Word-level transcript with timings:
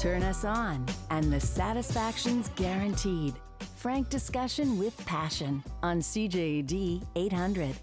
Turn 0.00 0.22
us 0.22 0.46
on, 0.46 0.86
and 1.10 1.30
the 1.30 1.38
satisfaction's 1.38 2.48
guaranteed. 2.56 3.34
Frank 3.76 4.08
discussion 4.08 4.78
with 4.78 4.96
passion 5.04 5.62
on 5.82 5.98
CJAD 5.98 7.04
800. 7.16 7.76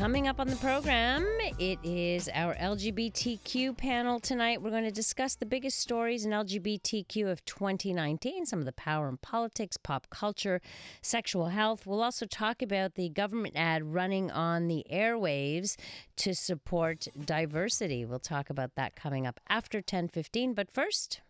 Coming 0.00 0.28
up 0.28 0.40
on 0.40 0.48
the 0.48 0.56
program, 0.56 1.26
it 1.58 1.78
is 1.82 2.30
our 2.32 2.54
LGBTQ 2.54 3.76
panel 3.76 4.18
tonight. 4.18 4.62
We're 4.62 4.70
going 4.70 4.84
to 4.84 4.90
discuss 4.90 5.34
the 5.34 5.44
biggest 5.44 5.78
stories 5.78 6.24
in 6.24 6.30
LGBTQ 6.30 7.30
of 7.30 7.44
2019, 7.44 8.46
some 8.46 8.60
of 8.60 8.64
the 8.64 8.72
power 8.72 9.10
in 9.10 9.18
politics, 9.18 9.76
pop 9.76 10.06
culture, 10.08 10.62
sexual 11.02 11.48
health. 11.48 11.86
We'll 11.86 12.02
also 12.02 12.24
talk 12.24 12.62
about 12.62 12.94
the 12.94 13.10
government 13.10 13.56
ad 13.56 13.92
running 13.92 14.30
on 14.30 14.68
the 14.68 14.86
airwaves 14.90 15.76
to 16.16 16.34
support 16.34 17.06
diversity. 17.22 18.06
We'll 18.06 18.20
talk 18.20 18.48
about 18.48 18.76
that 18.76 18.96
coming 18.96 19.26
up 19.26 19.38
after 19.50 19.82
10:15, 19.82 20.54
but 20.54 20.70
first, 20.72 21.20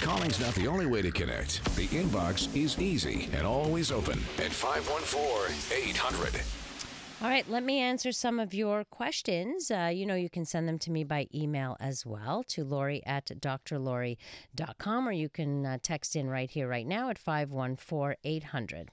Calling's 0.00 0.38
not 0.38 0.54
the 0.54 0.68
only 0.68 0.86
way 0.86 1.02
to 1.02 1.10
connect. 1.10 1.64
The 1.74 1.88
inbox 1.88 2.54
is 2.54 2.78
easy 2.78 3.28
and 3.32 3.44
always 3.44 3.90
open 3.90 4.20
at 4.38 4.52
514 4.52 5.88
800. 5.88 6.63
All 7.22 7.30
right, 7.30 7.48
let 7.48 7.62
me 7.62 7.78
answer 7.78 8.10
some 8.10 8.40
of 8.40 8.52
your 8.52 8.82
questions. 8.82 9.70
Uh, 9.70 9.90
you 9.94 10.04
know, 10.04 10.16
you 10.16 10.28
can 10.28 10.44
send 10.44 10.68
them 10.68 10.78
to 10.80 10.90
me 10.90 11.04
by 11.04 11.28
email 11.32 11.76
as 11.78 12.04
well 12.04 12.42
to 12.48 12.64
Laurie 12.64 13.02
at 13.06 13.26
drlori.com, 13.26 15.08
or 15.08 15.12
you 15.12 15.28
can 15.28 15.64
uh, 15.64 15.78
text 15.80 16.16
in 16.16 16.28
right 16.28 16.50
here, 16.50 16.68
right 16.68 16.86
now 16.86 17.08
at 17.10 17.18
514 17.18 18.16
800. 18.24 18.90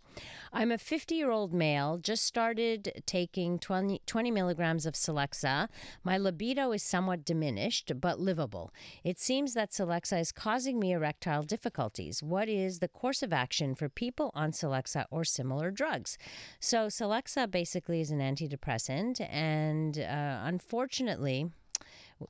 I'm 0.54 0.72
a 0.72 0.78
50 0.78 1.16
year 1.16 1.32
old 1.32 1.54
male, 1.54 1.98
just 1.98 2.24
started 2.24 3.02
taking 3.06 3.58
20, 3.58 4.02
20 4.06 4.32
milligrams 4.32 4.86
of 4.86 4.94
Celexa. 4.94 5.70
My 6.04 6.18
libido 6.18 6.72
is 6.74 6.84
somewhat 6.84 7.26
diminished, 7.26 7.92
but 8.00 8.20
livable. 8.20 8.74
It 9.04 9.20
seems 9.20 9.54
that 9.54 9.72
Celexa 9.72 10.20
is 10.20 10.32
causing 10.32 10.80
me 10.80 10.92
erectile 10.92 11.44
difficulties. 11.44 12.22
What 12.22 12.50
is 12.50 12.80
the 12.80 12.88
course 12.88 13.24
of 13.24 13.34
action 13.34 13.76
for 13.76 13.90
people 13.90 14.32
on 14.34 14.52
Celexa 14.52 15.06
or 15.10 15.24
similar 15.24 15.72
drugs? 15.72 16.18
So, 16.60 16.88
Celexa 16.88 17.50
basically 17.50 18.02
is 18.02 18.12
an 18.12 18.21
antidepressant, 18.22 19.20
and 19.30 20.00
uh, 20.00 20.42
unfortunately, 20.44 21.52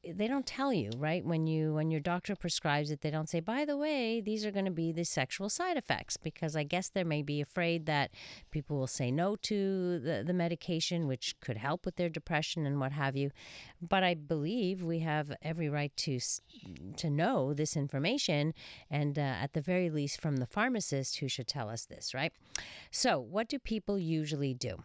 they 0.07 0.27
don't 0.27 0.45
tell 0.45 0.73
you 0.73 0.89
right 0.97 1.25
when 1.25 1.47
you 1.47 1.73
when 1.73 1.91
your 1.91 1.99
doctor 1.99 2.35
prescribes 2.35 2.91
it 2.91 3.01
they 3.01 3.11
don't 3.11 3.29
say 3.29 3.39
by 3.39 3.65
the 3.65 3.77
way 3.77 4.21
these 4.21 4.45
are 4.45 4.51
going 4.51 4.65
to 4.65 4.71
be 4.71 4.91
the 4.91 5.03
sexual 5.03 5.49
side 5.49 5.77
effects 5.77 6.17
because 6.17 6.55
i 6.55 6.63
guess 6.63 6.89
they 6.89 7.03
may 7.03 7.21
be 7.21 7.41
afraid 7.41 7.85
that 7.85 8.11
people 8.51 8.77
will 8.77 8.87
say 8.87 9.11
no 9.11 9.35
to 9.35 9.99
the, 9.99 10.23
the 10.25 10.33
medication 10.33 11.07
which 11.07 11.35
could 11.39 11.57
help 11.57 11.85
with 11.85 11.95
their 11.95 12.09
depression 12.09 12.65
and 12.65 12.79
what 12.79 12.91
have 12.91 13.15
you. 13.15 13.31
But 13.81 14.03
i 14.03 14.13
believe 14.13 14.83
we 14.83 14.99
have 14.99 15.33
every 15.41 15.69
right 15.69 15.95
to 15.97 16.19
to 16.97 17.09
know 17.09 17.53
this 17.53 17.75
information 17.75 18.53
and 18.89 19.17
uh, 19.17 19.21
at 19.21 19.53
the 19.53 19.61
very 19.61 19.89
least 19.89 20.21
from 20.21 20.37
the 20.37 20.45
pharmacist 20.45 21.17
who 21.17 21.27
should 21.27 21.47
tell 21.47 21.69
us 21.69 21.85
this 21.85 22.13
right? 22.13 22.33
So 22.91 23.19
what 23.19 23.47
do 23.47 23.59
people 23.59 23.97
usually 23.97 24.53
do 24.53 24.83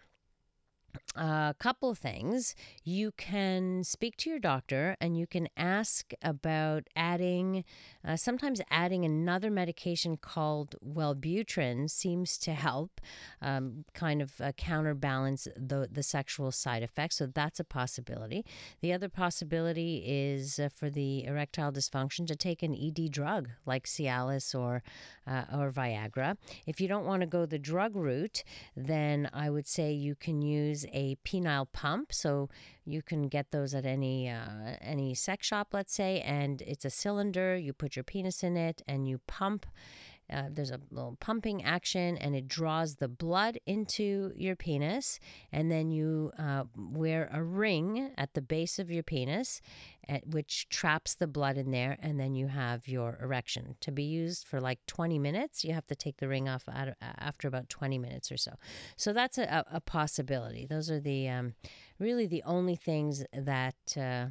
a 1.15 1.55
couple 1.59 1.95
things. 1.95 2.55
You 2.85 3.13
can 3.13 3.85
speak 3.85 4.17
to 4.19 4.31
your 4.31 4.39
doctor 4.39 4.97
and 5.01 5.17
you 5.17 5.27
can 5.27 5.49
ask 5.57 6.13
about 6.23 6.85
adding, 6.95 7.65
uh, 8.07 8.17
sometimes 8.17 8.61
adding 8.71 9.05
another 9.05 9.51
medication 9.51 10.17
called 10.17 10.75
Wellbutrin 10.85 11.91
seems 11.91 12.39
to 12.39 12.53
help 12.53 13.01
um, 13.43 13.85
kind 13.95 14.23
of 14.23 14.41
uh, 14.41 14.53
counterbalance 14.53 15.49
the, 15.57 15.89
the 15.91 16.03
sexual 16.03 16.51
side 16.51 16.83
effects. 16.83 17.17
So 17.17 17.27
that's 17.27 17.61
a 17.61 17.65
possibility. 17.65 18.45
The 18.81 18.93
other 18.93 19.09
possibility 19.09 20.03
is 20.07 20.59
uh, 20.59 20.69
for 20.75 20.91
the 20.91 21.25
erectile 21.25 21.73
dysfunction 21.73 22.27
to 22.27 22.37
take 22.37 22.63
an 22.63 22.75
ED 22.75 23.11
drug 23.11 23.51
like 23.67 23.85
Cialis 23.85 24.59
or, 24.59 24.83
uh, 25.27 25.45
or 25.53 25.71
Viagra. 25.71 26.37
If 26.67 26.81
you 26.81 26.89
don't 26.89 27.05
want 27.05 27.21
to 27.21 27.27
go 27.27 27.47
the 27.47 27.59
drug 27.59 27.97
route, 27.97 28.43
then 28.77 29.29
I 29.33 29.51
would 29.51 29.67
say 29.67 29.93
you 29.93 30.15
can 30.15 30.43
use 30.43 30.86
a 30.93 31.17
penile 31.25 31.67
pump. 31.73 32.13
So 32.13 32.49
you 32.85 33.03
can 33.03 33.29
get 33.29 33.51
those 33.51 33.75
at 33.75 33.85
any 33.85 34.29
uh, 34.29 34.77
any 34.81 35.15
sex 35.15 35.47
shop, 35.47 35.69
let's 35.73 35.95
say, 35.95 36.21
and 36.21 36.63
it's 36.63 36.85
a 36.85 36.91
cylinder. 36.91 37.57
You 37.57 37.73
put 37.73 37.97
your 37.97 38.05
penis 38.05 38.43
in 38.43 38.57
it 38.57 38.83
and 38.87 39.09
you 39.09 39.21
pump. 39.27 39.67
Uh, 40.33 40.45
there's 40.51 40.71
a 40.71 40.81
little 40.91 41.17
pumping 41.21 41.63
action 41.63 42.17
and 42.19 42.35
it 42.35 42.49
draws 42.49 42.97
the 42.97 43.09
blood 43.09 43.59
into 43.67 44.33
your 44.37 44.57
penis 44.57 45.21
and 45.53 45.71
then 45.71 45.91
you 45.91 46.33
uh, 46.39 46.65
wear 46.77 47.31
a 47.33 47.43
ring 47.43 48.11
at 48.19 48.35
the 48.35 48.43
base 48.43 48.79
of 48.79 48.91
your 48.91 49.03
penis 49.03 49.61
at, 50.09 50.27
which 50.27 50.69
traps 50.69 51.15
the 51.15 51.27
blood 51.27 51.57
in 51.57 51.71
there 51.71 51.97
and 52.03 52.19
then 52.19 52.35
you 52.35 52.49
have 52.49 52.89
your 52.89 53.19
erection. 53.23 53.77
To 53.81 53.93
be 53.93 54.05
used 54.05 54.47
for 54.47 54.61
like 54.61 54.79
20 54.87 55.19
minutes 55.19 55.65
you 55.65 55.73
have 55.75 55.87
to 55.87 55.95
take 55.95 56.17
the 56.17 56.29
ring 56.29 56.49
off 56.49 56.65
at, 56.69 56.97
after 57.01 57.47
about 57.49 57.69
20 57.69 57.99
minutes 57.99 58.33
or 58.33 58.37
so. 58.37 58.53
So 58.97 59.13
that's 59.13 59.39
a, 59.39 59.65
a 59.71 59.81
possibility. 59.81 60.67
Those 60.67 60.91
are 60.91 61.01
the 61.01 61.29
um, 61.29 61.55
really 61.99 62.27
the 62.27 62.43
only 62.45 62.77
things 62.77 63.25
that 63.33 63.77
uh, 63.97 64.27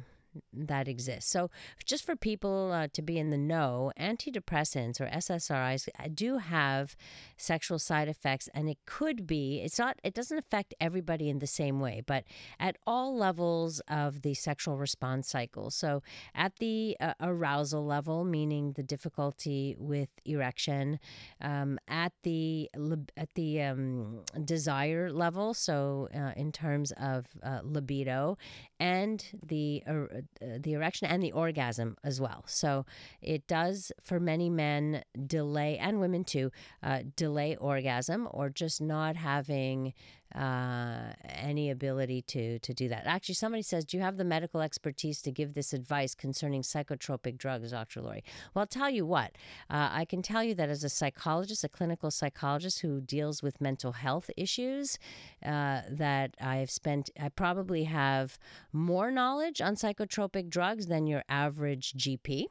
that 0.52 0.88
exists. 0.88 1.30
So, 1.30 1.50
just 1.84 2.04
for 2.04 2.16
people 2.16 2.72
uh, 2.72 2.88
to 2.92 3.02
be 3.02 3.18
in 3.18 3.30
the 3.30 3.38
know, 3.38 3.92
antidepressants 3.98 5.00
or 5.00 5.06
SSRIs 5.06 5.88
do 6.14 6.38
have 6.38 6.96
sexual 7.36 7.78
side 7.78 8.08
effects, 8.08 8.48
and 8.54 8.68
it 8.68 8.78
could 8.86 9.26
be, 9.26 9.60
it's 9.60 9.78
not, 9.78 9.98
it 10.04 10.14
doesn't 10.14 10.38
affect 10.38 10.74
everybody 10.80 11.28
in 11.28 11.38
the 11.38 11.46
same 11.46 11.80
way, 11.80 12.02
but 12.06 12.24
at 12.58 12.76
all 12.86 13.16
levels 13.16 13.80
of 13.88 14.22
the 14.22 14.34
sexual 14.34 14.76
response 14.76 15.28
cycle. 15.28 15.70
So, 15.70 16.02
at 16.34 16.56
the 16.56 16.96
uh, 17.00 17.14
arousal 17.20 17.84
level, 17.84 18.24
meaning 18.24 18.72
the 18.72 18.82
difficulty 18.82 19.76
with 19.78 20.08
erection, 20.24 20.98
um, 21.40 21.78
at 21.88 22.12
the 22.22 22.70
at 23.16 23.34
the 23.34 23.62
um, 23.62 24.20
desire 24.44 25.10
level, 25.10 25.54
so 25.54 26.08
uh, 26.14 26.32
in 26.36 26.52
terms 26.52 26.92
of 26.92 27.26
uh, 27.42 27.60
libido, 27.62 28.38
and 28.78 29.24
the 29.46 29.82
uh, 29.86 30.04
the 30.40 30.72
erection 30.72 31.08
and 31.08 31.22
the 31.22 31.32
orgasm 31.32 31.96
as 32.04 32.20
well. 32.20 32.44
So 32.46 32.84
it 33.20 33.46
does 33.46 33.92
for 34.02 34.20
many 34.20 34.50
men 34.50 35.02
delay 35.26 35.78
and 35.78 36.00
women 36.00 36.24
too 36.24 36.50
uh, 36.82 37.00
delay 37.16 37.56
orgasm 37.56 38.28
or 38.30 38.50
just 38.50 38.80
not 38.80 39.16
having 39.16 39.94
uh, 40.34 41.12
any 41.24 41.70
ability 41.70 42.22
to 42.22 42.58
to 42.58 42.74
do 42.74 42.88
that. 42.88 43.06
Actually, 43.06 43.36
somebody 43.36 43.62
says, 43.62 43.84
"Do 43.84 43.96
you 43.96 44.02
have 44.02 44.16
the 44.16 44.24
medical 44.24 44.60
expertise 44.60 45.22
to 45.22 45.30
give 45.30 45.54
this 45.54 45.72
advice 45.72 46.14
concerning 46.14 46.62
psychotropic 46.62 47.38
drugs, 47.38 47.70
Dr. 47.70 48.02
Laurie?" 48.02 48.24
Well, 48.54 48.62
I'll 48.62 48.66
tell 48.66 48.90
you 48.90 49.06
what. 49.06 49.32
Uh, 49.70 49.88
I 49.92 50.04
can 50.04 50.22
tell 50.22 50.42
you 50.42 50.54
that 50.54 50.68
as 50.68 50.84
a 50.84 50.88
psychologist, 50.88 51.64
a 51.64 51.68
clinical 51.68 52.10
psychologist 52.10 52.80
who 52.80 53.00
deals 53.00 53.42
with 53.42 53.60
mental 53.60 53.92
health 53.92 54.30
issues, 54.36 54.98
uh, 55.44 55.82
that 55.88 56.34
I've 56.40 56.70
spent, 56.70 57.10
I 57.20 57.28
probably 57.28 57.84
have 57.84 58.38
more 58.72 59.10
knowledge 59.10 59.60
on 59.60 59.76
psychotropic 59.76 60.48
drugs 60.48 60.86
than 60.86 61.06
your 61.06 61.24
average 61.28 61.92
GP. 61.94 62.46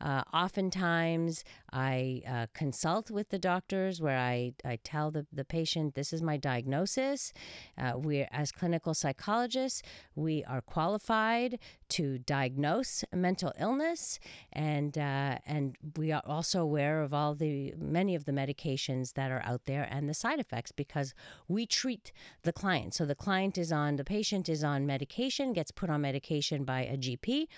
Uh, 0.00 0.22
oftentimes, 0.32 1.44
I 1.72 2.22
uh, 2.26 2.46
consult 2.54 3.10
with 3.10 3.28
the 3.28 3.38
doctors 3.38 4.00
where 4.00 4.18
I, 4.18 4.54
I 4.64 4.78
tell 4.82 5.10
the, 5.10 5.26
the 5.32 5.44
patient 5.44 5.94
this 5.94 6.12
is 6.12 6.22
my 6.22 6.36
diagnosis. 6.36 7.32
Uh, 7.78 7.92
we, 7.96 8.26
as 8.30 8.50
clinical 8.50 8.94
psychologists, 8.94 9.82
we 10.14 10.44
are 10.44 10.60
qualified 10.60 11.58
to 11.90 12.18
diagnose 12.18 13.04
mental 13.14 13.52
illness, 13.58 14.18
and 14.52 14.96
uh, 14.96 15.38
and 15.46 15.76
we 15.96 16.12
are 16.12 16.22
also 16.24 16.62
aware 16.62 17.02
of 17.02 17.12
all 17.12 17.34
the 17.34 17.74
many 17.76 18.14
of 18.14 18.24
the 18.24 18.32
medications 18.32 19.14
that 19.14 19.30
are 19.30 19.42
out 19.44 19.62
there 19.66 19.86
and 19.90 20.08
the 20.08 20.14
side 20.14 20.38
effects 20.38 20.72
because 20.72 21.14
we 21.48 21.66
treat 21.66 22.12
the 22.42 22.52
client. 22.52 22.94
So 22.94 23.04
the 23.04 23.14
client 23.14 23.58
is 23.58 23.72
on, 23.72 23.96
the 23.96 24.04
patient 24.04 24.48
is 24.48 24.64
on 24.64 24.86
medication, 24.86 25.52
gets 25.52 25.70
put 25.70 25.90
on 25.90 26.00
medication 26.00 26.64
by 26.64 26.82
a 26.82 26.96
GP 26.96 27.48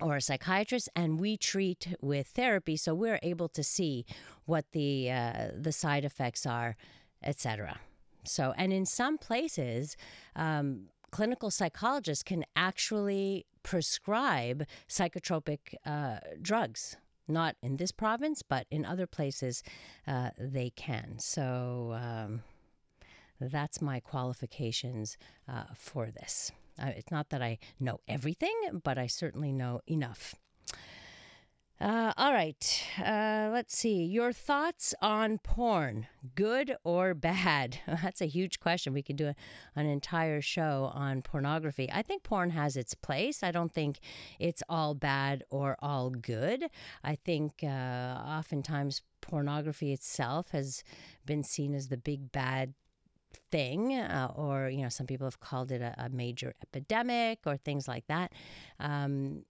or 0.00 0.16
a 0.16 0.20
psychiatrist 0.20 0.88
and 0.96 1.20
we 1.20 1.36
treat 1.36 1.94
with 2.00 2.26
therapy 2.28 2.76
so 2.76 2.94
we're 2.94 3.20
able 3.22 3.48
to 3.48 3.62
see 3.62 4.04
what 4.46 4.64
the 4.72 5.10
uh, 5.10 5.48
the 5.56 5.72
side 5.72 6.04
effects 6.04 6.46
are 6.46 6.76
etc 7.22 7.78
so 8.24 8.52
and 8.56 8.72
in 8.72 8.86
some 8.86 9.18
places 9.18 9.96
um, 10.36 10.88
clinical 11.10 11.50
psychologists 11.50 12.22
can 12.22 12.44
actually 12.56 13.46
prescribe 13.62 14.66
psychotropic 14.88 15.74
uh, 15.84 16.18
drugs. 16.40 16.96
Not 17.28 17.56
in 17.62 17.76
this 17.76 17.92
province 17.92 18.42
but 18.42 18.66
in 18.70 18.84
other 18.84 19.06
places 19.06 19.62
uh, 20.06 20.30
they 20.38 20.70
can. 20.70 21.18
So 21.18 21.96
um, 22.00 22.42
that's 23.40 23.80
my 23.80 24.00
qualifications 24.00 25.16
uh, 25.48 25.64
for 25.74 26.10
this 26.10 26.50
it's 26.78 27.10
not 27.10 27.30
that 27.30 27.42
I 27.42 27.58
know 27.78 28.00
everything, 28.08 28.80
but 28.82 28.98
I 28.98 29.06
certainly 29.06 29.52
know 29.52 29.80
enough. 29.86 30.34
Uh, 31.80 32.12
all 32.18 32.34
right. 32.34 32.84
Uh, 32.98 33.48
let's 33.50 33.74
see. 33.74 34.04
Your 34.04 34.34
thoughts 34.34 34.94
on 35.00 35.38
porn, 35.38 36.08
good 36.34 36.76
or 36.84 37.14
bad? 37.14 37.78
That's 38.02 38.20
a 38.20 38.26
huge 38.26 38.60
question. 38.60 38.92
We 38.92 39.02
could 39.02 39.16
do 39.16 39.28
a, 39.28 39.34
an 39.74 39.86
entire 39.86 40.42
show 40.42 40.90
on 40.92 41.22
pornography. 41.22 41.88
I 41.90 42.02
think 42.02 42.22
porn 42.22 42.50
has 42.50 42.76
its 42.76 42.94
place. 42.94 43.42
I 43.42 43.50
don't 43.50 43.72
think 43.72 44.00
it's 44.38 44.62
all 44.68 44.94
bad 44.94 45.42
or 45.48 45.78
all 45.80 46.10
good. 46.10 46.66
I 47.02 47.14
think 47.14 47.64
uh, 47.64 47.66
oftentimes 47.66 49.00
pornography 49.22 49.94
itself 49.94 50.50
has 50.50 50.84
been 51.24 51.42
seen 51.42 51.74
as 51.74 51.88
the 51.88 51.96
big 51.96 52.30
bad 52.30 52.74
thing, 53.50 53.94
uh, 53.94 54.32
or 54.34 54.68
you 54.68 54.82
know, 54.82 54.88
some 54.88 55.06
people 55.06 55.26
have 55.26 55.40
called 55.40 55.70
it 55.72 55.82
a, 55.82 55.94
a 55.98 56.08
major 56.08 56.54
epidemic 56.62 57.40
or 57.46 57.56
things 57.56 57.88
like 57.88 58.06
that. 58.08 58.32
Um, 58.78 59.44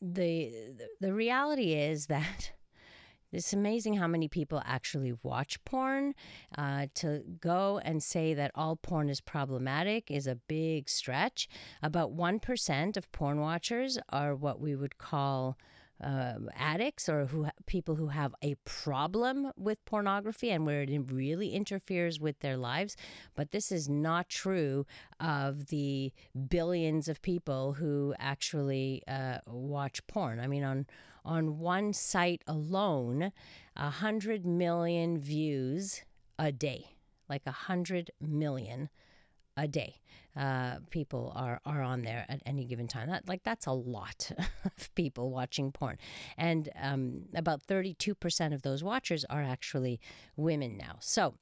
the 0.00 0.52
the 1.00 1.12
reality 1.12 1.74
is 1.74 2.06
that 2.06 2.52
it's 3.32 3.52
amazing 3.52 3.94
how 3.94 4.06
many 4.06 4.28
people 4.28 4.62
actually 4.64 5.14
watch 5.22 5.62
porn. 5.64 6.14
Uh, 6.58 6.86
to 6.94 7.22
go 7.40 7.80
and 7.84 8.02
say 8.02 8.34
that 8.34 8.50
all 8.54 8.76
porn 8.76 9.08
is 9.08 9.20
problematic 9.20 10.10
is 10.10 10.26
a 10.26 10.34
big 10.34 10.88
stretch. 10.88 11.48
About 11.82 12.16
1% 12.16 12.96
of 12.96 13.12
porn 13.12 13.40
watchers 13.40 13.98
are 14.10 14.34
what 14.34 14.60
we 14.60 14.74
would 14.74 14.98
call 14.98 15.56
um, 16.02 16.48
addicts 16.54 17.08
or 17.08 17.26
who 17.26 17.46
people 17.66 17.94
who 17.94 18.08
have 18.08 18.34
a 18.42 18.54
problem 18.64 19.52
with 19.56 19.84
pornography 19.84 20.50
and 20.50 20.66
where 20.66 20.82
it 20.82 20.90
really 21.10 21.50
interferes 21.50 22.18
with 22.18 22.40
their 22.40 22.56
lives. 22.56 22.96
But 23.34 23.50
this 23.50 23.70
is 23.70 23.88
not 23.88 24.28
true 24.28 24.86
of 25.18 25.66
the 25.66 26.12
billions 26.48 27.08
of 27.08 27.22
people 27.22 27.74
who 27.74 28.14
actually 28.18 29.02
uh, 29.06 29.38
watch 29.46 30.06
porn. 30.06 30.40
I 30.40 30.46
mean, 30.46 30.64
on 30.64 30.86
on 31.22 31.58
one 31.58 31.92
site 31.92 32.42
alone, 32.46 33.30
a 33.76 33.90
hundred 33.90 34.46
million 34.46 35.18
views 35.18 36.02
a 36.38 36.50
day, 36.50 36.96
like 37.28 37.42
a 37.44 37.52
hundred 37.52 38.10
million 38.20 38.88
a 39.56 39.68
day 39.68 39.96
uh, 40.36 40.76
people 40.90 41.32
are 41.34 41.60
are 41.64 41.82
on 41.82 42.02
there 42.02 42.24
at 42.28 42.40
any 42.46 42.64
given 42.64 42.86
time. 42.86 43.08
That 43.08 43.28
like 43.28 43.42
that's 43.42 43.66
a 43.66 43.72
lot 43.72 44.30
of 44.64 44.94
people 44.94 45.30
watching 45.30 45.72
porn, 45.72 45.98
and 46.36 46.68
um, 46.80 47.22
about 47.34 47.62
thirty 47.62 47.94
two 47.94 48.14
percent 48.14 48.54
of 48.54 48.62
those 48.62 48.82
watchers 48.84 49.24
are 49.28 49.42
actually 49.42 50.00
women 50.36 50.76
now. 50.76 50.96
So 51.00 51.34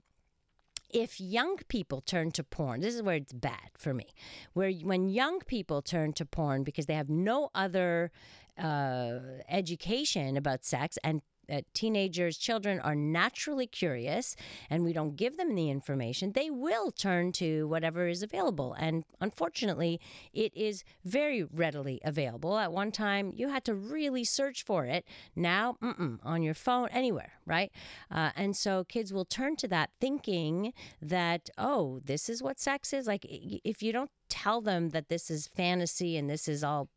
if 0.91 1.21
young 1.21 1.59
people 1.69 2.01
turn 2.01 2.31
to 2.33 2.45
porn, 2.45 2.81
this 2.81 2.95
is 2.95 3.03
where 3.03 3.17
it's 3.17 3.33
bad 3.33 3.71
for 3.77 3.93
me. 3.93 4.15
Where 4.55 4.71
when 4.71 5.09
young 5.09 5.41
people 5.41 5.83
turn 5.83 6.13
to 6.15 6.25
porn 6.25 6.65
because 6.65 6.87
they 6.87 6.95
have 6.95 7.11
no 7.11 7.51
other 7.55 8.11
uh, 8.59 9.19
education 9.49 10.37
about 10.37 10.65
sex 10.65 10.99
and 11.05 11.23
that 11.49 11.65
teenagers, 11.75 12.37
children 12.37 12.81
are 12.81 12.95
naturally 12.95 13.67
curious 13.67 14.37
and 14.71 14.85
we 14.85 14.93
don't 14.93 15.17
give 15.17 15.37
them 15.37 15.55
the 15.55 15.71
information, 15.71 16.33
they 16.33 16.51
will 16.51 16.91
turn 16.91 17.33
to 17.33 17.67
whatever 17.69 18.07
is 18.07 18.23
available. 18.23 18.75
And 18.79 19.05
unfortunately, 19.21 20.01
it 20.33 20.57
is 20.57 20.85
very 21.05 21.43
readily 21.43 22.01
available. 22.05 22.59
At 22.59 22.73
one 22.73 22.93
time, 22.93 23.33
you 23.35 23.49
had 23.49 23.65
to 23.65 23.75
really 23.75 24.25
search 24.25 24.65
for 24.65 24.85
it. 24.85 25.05
Now, 25.35 25.77
on 26.23 26.43
your 26.43 26.55
phone, 26.55 26.89
anywhere, 26.91 27.33
right? 27.47 27.73
Uh, 28.11 28.31
and 28.37 28.57
so 28.57 28.85
kids 28.85 29.13
will 29.13 29.25
turn 29.25 29.57
to 29.57 29.69
that 29.69 29.91
thinking 30.01 30.73
that, 31.01 31.51
oh, 31.59 32.01
this 32.05 32.29
is 32.29 32.43
what 32.43 32.61
sex 32.61 32.93
is. 32.93 33.07
Like, 33.07 33.25
if 33.29 33.83
you 33.83 33.93
don't 33.93 34.11
tell 34.29 34.61
them 34.61 34.91
that 34.91 35.09
this 35.09 35.31
is 35.31 35.47
fantasy 35.47 36.17
and 36.17 36.29
this 36.29 36.49
is 36.49 36.63
all 36.63 36.89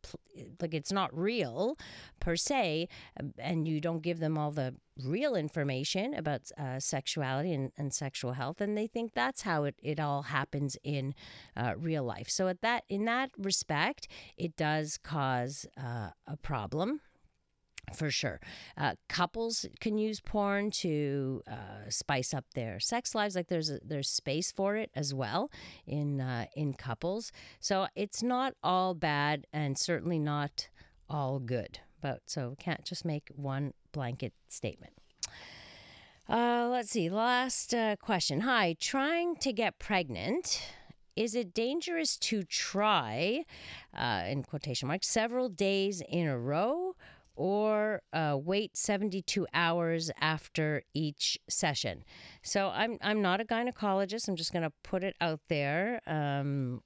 like 0.60 0.74
it's 0.74 0.92
not 0.92 1.16
real 1.16 1.76
per 2.20 2.36
se, 2.36 2.88
um, 3.20 3.32
and 3.38 3.68
you 3.68 3.80
don't 3.80 4.02
give 4.02 4.18
them 4.18 4.38
all 4.38 4.50
the 4.50 4.74
real 5.04 5.34
information 5.34 6.14
about 6.14 6.42
uh, 6.58 6.78
sexuality 6.78 7.52
and, 7.52 7.72
and, 7.76 7.92
sexual 7.92 8.32
health, 8.32 8.60
and 8.60 8.76
they 8.76 8.86
think 8.86 9.12
that's 9.14 9.42
how 9.42 9.64
it, 9.64 9.74
it 9.82 9.98
all 9.98 10.22
happens 10.22 10.76
in 10.84 11.14
uh, 11.56 11.74
real 11.76 12.04
life. 12.04 12.28
So 12.28 12.48
at 12.48 12.60
that 12.62 12.84
in 12.88 13.04
that 13.06 13.30
respect, 13.38 14.08
it 14.36 14.56
does 14.56 14.98
cause 14.98 15.66
uh, 15.76 16.10
a 16.26 16.36
problem 16.42 17.00
for 17.92 18.10
sure. 18.10 18.40
Uh, 18.76 18.94
couples 19.08 19.66
can 19.80 19.98
use 19.98 20.20
porn 20.20 20.70
to 20.70 21.42
uh, 21.50 21.88
spice 21.88 22.34
up 22.34 22.44
their 22.54 22.80
sex 22.80 23.14
lives. 23.14 23.34
Like 23.34 23.48
there's 23.48 23.70
a, 23.70 23.78
there's 23.84 24.08
space 24.08 24.52
for 24.52 24.76
it 24.76 24.90
as 24.94 25.14
well 25.14 25.50
in 25.86 26.20
uh, 26.20 26.46
in 26.56 26.74
couples. 26.74 27.32
So 27.60 27.86
it's 27.94 28.22
not 28.22 28.54
all 28.62 28.94
bad 28.94 29.46
and 29.52 29.78
certainly 29.78 30.18
not 30.18 30.68
all 31.08 31.38
good. 31.38 31.80
But 32.00 32.22
so 32.26 32.56
can't 32.58 32.84
just 32.84 33.04
make 33.04 33.30
one 33.34 33.74
blanket 33.92 34.32
statement. 34.48 34.94
Uh, 36.28 36.68
let's 36.70 36.90
see. 36.90 37.08
Last 37.10 37.74
uh, 37.74 37.96
question. 37.96 38.40
Hi, 38.40 38.76
trying 38.80 39.36
to 39.36 39.52
get 39.52 39.78
pregnant. 39.78 40.62
Is 41.14 41.34
it 41.34 41.52
dangerous 41.52 42.16
to 42.18 42.42
try, 42.42 43.44
uh, 43.94 44.22
in 44.26 44.44
quotation 44.44 44.88
marks, 44.88 45.08
several 45.08 45.50
days 45.50 46.02
in 46.08 46.26
a 46.26 46.38
row? 46.38 46.96
Or 47.34 48.02
uh, 48.12 48.36
wait 48.40 48.76
72 48.76 49.46
hours 49.54 50.10
after 50.20 50.82
each 50.94 51.38
session. 51.48 52.04
So 52.42 52.68
I'm 52.68 52.98
I'm 53.00 53.22
not 53.22 53.40
a 53.40 53.44
gynecologist. 53.44 54.28
I'm 54.28 54.36
just 54.36 54.52
going 54.52 54.62
to 54.64 54.72
put 54.82 55.04
it 55.04 55.16
out 55.20 55.40
there. 55.48 56.00
Um, 56.06 56.82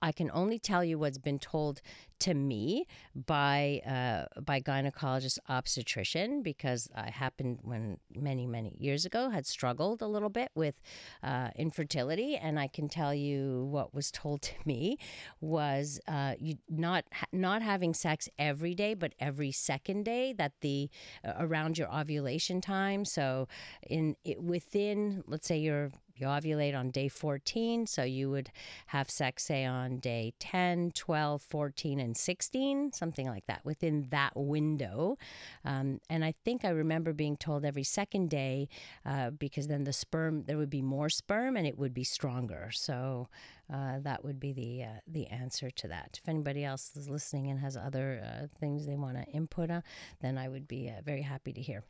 I 0.00 0.12
can 0.12 0.30
only 0.32 0.58
tell 0.58 0.82
you 0.82 0.98
what's 0.98 1.18
been 1.18 1.38
told 1.38 1.82
to 2.20 2.34
me 2.34 2.86
by 3.14 3.80
uh, 3.86 4.40
by 4.40 4.60
gynecologist 4.60 5.38
obstetrician 5.48 6.42
because 6.42 6.88
I 6.94 7.10
happened 7.10 7.58
when 7.62 7.98
many 8.14 8.46
many 8.46 8.76
years 8.78 9.04
ago 9.04 9.28
had 9.28 9.46
struggled 9.46 10.00
a 10.00 10.06
little 10.06 10.30
bit 10.30 10.50
with 10.54 10.80
uh, 11.22 11.50
infertility, 11.54 12.36
and 12.36 12.58
I 12.58 12.68
can 12.68 12.88
tell 12.88 13.14
you 13.14 13.68
what 13.70 13.94
was 13.94 14.10
told 14.10 14.42
to 14.42 14.54
me 14.64 14.98
was 15.40 16.00
uh, 16.08 16.34
you 16.38 16.54
not 16.68 17.04
not 17.32 17.60
having 17.62 17.92
sex 17.92 18.28
every 18.38 18.74
day, 18.74 18.94
but 18.94 19.12
every 19.20 19.52
second 19.52 20.04
day 20.04 20.32
that 20.32 20.52
the 20.62 20.88
uh, 21.24 21.34
around 21.38 21.76
your 21.76 21.92
ovulation 21.94 22.60
time. 22.60 23.04
So 23.04 23.48
in 23.88 24.16
it, 24.24 24.42
within 24.42 25.22
let's 25.26 25.46
say 25.46 25.58
your 25.58 25.90
you 26.20 26.26
ovulate 26.26 26.76
on 26.76 26.90
day 26.90 27.08
14, 27.08 27.86
so 27.86 28.02
you 28.02 28.30
would 28.30 28.50
have 28.88 29.10
sex, 29.10 29.44
say, 29.44 29.64
on 29.64 29.98
day 29.98 30.34
10, 30.38 30.92
12, 30.92 31.42
14, 31.42 32.00
and 32.00 32.16
16, 32.16 32.92
something 32.92 33.26
like 33.26 33.46
that, 33.46 33.64
within 33.64 34.06
that 34.10 34.32
window. 34.34 35.16
Um, 35.64 36.00
and 36.08 36.24
I 36.24 36.32
think 36.44 36.64
I 36.64 36.70
remember 36.70 37.12
being 37.12 37.36
told 37.36 37.64
every 37.64 37.84
second 37.84 38.30
day 38.30 38.68
uh, 39.04 39.30
because 39.30 39.68
then 39.68 39.84
the 39.84 39.92
sperm, 39.92 40.44
there 40.44 40.58
would 40.58 40.70
be 40.70 40.82
more 40.82 41.08
sperm 41.08 41.56
and 41.56 41.66
it 41.66 41.78
would 41.78 41.94
be 41.94 42.04
stronger. 42.04 42.70
So 42.72 43.28
uh, 43.72 43.98
that 44.00 44.24
would 44.24 44.40
be 44.40 44.52
the 44.52 44.84
uh, 44.84 45.00
the 45.06 45.26
answer 45.26 45.70
to 45.70 45.88
that. 45.88 46.18
If 46.22 46.28
anybody 46.28 46.64
else 46.64 46.96
is 46.96 47.08
listening 47.08 47.50
and 47.50 47.60
has 47.60 47.76
other 47.76 48.22
uh, 48.24 48.46
things 48.58 48.86
they 48.86 48.96
want 48.96 49.16
to 49.16 49.24
input 49.24 49.70
on, 49.70 49.82
then 50.20 50.38
I 50.38 50.48
would 50.48 50.66
be 50.66 50.88
uh, 50.88 51.02
very 51.02 51.22
happy 51.22 51.52
to 51.52 51.60
hear. 51.60 51.84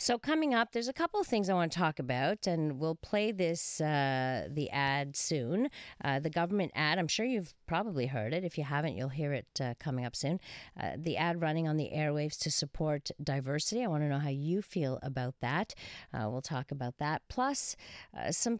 So 0.00 0.16
coming 0.16 0.54
up, 0.54 0.72
there's 0.72 0.88
a 0.88 0.94
couple 0.94 1.20
of 1.20 1.26
things 1.26 1.50
I 1.50 1.52
want 1.52 1.72
to 1.72 1.78
talk 1.78 1.98
about, 1.98 2.46
and 2.46 2.80
we'll 2.80 2.94
play 2.94 3.32
this 3.32 3.82
uh, 3.82 4.48
the 4.50 4.70
ad 4.70 5.14
soon. 5.14 5.68
Uh, 6.02 6.18
the 6.18 6.30
government 6.30 6.72
ad. 6.74 6.98
I'm 6.98 7.06
sure 7.06 7.26
you've 7.26 7.52
probably 7.66 8.06
heard 8.06 8.32
it. 8.32 8.42
If 8.42 8.56
you 8.56 8.64
haven't, 8.64 8.96
you'll 8.96 9.10
hear 9.10 9.34
it 9.34 9.60
uh, 9.60 9.74
coming 9.78 10.06
up 10.06 10.16
soon. 10.16 10.40
Uh, 10.82 10.92
the 10.96 11.18
ad 11.18 11.42
running 11.42 11.68
on 11.68 11.76
the 11.76 11.90
airwaves 11.94 12.38
to 12.38 12.50
support 12.50 13.10
diversity. 13.22 13.84
I 13.84 13.88
want 13.88 14.02
to 14.02 14.08
know 14.08 14.18
how 14.18 14.30
you 14.30 14.62
feel 14.62 14.98
about 15.02 15.34
that. 15.42 15.74
Uh, 16.14 16.30
we'll 16.30 16.40
talk 16.40 16.70
about 16.70 16.96
that. 16.96 17.20
Plus, 17.28 17.76
uh, 18.18 18.32
some 18.32 18.58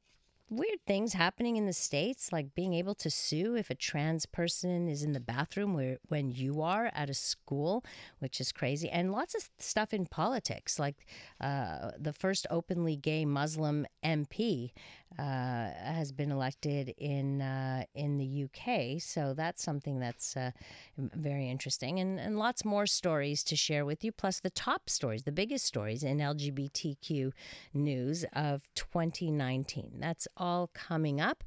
weird 0.50 0.84
things 0.84 1.12
happening 1.12 1.56
in 1.56 1.66
the 1.66 1.72
states 1.72 2.32
like 2.32 2.54
being 2.56 2.74
able 2.74 2.94
to 2.94 3.08
sue 3.08 3.54
if 3.54 3.70
a 3.70 3.74
trans 3.74 4.26
person 4.26 4.88
is 4.88 5.04
in 5.04 5.12
the 5.12 5.20
bathroom 5.20 5.74
where 5.74 5.98
when 6.08 6.28
you 6.28 6.60
are 6.60 6.90
at 6.92 7.08
a 7.08 7.14
school 7.14 7.84
which 8.18 8.40
is 8.40 8.50
crazy 8.50 8.90
and 8.90 9.12
lots 9.12 9.36
of 9.36 9.48
stuff 9.60 9.94
in 9.94 10.04
politics 10.06 10.76
like 10.76 11.06
uh, 11.40 11.92
the 11.96 12.12
first 12.12 12.48
openly 12.50 12.96
gay 12.96 13.24
muslim 13.24 13.86
mp 14.04 14.72
uh, 15.18 15.22
has 15.22 16.12
been 16.12 16.30
elected 16.30 16.94
in 16.96 17.42
uh, 17.42 17.84
in 17.94 18.18
the 18.18 18.44
UK. 18.44 19.00
So 19.00 19.34
that's 19.34 19.62
something 19.62 19.98
that's 19.98 20.36
uh, 20.36 20.52
very 20.96 21.50
interesting, 21.50 21.98
and 21.98 22.18
and 22.18 22.38
lots 22.38 22.64
more 22.64 22.86
stories 22.86 23.42
to 23.44 23.56
share 23.56 23.84
with 23.84 24.04
you. 24.04 24.12
Plus 24.12 24.40
the 24.40 24.50
top 24.50 24.88
stories, 24.88 25.24
the 25.24 25.32
biggest 25.32 25.66
stories 25.66 26.02
in 26.02 26.18
LGBTQ 26.18 27.32
news 27.74 28.24
of 28.32 28.62
2019. 28.74 29.96
That's 29.98 30.28
all 30.36 30.70
coming 30.72 31.20
up 31.20 31.44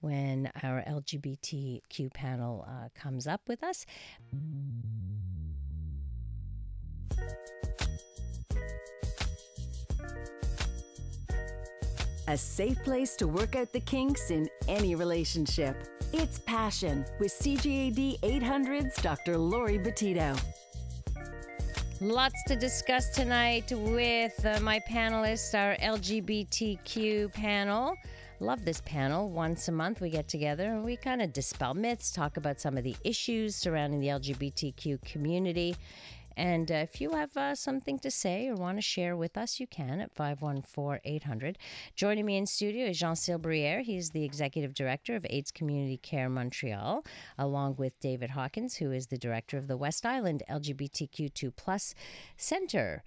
when 0.00 0.50
our 0.62 0.82
LGBTQ 0.86 2.12
panel 2.12 2.66
uh, 2.68 2.88
comes 2.94 3.26
up 3.26 3.42
with 3.48 3.62
us. 3.64 3.86
A 12.28 12.36
safe 12.36 12.82
place 12.82 13.14
to 13.16 13.28
work 13.28 13.54
out 13.54 13.72
the 13.72 13.78
kinks 13.78 14.32
in 14.32 14.48
any 14.66 14.96
relationship. 14.96 15.76
It's 16.12 16.40
Passion 16.40 17.04
with 17.20 17.30
CJAD 17.30 18.18
800's 18.18 19.00
Dr. 19.00 19.38
Laurie 19.38 19.78
Betito. 19.78 20.36
Lots 22.00 22.42
to 22.48 22.56
discuss 22.56 23.10
tonight 23.10 23.70
with 23.70 24.44
uh, 24.44 24.58
my 24.60 24.80
panelists, 24.80 25.54
our 25.54 25.76
LGBTQ 25.76 27.32
panel. 27.32 27.94
Love 28.40 28.64
this 28.64 28.80
panel. 28.80 29.30
Once 29.30 29.68
a 29.68 29.72
month, 29.72 30.00
we 30.00 30.10
get 30.10 30.26
together 30.26 30.64
and 30.64 30.84
we 30.84 30.96
kind 30.96 31.22
of 31.22 31.32
dispel 31.32 31.74
myths, 31.74 32.10
talk 32.10 32.36
about 32.36 32.60
some 32.60 32.76
of 32.76 32.82
the 32.82 32.96
issues 33.04 33.54
surrounding 33.54 34.00
the 34.00 34.08
LGBTQ 34.08 35.00
community. 35.02 35.76
And 36.36 36.70
uh, 36.70 36.74
if 36.74 37.00
you 37.00 37.12
have 37.12 37.36
uh, 37.36 37.54
something 37.54 37.98
to 38.00 38.10
say 38.10 38.48
or 38.48 38.54
want 38.54 38.76
to 38.76 38.82
share 38.82 39.16
with 39.16 39.38
us, 39.38 39.58
you 39.58 39.66
can 39.66 40.00
at 40.00 40.14
514 40.14 41.00
800. 41.04 41.58
Joining 41.94 42.26
me 42.26 42.36
in 42.36 42.46
studio 42.46 42.86
is 42.88 42.98
Jean 42.98 43.14
Silbriere. 43.14 43.82
He's 43.82 44.10
the 44.10 44.24
Executive 44.24 44.74
Director 44.74 45.16
of 45.16 45.26
AIDS 45.30 45.50
Community 45.50 45.96
Care 45.96 46.28
Montreal, 46.28 47.04
along 47.38 47.76
with 47.76 47.98
David 48.00 48.30
Hawkins, 48.30 48.76
who 48.76 48.92
is 48.92 49.06
the 49.06 49.18
Director 49.18 49.56
of 49.56 49.66
the 49.66 49.76
West 49.76 50.04
Island 50.04 50.42
LGBTQ2 50.50 51.56
Plus 51.56 51.94
Center. 52.36 53.02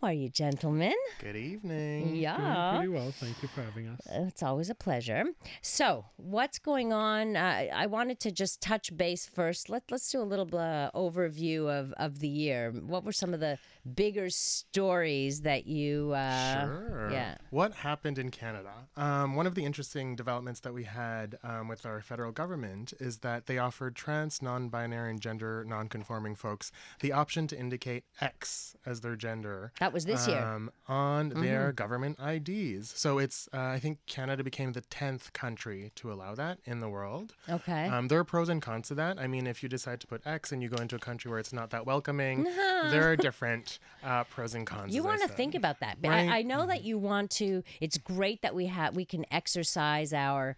How 0.00 0.08
are 0.08 0.12
you, 0.12 0.28
gentlemen? 0.28 0.94
Good 1.20 1.36
evening. 1.36 2.16
Yeah. 2.16 2.76
Pretty 2.76 2.92
well. 2.92 3.10
Thank 3.10 3.42
you 3.42 3.48
for 3.48 3.62
having 3.62 3.88
us. 3.88 4.00
It's 4.10 4.42
always 4.42 4.70
a 4.70 4.74
pleasure. 4.74 5.24
So, 5.62 6.06
what's 6.16 6.58
going 6.58 6.92
on? 6.92 7.36
Uh, 7.36 7.66
I 7.74 7.86
wanted 7.86 8.20
to 8.20 8.30
just 8.30 8.60
touch 8.60 8.96
base 8.96 9.26
first. 9.26 9.68
Let 9.68 9.84
Let's 9.90 10.10
do 10.10 10.20
a 10.20 10.22
little 10.22 10.48
uh, 10.56 10.90
overview 10.92 11.68
of 11.68 11.92
of 11.96 12.20
the 12.20 12.28
year. 12.28 12.72
What 12.72 13.04
were 13.04 13.12
some 13.12 13.34
of 13.34 13.40
the 13.40 13.58
bigger 13.94 14.30
stories 14.30 15.42
that 15.42 15.66
you? 15.66 16.12
Uh, 16.12 16.64
Sure. 16.64 17.08
Yeah. 17.10 17.36
What 17.50 17.72
happened 17.74 18.18
in 18.18 18.30
Canada? 18.30 18.70
Um, 18.96 19.34
one 19.34 19.46
of 19.46 19.54
the 19.54 19.64
interesting 19.64 20.16
developments 20.16 20.60
that 20.60 20.72
we 20.72 20.84
had 20.84 21.38
um, 21.42 21.68
with 21.68 21.84
our 21.86 22.00
federal 22.00 22.32
government 22.32 22.92
is 23.00 23.18
that 23.18 23.46
they 23.46 23.58
offered 23.58 23.94
trans, 23.94 24.40
non 24.42 24.68
binary, 24.68 25.10
and 25.10 25.20
gender 25.20 25.64
non 25.66 25.88
conforming 25.88 26.34
folks 26.34 26.70
the 27.00 27.12
option 27.12 27.46
to 27.48 27.58
indicate 27.58 28.04
X 28.20 28.76
as 28.86 29.00
their 29.00 29.16
gender. 29.16 29.72
That 29.80 29.92
was 29.92 30.04
this 30.04 30.26
year. 30.28 30.38
Um, 30.42 30.70
on 30.88 31.30
their 31.30 31.72
government 31.72 32.18
IDs. 32.20 32.92
So 32.96 33.18
it's, 33.18 33.48
uh, 33.52 33.58
I 33.60 33.78
think 33.78 33.98
Canada 34.06 34.42
became 34.44 34.72
the 34.72 34.82
10th 34.82 35.32
country 35.32 35.92
to 35.96 36.12
allow 36.12 36.34
that 36.34 36.58
in 36.64 36.80
the 36.80 36.88
world. 36.88 37.34
Okay. 37.48 37.86
Um, 37.88 38.08
there 38.08 38.18
are 38.18 38.24
pros 38.24 38.48
and 38.48 38.60
cons 38.62 38.88
to 38.88 38.94
that. 38.96 39.18
I 39.18 39.26
mean, 39.26 39.46
if 39.46 39.62
you 39.62 39.68
decide 39.68 40.00
to 40.00 40.06
put 40.06 40.26
X 40.26 40.52
and 40.52 40.62
you 40.62 40.68
go 40.68 40.80
into 40.80 40.96
a 40.96 40.98
country 41.00 41.30
where 41.30 41.40
it's 41.40 41.52
not 41.52 41.70
that 41.70 41.86
welcoming, 41.86 42.44
there 42.90 43.10
are 43.10 43.16
different 43.16 43.73
uh, 44.02 44.24
pros 44.24 44.54
and 44.54 44.66
cons. 44.66 44.94
you 44.94 45.02
want 45.02 45.22
to 45.22 45.28
think 45.28 45.54
about 45.54 45.80
that. 45.80 45.98
Right. 46.02 46.28
I, 46.28 46.38
I 46.38 46.42
know 46.42 46.66
that 46.66 46.84
you 46.84 46.98
want 46.98 47.30
to. 47.32 47.62
It's 47.80 47.98
great 47.98 48.42
that 48.42 48.54
we 48.54 48.66
have 48.66 48.94
we 48.96 49.04
can 49.04 49.24
exercise 49.30 50.12
our 50.12 50.56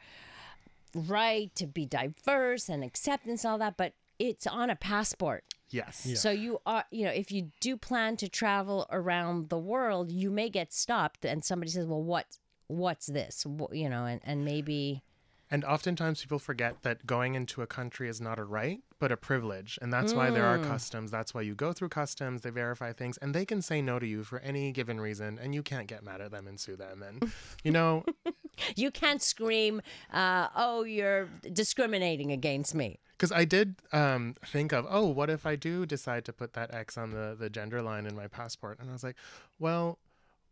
right 0.95 1.55
to 1.57 1.67
be 1.67 1.85
diverse 1.87 2.69
and 2.69 2.83
acceptance 2.83 3.45
and 3.45 3.53
all 3.53 3.59
that, 3.59 3.77
but 3.77 3.93
it's 4.19 4.47
on 4.47 4.71
a 4.71 4.77
passport. 4.77 5.45
Yes. 5.69 6.09
So 6.21 6.31
you 6.31 6.61
are, 6.65 6.85
you 6.91 7.05
know, 7.05 7.11
if 7.11 7.33
you 7.33 7.51
do 7.61 7.77
plan 7.77 8.17
to 8.19 8.29
travel 8.29 8.87
around 8.91 9.49
the 9.49 9.59
world, 9.59 10.11
you 10.13 10.31
may 10.31 10.49
get 10.49 10.73
stopped, 10.73 11.25
and 11.25 11.45
somebody 11.45 11.71
says, 11.73 11.87
"Well, 11.87 12.03
what, 12.03 12.39
what's 12.69 13.07
this?" 13.07 13.45
Wh- 13.45 13.75
You 13.75 13.89
know, 13.89 14.05
and 14.05 14.21
and 14.25 14.45
maybe 14.45 15.03
And 15.51 15.65
oftentimes 15.65 16.23
people 16.23 16.39
forget 16.39 16.83
that 16.83 17.05
going 17.07 17.35
into 17.35 17.63
a 17.63 17.67
country 17.67 18.09
is 18.09 18.21
not 18.21 18.39
a 18.39 18.45
right, 18.45 18.81
but 18.99 19.13
a 19.13 19.17
privilege. 19.17 19.79
And 19.83 19.93
that's 19.93 20.13
why 20.13 20.31
there 20.31 20.47
are 20.47 20.59
customs. 20.59 21.11
That's 21.11 21.35
why 21.35 21.43
you 21.43 21.55
go 21.55 21.73
through 21.73 21.91
customs, 21.91 22.43
they 22.43 22.51
verify 22.51 22.93
things, 22.93 23.19
and 23.19 23.35
they 23.35 23.45
can 23.45 23.63
say 23.63 23.83
no 23.83 23.99
to 23.99 24.07
you 24.07 24.25
for 24.25 24.39
any 24.41 24.73
given 24.73 25.01
reason, 25.01 25.39
and 25.41 25.55
you 25.55 25.63
can't 25.63 25.87
get 25.87 26.03
mad 26.03 26.21
at 26.21 26.31
them 26.31 26.47
and 26.47 26.59
sue 26.59 26.77
them. 26.77 27.03
And, 27.03 27.31
you 27.63 27.71
know, 27.71 28.05
you 28.77 28.91
can't 28.91 29.23
scream, 29.23 29.83
uh, 30.13 30.49
"Oh, 30.55 30.85
you're 30.85 31.29
discriminating 31.53 32.33
against 32.33 32.75
me." 32.75 33.01
because 33.17 33.33
I 33.33 33.47
did 33.47 33.77
um, 33.93 34.35
think 34.45 34.73
of, 34.73 34.87
oh, 34.91 35.07
what 35.07 35.31
if 35.31 35.47
I 35.47 35.57
do 35.57 35.87
decide 35.87 36.25
to 36.27 36.33
put 36.33 36.53
that 36.53 36.75
X 36.75 36.99
on 36.99 37.13
the, 37.13 37.35
the 37.39 37.49
gender 37.49 37.81
line 37.81 38.05
in 38.07 38.15
my 38.15 38.27
passport? 38.27 38.79
And 38.79 38.91
I 38.91 38.93
was 38.93 39.03
like, 39.03 39.17
well, 39.59 39.99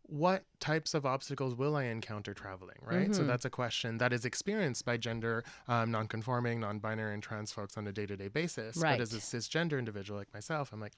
what 0.07 0.43
types 0.59 0.93
of 0.93 1.05
obstacles 1.05 1.55
will 1.55 1.75
I 1.75 1.85
encounter 1.85 2.33
traveling, 2.33 2.77
right? 2.81 3.13
So 3.13 3.23
that's 3.23 3.45
a 3.45 3.49
question 3.49 3.97
that 3.97 4.13
is 4.13 4.25
experienced 4.25 4.85
by 4.85 4.97
gender 4.97 5.43
um, 5.67 5.91
non-conforming, 5.91 6.59
non-binary, 6.59 7.13
and 7.13 7.23
trans 7.23 7.51
folks 7.51 7.77
on 7.77 7.87
a 7.87 7.91
day-to-day 7.91 8.27
basis. 8.27 8.77
Right. 8.77 8.97
But 8.97 9.01
as 9.01 9.13
a 9.13 9.17
cisgender 9.17 9.79
individual 9.79 10.19
like 10.19 10.33
myself, 10.33 10.71
I'm 10.71 10.79
like, 10.79 10.93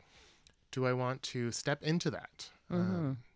do 0.72 0.86
I 0.86 0.94
want 0.94 1.24
to 1.24 1.52
step 1.52 1.82
into 1.84 2.12
that? 2.12 2.50
Um, 2.70 3.18
yeah. 3.20 3.27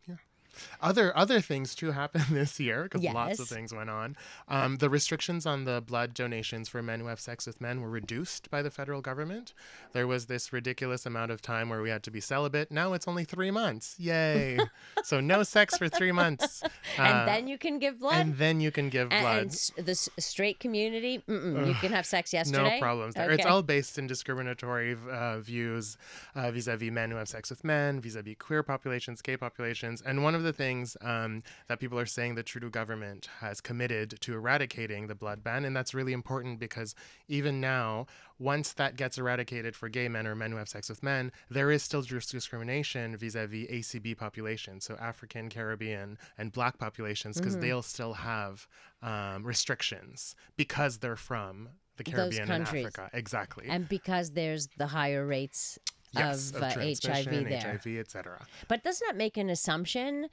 Other 0.82 1.16
other 1.18 1.42
things 1.42 1.76
too 1.76 1.92
happened 1.92 2.26
this 2.32 2.60
year 2.60 2.84
because 2.84 3.04
lots 3.04 3.40
of 3.40 3.48
things 3.48 3.74
went 3.74 3.90
on. 3.90 4.16
Um, 4.48 4.78
the 4.78 4.90
restrictions 4.90 5.46
on 5.46 5.66
the 5.66 5.82
blood 5.82 6.14
donations 6.14 6.70
for 6.70 6.82
men 6.82 7.00
who 7.00 7.08
have 7.08 7.20
sex 7.20 7.46
with 7.48 7.62
men 7.62 7.82
were 7.82 7.90
reduced 7.90 8.50
by 8.50 8.62
the 8.62 8.70
federal 8.72 9.02
government. 9.02 9.54
There 9.94 10.08
was 10.08 10.26
this 10.26 10.52
ridiculous 10.54 11.06
amount 11.06 11.32
of 11.32 11.42
time 11.42 11.70
where 11.70 11.82
we 11.82 11.90
had 11.90 12.04
to 12.04 12.12
be 12.12 12.20
celibate. 12.22 12.72
Now 12.72 12.94
it's 12.94 13.08
only 13.08 13.24
three 13.24 13.52
months. 13.52 13.96
Yay! 14.00 14.58
so 15.04 15.20
no 15.20 15.44
sex 15.44 15.78
for 15.78 15.88
three 15.90 16.12
months, 16.12 16.64
and 16.98 17.18
Uh, 17.22 17.26
then 17.26 17.48
you 17.48 17.58
can 17.58 17.80
give 17.80 18.00
blood. 18.00 18.16
and 18.20 18.38
then 18.38 18.60
you 18.62 18.72
can 18.72 18.90
give 18.90 19.12
And- 19.12 19.22
blood. 19.22 19.56
and 19.78 19.86
the 19.86 19.96
straight 19.96 20.60
community, 20.60 21.22
you 21.28 21.76
can 21.80 21.92
have 21.92 22.06
sex 22.06 22.34
yesterday. 22.34 22.76
No 22.76 22.80
problems 22.80 23.16
there. 23.16 23.32
It's 23.32 23.46
all 23.46 23.62
based 23.64 23.98
in 23.98 24.08
discriminatory 24.08 24.96
uh, 25.12 25.40
views 25.40 25.98
uh, 26.36 26.52
vis-a-vis 26.52 26.92
men 26.92 27.12
who 27.12 27.18
have 27.18 27.28
sex 27.28 27.50
with 27.50 27.64
men, 27.64 28.00
vis-a-vis 28.02 28.36
queer 28.40 28.64
populations, 28.64 29.22
gay 29.22 29.38
populations, 29.38 30.02
and 30.02 30.24
one 30.24 30.36
of 30.36 30.41
the 30.42 30.54
things 30.54 30.98
um, 31.02 31.44
that 31.68 31.80
people 31.80 31.98
are 32.00 32.06
saying 32.06 32.36
the 32.36 32.44
Trudeau 32.44 32.70
government 32.70 33.30
has 33.40 33.62
committed 33.62 34.20
to 34.22 34.34
eradicating 34.34 35.08
the 35.08 35.16
blood 35.16 35.44
ban, 35.44 35.66
and 35.66 35.76
that's 35.76 35.94
really 35.94 36.14
important 36.14 36.60
because 36.60 36.96
even 37.28 37.60
now, 37.62 38.06
once 38.40 38.74
that 38.74 38.96
gets 38.96 39.18
eradicated 39.18 39.76
for 39.76 39.88
gay 39.90 40.08
men 40.08 40.26
or 40.28 40.36
men 40.36 40.52
who 40.52 40.58
have 40.58 40.70
sex 40.70 40.90
with 40.90 41.04
men, 41.04 41.32
there 41.50 41.72
is 41.72 41.84
still 41.84 42.02
dis- 42.02 42.28
discrimination 42.28 43.16
vis-a-vis 43.18 43.68
ACB 43.68 44.18
populations, 44.18 44.86
so 44.86 44.96
African, 45.00 45.50
Caribbean, 45.50 46.18
and 46.38 46.52
Black 46.52 46.78
populations, 46.78 47.38
because 47.38 47.54
Mm-hmm. 47.54 47.62
they'll 47.62 47.82
still 47.82 48.14
have 48.14 48.68
um, 49.04 49.44
restrictions 49.44 50.36
because 50.58 50.98
they're 51.00 51.16
from 51.16 51.70
the 51.98 52.04
Caribbean 52.04 52.50
and. 52.50 52.64
Africa. 52.64 53.10
Exactly. 53.14 53.66
and 53.70 53.88
because 53.90 54.32
there's 54.32 54.68
the 54.78 54.88
higher 54.88 55.26
rates 55.26 55.78
yes, 56.14 56.52
of, 56.52 56.62
uh, 56.64 56.70
HIV 56.70 57.26
there. 57.50 57.80
HIV, 57.84 57.98
etc. 58.00 58.46
But 58.68 58.84
doesn't 58.84 59.06
that 59.08 59.18
make 59.18 59.38
an 59.38 59.50
assumption? 59.50 60.28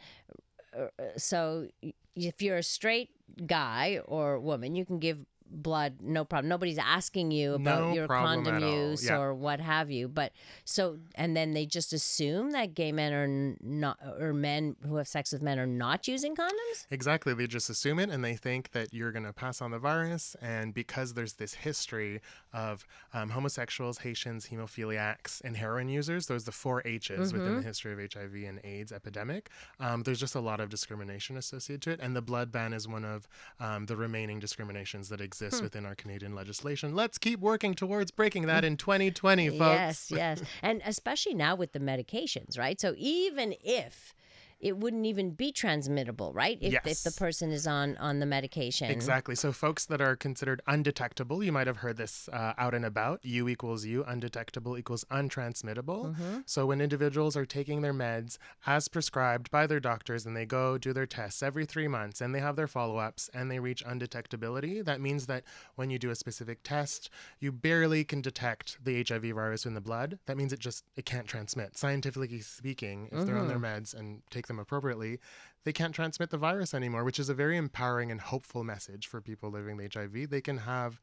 Uh, 0.77 0.83
uh, 0.83 0.89
So 1.17 1.69
if 2.15 2.43
you're 2.43 2.59
a 2.59 2.63
straight 2.63 3.11
guy 3.47 4.01
or 4.07 4.39
woman, 4.41 4.75
you 4.75 4.85
can 4.85 4.99
give 4.99 5.19
blood 5.51 5.95
no 6.01 6.25
problem 6.25 6.49
nobody's 6.49 6.79
asking 6.79 7.31
you 7.31 7.55
about 7.55 7.89
No 7.89 7.95
your 7.95 8.07
condom 8.07 8.61
use 8.61 9.05
yeah. 9.07 9.17
or 9.17 9.35
what 9.35 9.61
have 9.61 9.91
you 9.91 10.09
but 10.09 10.33
so 10.65 10.99
and 11.15 11.37
then 11.37 11.53
they 11.53 11.67
just 11.67 11.93
assume 11.93 12.51
that 12.53 12.75
gay 12.75 12.93
men 12.93 13.13
are 13.13 13.57
not 13.63 13.99
or 14.21 14.33
men 14.33 14.77
who 14.87 14.97
have 14.97 15.09
sex 15.09 15.33
with 15.33 15.43
men 15.43 15.59
are 15.59 15.67
not 15.67 16.07
using 16.09 16.35
condoms 16.37 16.87
Exactly. 16.91 17.35
They 17.35 17.47
just 17.47 17.71
assume 17.71 17.99
it 17.99 18.11
and 18.11 18.25
they 18.25 18.35
think 18.37 18.73
that 18.73 18.93
you're 18.93 19.13
going 19.13 19.25
to 19.25 19.33
pass 19.33 19.61
on 19.63 19.71
the 19.71 19.79
virus. 19.79 20.37
And 20.41 20.73
because 20.75 21.15
there's 21.15 21.35
this 21.35 21.55
history 21.55 22.21
of 22.53 22.87
um, 23.15 23.31
homosexuals, 23.31 23.99
Haitians, 23.99 24.49
hemophiliacs, 24.49 25.41
and 25.43 25.57
heroin 25.57 25.89
users, 25.89 26.27
those 26.27 26.43
are 26.43 26.47
the 26.47 26.53
four 26.53 26.83
H's 26.85 27.33
within 27.33 27.49
Mm-hmm. 27.49 27.57
the 27.59 27.63
history 27.63 27.93
of 27.93 28.13
HIV 28.13 28.35
and 28.47 28.61
AIDS 28.65 28.93
epidemic, 28.93 29.49
um, 29.81 30.03
there's 30.03 30.21
just 30.21 30.35
a 30.35 30.41
lot 30.41 30.61
of 30.61 30.69
discrimination 30.69 31.37
associated 31.37 31.83
to 31.83 31.91
it. 31.93 32.01
And 32.03 32.15
the 32.17 32.23
blood 32.23 32.51
ban 32.53 32.73
is 32.73 32.87
one 32.89 33.05
of 33.05 33.29
um, 33.61 33.87
the 33.87 33.97
remaining 33.97 34.39
discriminations 34.39 35.09
that 35.09 35.21
Hmm. 35.39 35.63
within 35.63 35.87
our 35.87 35.95
Canadian 35.95 36.35
legislation. 36.35 36.95
Let's 36.95 37.19
keep 37.19 37.41
working 37.41 37.75
towards 37.75 38.11
breaking 38.11 38.47
that 38.47 38.65
in 38.65 38.77
2020, 38.77 39.51
folks. 39.51 39.61
Yes, 39.61 40.11
yes. 40.11 40.43
And 40.63 40.83
especially 40.85 41.35
now 41.35 41.55
with 41.55 41.73
the 41.73 41.81
medications, 41.81 42.59
right? 42.59 42.81
So 42.81 42.95
even 42.97 43.55
if 43.63 44.15
it 44.61 44.77
wouldn't 44.77 45.07
even 45.07 45.31
be 45.31 45.53
transmittable, 45.53 46.33
right? 46.33 46.59
If, 46.61 46.75
if 46.85 47.03
the 47.03 47.13
person 47.13 47.53
is 47.53 47.67
on 47.67 47.97
on 47.99 48.19
the 48.19 48.27
medication. 48.27 48.91
Exactly. 48.91 49.35
So, 49.35 49.53
folks 49.53 49.87
that 49.87 50.01
are 50.01 50.17
considered 50.17 50.63
undetectable, 50.67 51.45
you 51.45 51.53
might 51.53 51.67
have 51.67 51.79
heard 51.79 51.97
this 51.97 52.29
uh, 52.33 52.55
out 52.59 52.75
and 52.75 52.85
about. 52.85 53.25
U 53.25 53.49
equals 53.49 53.85
U, 53.85 54.05
undetectable 54.07 54.77
equals 54.77 55.05
untransmittable. 55.11 56.43
So, 56.47 56.67
when 56.67 56.81
individuals 56.81 57.37
are 57.37 57.47
taking 57.47 57.83
their 57.83 57.95
meds 57.95 58.39
as 58.67 58.89
prescribed 58.89 59.51
by 59.51 59.67
their 59.67 59.81
doctors 59.81 60.27
and 60.27 60.37
they 60.37 60.47
go 60.47 60.77
do 60.77 60.93
their 60.93 61.07
tests 61.07 61.43
every 61.43 61.65
three 61.65 61.89
months 61.89 62.21
and 62.21 62.35
they 62.35 62.41
have 62.41 62.57
their 62.57 62.69
follow 62.69 62.97
ups 62.97 63.31
and 63.33 63.51
they 63.51 63.61
reach 63.61 63.85
undetectability, 63.85 64.85
that 64.85 65.01
means 65.01 65.27
that 65.27 65.45
when 65.77 65.91
you 65.91 65.99
do 65.99 66.11
a 66.11 66.17
specific 66.17 66.63
test, 66.65 67.11
you 67.39 67.53
barely 67.53 68.03
can 68.03 68.21
detect 68.21 68.79
the 68.83 69.05
HIV 69.07 69.35
virus 69.35 69.67
in 69.67 69.75
the 69.75 69.81
blood. 69.81 70.19
That 70.27 70.37
means 70.37 70.53
it 70.53 70.59
just 70.59 70.85
it 70.97 71.05
can't 71.05 71.27
transmit. 71.29 71.79
Scientifically 71.79 72.41
speaking, 72.41 73.09
if 73.13 73.25
they're 73.25 73.39
on 73.39 73.49
their 73.49 73.59
meds 73.59 73.95
and 73.95 74.23
take 74.31 74.48
them 74.49 74.59
appropriately, 74.59 75.19
they 75.65 75.73
can't 75.73 75.95
transmit 75.95 76.31
the 76.31 76.37
virus 76.37 76.75
anymore, 76.75 77.05
which 77.05 77.21
is 77.21 77.29
a 77.29 77.35
very 77.35 77.57
empowering 77.57 78.11
and 78.11 78.21
hopeful 78.21 78.65
message 78.65 79.07
for 79.07 79.21
people 79.21 79.51
living 79.51 79.77
with 79.77 79.95
HIV. 79.95 80.31
They 80.31 80.41
can 80.41 80.59
have 80.59 81.01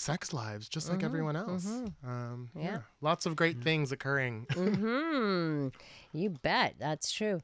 sex 0.00 0.32
lives 0.32 0.68
just 0.68 0.88
like 0.88 1.02
everyone 1.02 1.36
else. 1.36 1.66
Um, 2.06 2.48
yeah. 2.56 2.62
Yeah. 2.62 2.78
lots 3.02 3.26
of 3.26 3.36
great 3.36 3.62
things 3.62 3.92
occurring. 3.92 4.46
Hmm. 4.80 5.68
You 6.12 6.30
bet. 6.30 6.74
That's 6.78 7.12
true. 7.12 7.42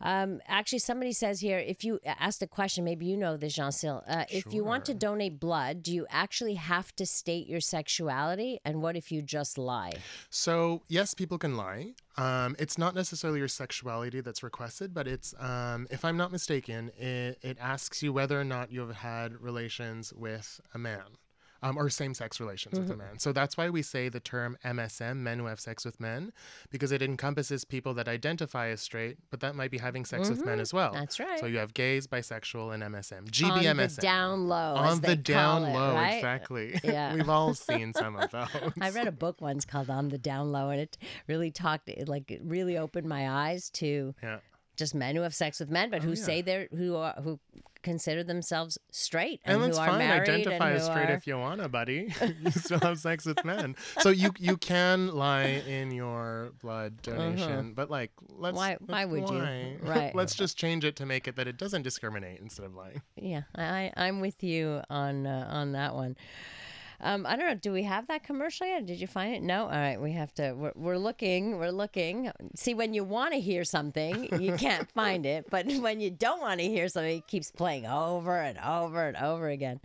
Um, 0.00 0.40
actually, 0.48 0.80
somebody 0.80 1.12
says 1.12 1.40
here 1.40 1.58
if 1.58 1.84
you 1.84 2.00
asked 2.04 2.42
a 2.42 2.46
question, 2.46 2.84
maybe 2.84 3.06
you 3.06 3.16
know 3.16 3.36
this, 3.36 3.54
Jean 3.54 3.70
Sil. 3.70 4.02
Uh, 4.08 4.24
if 4.30 4.52
you 4.52 4.64
want 4.64 4.84
to 4.86 4.94
donate 4.94 5.38
blood, 5.38 5.82
do 5.82 5.92
you 5.92 6.06
actually 6.10 6.54
have 6.54 6.94
to 6.96 7.06
state 7.06 7.46
your 7.46 7.60
sexuality? 7.60 8.60
And 8.64 8.82
what 8.82 8.96
if 8.96 9.12
you 9.12 9.22
just 9.22 9.58
lie? 9.58 9.92
So 10.30 10.82
yes, 10.88 11.14
people 11.14 11.38
can 11.38 11.56
lie. 11.56 11.94
Um, 12.16 12.56
it's 12.58 12.78
not 12.78 12.94
necessarily 12.94 13.38
your 13.38 13.48
sexuality 13.48 14.20
that's 14.20 14.42
requested, 14.42 14.92
but 14.92 15.06
it's, 15.06 15.34
um, 15.38 15.86
if 15.90 16.04
I'm 16.04 16.16
not 16.16 16.32
mistaken, 16.32 16.90
it, 16.98 17.38
it 17.42 17.58
asks 17.60 18.02
you 18.02 18.12
whether 18.12 18.40
or 18.40 18.44
not 18.44 18.72
you 18.72 18.80
have 18.80 18.96
had 18.96 19.40
relations 19.40 20.12
with 20.12 20.60
a 20.74 20.78
man. 20.78 21.16
Um, 21.62 21.76
or 21.76 21.90
same-sex 21.90 22.40
relations 22.40 22.78
with 22.78 22.90
a 22.90 22.96
man. 22.96 23.18
So 23.18 23.32
that's 23.32 23.56
why 23.56 23.68
we 23.68 23.82
say 23.82 24.08
the 24.08 24.18
term 24.20 24.56
MSM, 24.64 25.16
men 25.16 25.38
who 25.38 25.44
have 25.44 25.60
sex 25.60 25.84
with 25.84 26.00
men, 26.00 26.32
because 26.70 26.90
it 26.90 27.02
encompasses 27.02 27.64
people 27.64 27.92
that 27.94 28.08
identify 28.08 28.68
as 28.68 28.80
straight, 28.80 29.18
but 29.30 29.40
that 29.40 29.54
might 29.54 29.70
be 29.70 29.76
having 29.78 30.04
sex 30.06 30.30
with 30.30 30.42
men 30.44 30.58
as 30.58 30.72
well. 30.72 30.92
That's 30.94 31.20
right. 31.20 31.38
So 31.38 31.44
you 31.46 31.58
have 31.58 31.74
gays, 31.74 32.06
bisexual, 32.06 32.72
and 32.72 32.82
MSM. 32.82 33.18
On 33.18 33.26
GBMSM. 33.26 33.96
the 33.96 34.00
down 34.02 34.48
low. 34.48 34.74
On 34.76 35.00
the 35.00 35.16
down 35.16 35.64
it, 35.64 35.74
low, 35.74 35.94
right? 35.94 36.14
exactly. 36.14 36.80
Yeah. 36.84 37.14
We've 37.14 37.28
all 37.28 37.52
seen 37.68 37.92
some 37.92 38.16
of 38.16 38.30
those. 38.30 38.48
I 38.80 38.90
read 38.90 39.06
a 39.06 39.12
book 39.12 39.40
once 39.40 39.64
called 39.64 39.90
On 39.90 40.08
the 40.08 40.18
Down 40.18 40.50
Low, 40.52 40.70
and 40.70 40.80
it 40.80 40.96
really 41.28 41.50
talked, 41.50 41.88
it 41.88 42.08
like 42.08 42.30
it 42.30 42.40
really 42.42 42.78
opened 42.78 43.06
my 43.08 43.28
eyes 43.30 43.70
to 43.70 44.14
Yeah. 44.22 44.38
Just 44.80 44.94
men 44.96 45.14
who 45.14 45.22
have 45.22 45.34
sex 45.34 45.60
with 45.60 45.70
men, 45.70 45.90
but 45.90 46.02
who 46.02 46.10
Oh, 46.10 46.14
yeah. 46.14 46.24
say 46.24 46.42
they're 46.42 46.66
who 46.76 46.96
are 46.96 47.14
who 47.22 47.38
consider 47.82 48.22
themselves 48.22 48.76
straight 48.90 49.40
and, 49.44 49.54
And 49.54 49.62
who 49.62 49.66
that's 49.68 49.78
are 49.78 49.86
fine. 49.88 49.98
married 50.00 50.28
Identify 50.28 50.68
and 50.68 50.76
as 50.76 50.84
straight 50.84 51.08
are, 51.08 51.12
if 51.14 51.26
you 51.26 51.38
wanna, 51.38 51.66
buddy. 51.68 52.12
you 52.44 52.50
still 52.50 52.78
have 52.80 52.98
sex 52.98 53.24
with 53.24 53.42
men. 53.44 53.76
So 54.00 54.10
you 54.10 54.32
you 54.38 54.56
can 54.56 55.08
lie 55.14 55.62
in 55.66 55.90
your 55.92 56.52
blood 56.60 57.00
donation, 57.02 57.72
but 57.74 57.90
like 57.90 58.10
let's. 58.36 58.56
Why- 58.56 58.76
why 58.84 59.04
would 59.04 59.28
you? 59.30 59.78
Right. 59.82 60.14
let's 60.14 60.34
just 60.34 60.56
change 60.58 60.84
it 60.84 60.96
to 60.96 61.06
make 61.06 61.28
it 61.28 61.36
that 61.36 61.46
it 61.46 61.56
doesn't 61.56 61.82
discriminate 61.82 62.40
instead 62.40 62.66
of 62.66 62.74
lying. 62.74 63.00
Yeah, 63.16 63.42
I, 63.54 63.62
I- 63.64 63.92
I'm 64.06 64.20
with 64.20 64.42
you 64.42 64.82
on 64.90 65.26
uh, 65.26 65.46
on 65.50 65.72
that 65.72 65.94
one. 65.94 66.16
Um, 67.02 67.26
I 67.26 67.36
don't 67.36 67.46
know. 67.46 67.54
Do 67.54 67.72
we 67.72 67.82
have 67.84 68.06
that 68.08 68.24
commercial 68.24 68.66
yet? 68.66 68.86
Did 68.86 69.00
you 69.00 69.06
find 69.06 69.34
it? 69.34 69.42
No. 69.42 69.64
All 69.64 69.70
right, 69.70 70.00
we 70.00 70.12
have 70.12 70.34
to. 70.34 70.52
We're, 70.52 70.72
we're 70.74 70.98
looking. 70.98 71.58
We're 71.58 71.70
looking. 71.70 72.30
See, 72.54 72.74
when 72.74 72.94
you 72.94 73.04
want 73.04 73.32
to 73.32 73.40
hear 73.40 73.64
something, 73.64 74.40
you 74.40 74.52
can't 74.58 74.90
find 74.90 75.24
it. 75.24 75.46
But 75.50 75.66
when 75.80 76.00
you 76.00 76.10
don't 76.10 76.40
want 76.40 76.60
to 76.60 76.66
hear 76.66 76.88
something, 76.88 77.18
it 77.18 77.26
keeps 77.26 77.50
playing 77.50 77.86
over 77.86 78.38
and 78.38 78.58
over 78.58 79.06
and 79.06 79.16
over 79.16 79.48
again. 79.48 79.80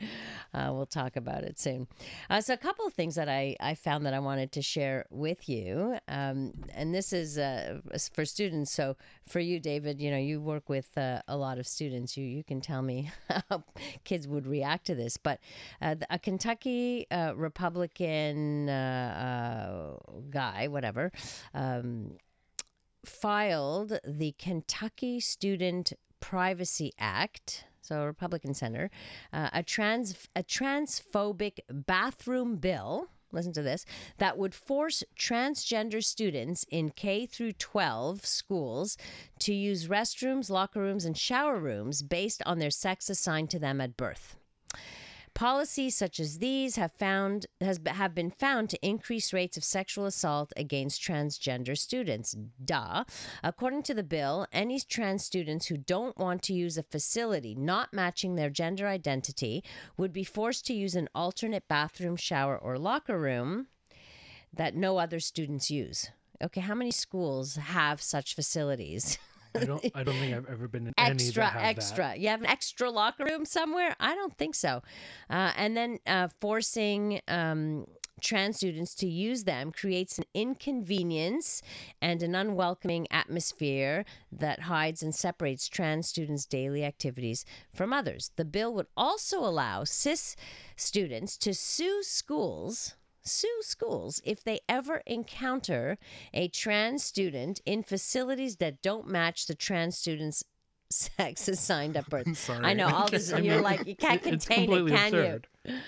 Uh, 0.54 0.72
we'll 0.74 0.86
talk 0.86 1.16
about 1.16 1.44
it 1.44 1.60
soon. 1.60 1.88
Uh, 2.30 2.42
so, 2.42 2.54
a 2.54 2.58
couple 2.58 2.86
of 2.86 2.94
things 2.94 3.16
that 3.16 3.30
I 3.30 3.56
I 3.60 3.76
found 3.76 4.06
that 4.06 4.14
I 4.14 4.20
wanted 4.20 4.52
to 4.54 4.62
share 4.62 5.06
with 5.10 5.48
you, 5.48 5.98
um, 6.08 6.54
and 6.74 6.94
this 6.94 7.14
is 7.14 7.38
uh, 7.38 7.80
for 8.14 8.26
students. 8.26 8.72
So, 8.72 8.98
for 9.27 9.39
you, 9.39 9.60
David, 9.60 10.00
you 10.00 10.12
know, 10.12 10.17
you 10.17 10.39
work 10.39 10.70
with 10.70 10.96
uh, 10.98 11.22
a 11.27 11.36
lot 11.36 11.58
of 11.58 11.65
students. 11.67 12.15
You 12.15 12.25
you 12.25 12.44
can 12.44 12.62
tell 12.62 12.82
me 12.82 13.12
how 13.50 13.63
kids 14.03 14.27
would 14.27 14.46
react 14.46 14.86
to 14.88 14.96
this. 14.96 15.17
But 15.17 15.39
uh, 15.82 15.96
a 16.10 16.20
Kentucky 16.20 17.08
uh, 17.10 17.34
Republican 17.36 18.70
uh, 18.70 19.98
uh, 20.05 20.20
guy, 20.29 20.67
whatever, 20.67 21.12
um, 21.53 22.17
filed 23.03 24.00
the 24.05 24.36
Kentucky 24.38 25.20
Student 25.20 25.94
Privacy 26.20 26.91
Act. 27.00 27.65
So, 27.82 28.03
Republican 28.03 28.55
senator, 28.55 28.89
uh, 29.32 29.50
a 29.53 29.62
trans 29.62 30.27
a 30.36 30.44
transphobic 30.44 31.60
bathroom 31.70 32.58
bill 32.58 33.10
listen 33.32 33.53
to 33.53 33.62
this 33.62 33.86
that 34.17 34.38
would 34.38 34.53
force 34.53 35.03
transgender 35.17 36.03
students 36.03 36.65
in 36.70 36.89
K 36.89 37.25
through 37.25 37.53
12 37.53 38.25
schools 38.25 38.98
to 39.39 39.53
use 39.53 39.88
restrooms, 39.88 40.50
locker 40.50 40.79
rooms 40.79 41.05
and 41.05 41.17
shower 41.17 41.60
rooms 41.60 42.01
based 42.01 42.41
on 42.46 42.60
their 42.60 42.72
sex 42.72 43.10
assigned 43.10 43.50
to 43.51 43.60
them 43.60 43.82
at 43.82 43.98
birth. 43.98 44.38
Policies 45.36 45.98
such 45.98 46.22
as 46.22 46.38
these 46.38 46.77
have 46.77 46.94
found 46.94 47.46
has 47.60 47.77
have 47.86 48.15
been 48.15 48.32
found 48.32 48.70
to 48.70 48.88
increase 48.88 49.34
rates 49.34 49.58
of 49.58 49.65
sexual 49.65 50.06
assault 50.06 50.54
against 50.56 51.01
transgender 51.01 51.77
students. 51.77 52.38
Duh. 52.63 53.04
According 53.44 53.84
to 53.84 53.94
the 53.94 54.01
bill, 54.01 54.48
any 54.54 54.80
trans 54.80 55.25
students 55.25 55.65
who 55.65 55.75
don't 55.75 56.18
want 56.18 56.42
to 56.44 56.54
use 56.54 56.77
a 56.77 56.84
facility 56.84 57.54
not 57.54 57.92
matching 57.92 58.36
their 58.36 58.50
gender 58.50 58.88
identity 58.88 59.62
would 59.98 60.13
be 60.13 60.24
forced 60.24 60.65
to 60.68 60.74
use 60.74 60.96
an 60.96 61.10
alternate 61.13 61.68
bathroom, 61.68 62.15
shower, 62.15 62.58
or 62.58 62.80
locker 62.80 63.20
room 63.20 63.68
that 64.53 64.74
no 64.74 64.98
other 64.98 65.20
students 65.20 65.70
use. 65.70 66.12
Okay, 66.42 66.62
how 66.62 66.75
many 66.75 66.92
schools 66.92 67.57
have 67.57 68.01
such 68.01 68.36
facilities? 68.36 69.18
I 69.55 69.65
don't. 69.65 69.91
I 69.96 70.03
don't 70.03 70.15
think 70.15 70.35
I've 70.35 70.50
ever 70.50 70.68
been 70.68 70.87
in 70.87 70.94
any 70.98 71.11
extra 71.11 71.44
that. 71.44 71.63
extra. 71.63 72.15
You 72.15 72.29
have 72.29 72.41
an 72.41 72.48
extra 72.48 72.89
locker 72.89 73.25
room 73.25 73.46
somewhere? 73.46 73.96
I 74.00 74.15
don't 74.15 74.37
think 74.37 74.55
so. 74.55 74.81
Uh, 75.29 75.51
and 75.55 75.75
then 75.75 76.00
uh, 76.07 76.29
forcing 76.39 77.22
um, 77.27 77.85
trans 78.22 78.57
students 78.57 78.96
to 78.96 79.07
use 79.07 79.44
them 79.44 79.72
creates 79.72 80.18
an 80.18 80.25
inconvenience 80.33 81.61
and 82.01 82.24
an 82.24 82.35
unwelcoming 82.35 83.07
atmosphere 83.11 84.05
that 84.31 84.61
hides 84.61 85.03
and 85.03 85.13
separates 85.13 85.68
trans 85.68 86.07
students 86.07 86.46
daily 86.46 86.83
activities 86.83 87.46
from 87.74 87.94
others. 87.94 88.31
The 88.35 88.46
bill 88.46 88.74
would 88.74 88.87
also 88.96 89.39
allow 89.39 89.83
cis 89.83 90.35
students 90.75 91.37
to 91.37 91.53
sue 91.53 92.03
schools 92.03 92.96
sue 93.25 93.57
schools 93.61 94.22
if 94.24 94.44
they 94.44 94.59
ever 94.70 95.01
encounter 95.05 95.98
a 96.33 96.48
trans 96.48 97.03
student 97.03 97.61
in 97.66 97.83
facilities 97.83 98.57
that 98.57 98.81
don't 98.81 99.07
match 99.07 99.48
the 99.48 99.55
trans 99.55 99.98
student's 99.98 100.44
sex 100.92 101.48
assigned 101.48 101.98
at 101.98 102.07
birth. 102.09 102.38
sorry. 102.38 102.64
I 102.64 102.74
know 102.74 102.88
all 102.88 103.07
this. 103.09 103.33
I 103.33 103.40
You're 103.40 103.59
like 103.61 103.88
you 103.88 103.96
can't 103.96 104.25
it- 104.25 104.33
it's 104.35 104.46
contain 104.46 104.72
it, 104.72 104.88
can 104.88 105.05
absurd. 105.07 105.48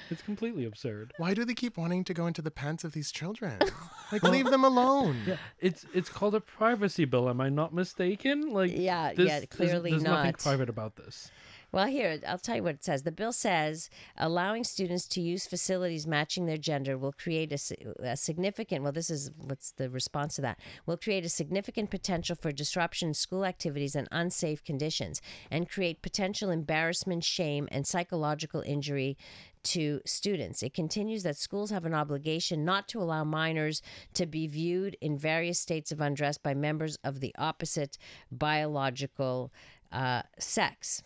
It's 0.10 0.23
completely 0.23 0.65
absurd. 0.65 1.13
Why 1.17 1.36
do 1.36 1.45
they 1.45 1.54
keep 1.54 1.78
wanting 1.78 2.04
to 2.06 2.13
go 2.15 2.26
into 2.26 2.41
the 2.41 2.50
pants 2.50 2.84
of 2.84 2.93
these 2.93 3.12
children? 3.12 3.60
Like 4.10 4.23
leave 4.23 4.45
them 4.50 4.63
alone. 4.63 5.17
Yeah, 5.28 5.36
it's 5.60 5.86
it's 5.93 6.08
called 6.08 6.34
a 6.34 6.39
privacy 6.39 7.04
bill. 7.04 7.28
Am 7.30 7.41
I 7.41 7.50
not 7.50 7.73
mistaken? 7.73 8.54
Like, 8.54 8.71
Yeah, 8.73 9.10
this, 9.13 9.28
yeah, 9.28 9.34
there's- 9.39 9.45
clearly 9.50 9.91
there's, 9.91 10.04
nothing 10.04 10.32
private 10.32 10.69
about 10.69 10.95
this. 10.95 11.30
Well, 11.73 11.88
here, 11.88 12.19
I'll 12.25 12.38
tell 12.38 12.56
you 12.56 12.63
what 12.63 12.75
it 12.75 12.84
says. 12.84 13.03
The 13.03 13.12
bill 13.12 13.34
says 13.34 13.89
allowing 14.17 14.63
students 14.63 15.06
to 15.10 15.21
use 15.21 15.45
facilities 15.45 16.08
matching 16.08 16.45
their 16.45 16.58
gender 16.58 16.97
will 16.97 17.12
create 17.12 17.51
a, 17.51 18.12
a 18.12 18.15
significant, 18.15 18.84
well, 18.84 18.93
this 18.93 19.10
is 19.10 19.32
what's 19.38 19.71
the 19.71 19.89
response 19.89 20.36
to 20.36 20.41
that, 20.43 20.60
will 20.86 20.95
create 20.95 21.25
a 21.25 21.30
significant 21.30 21.91
potential 21.91 22.38
for 22.39 22.53
disruption 22.53 23.10
in 23.10 23.13
school 23.13 23.43
activities 23.43 23.95
and 23.95 24.08
unsafe 24.12 24.63
conditions 24.63 25.21
and 25.51 25.69
create 25.69 26.01
potential 26.01 26.51
embarrassment, 26.51 27.25
shame, 27.25 27.67
and 27.69 27.86
psychological 27.86 28.62
injury 28.62 29.17
to 29.63 29.99
students. 30.06 30.63
It 30.63 30.73
continues 30.73 31.23
that 31.23 31.36
schools 31.36 31.71
have 31.71 31.84
an 31.84 31.93
obligation 31.93 32.63
not 32.63 32.88
to 32.89 33.01
allow 33.01 33.25
minors 33.25 33.82
to 34.13 34.25
be 34.25 34.47
viewed 34.47 34.95
in 35.01 35.17
various 35.17 35.60
states 35.60 35.91
of 35.91 35.99
undress 35.99 36.38
by 36.38 36.53
members 36.53 36.97
of 37.03 37.19
the 37.19 37.36
opposite 37.38 37.97
biological 38.32 39.51
uh, 39.91 40.21
sex. 40.39 41.03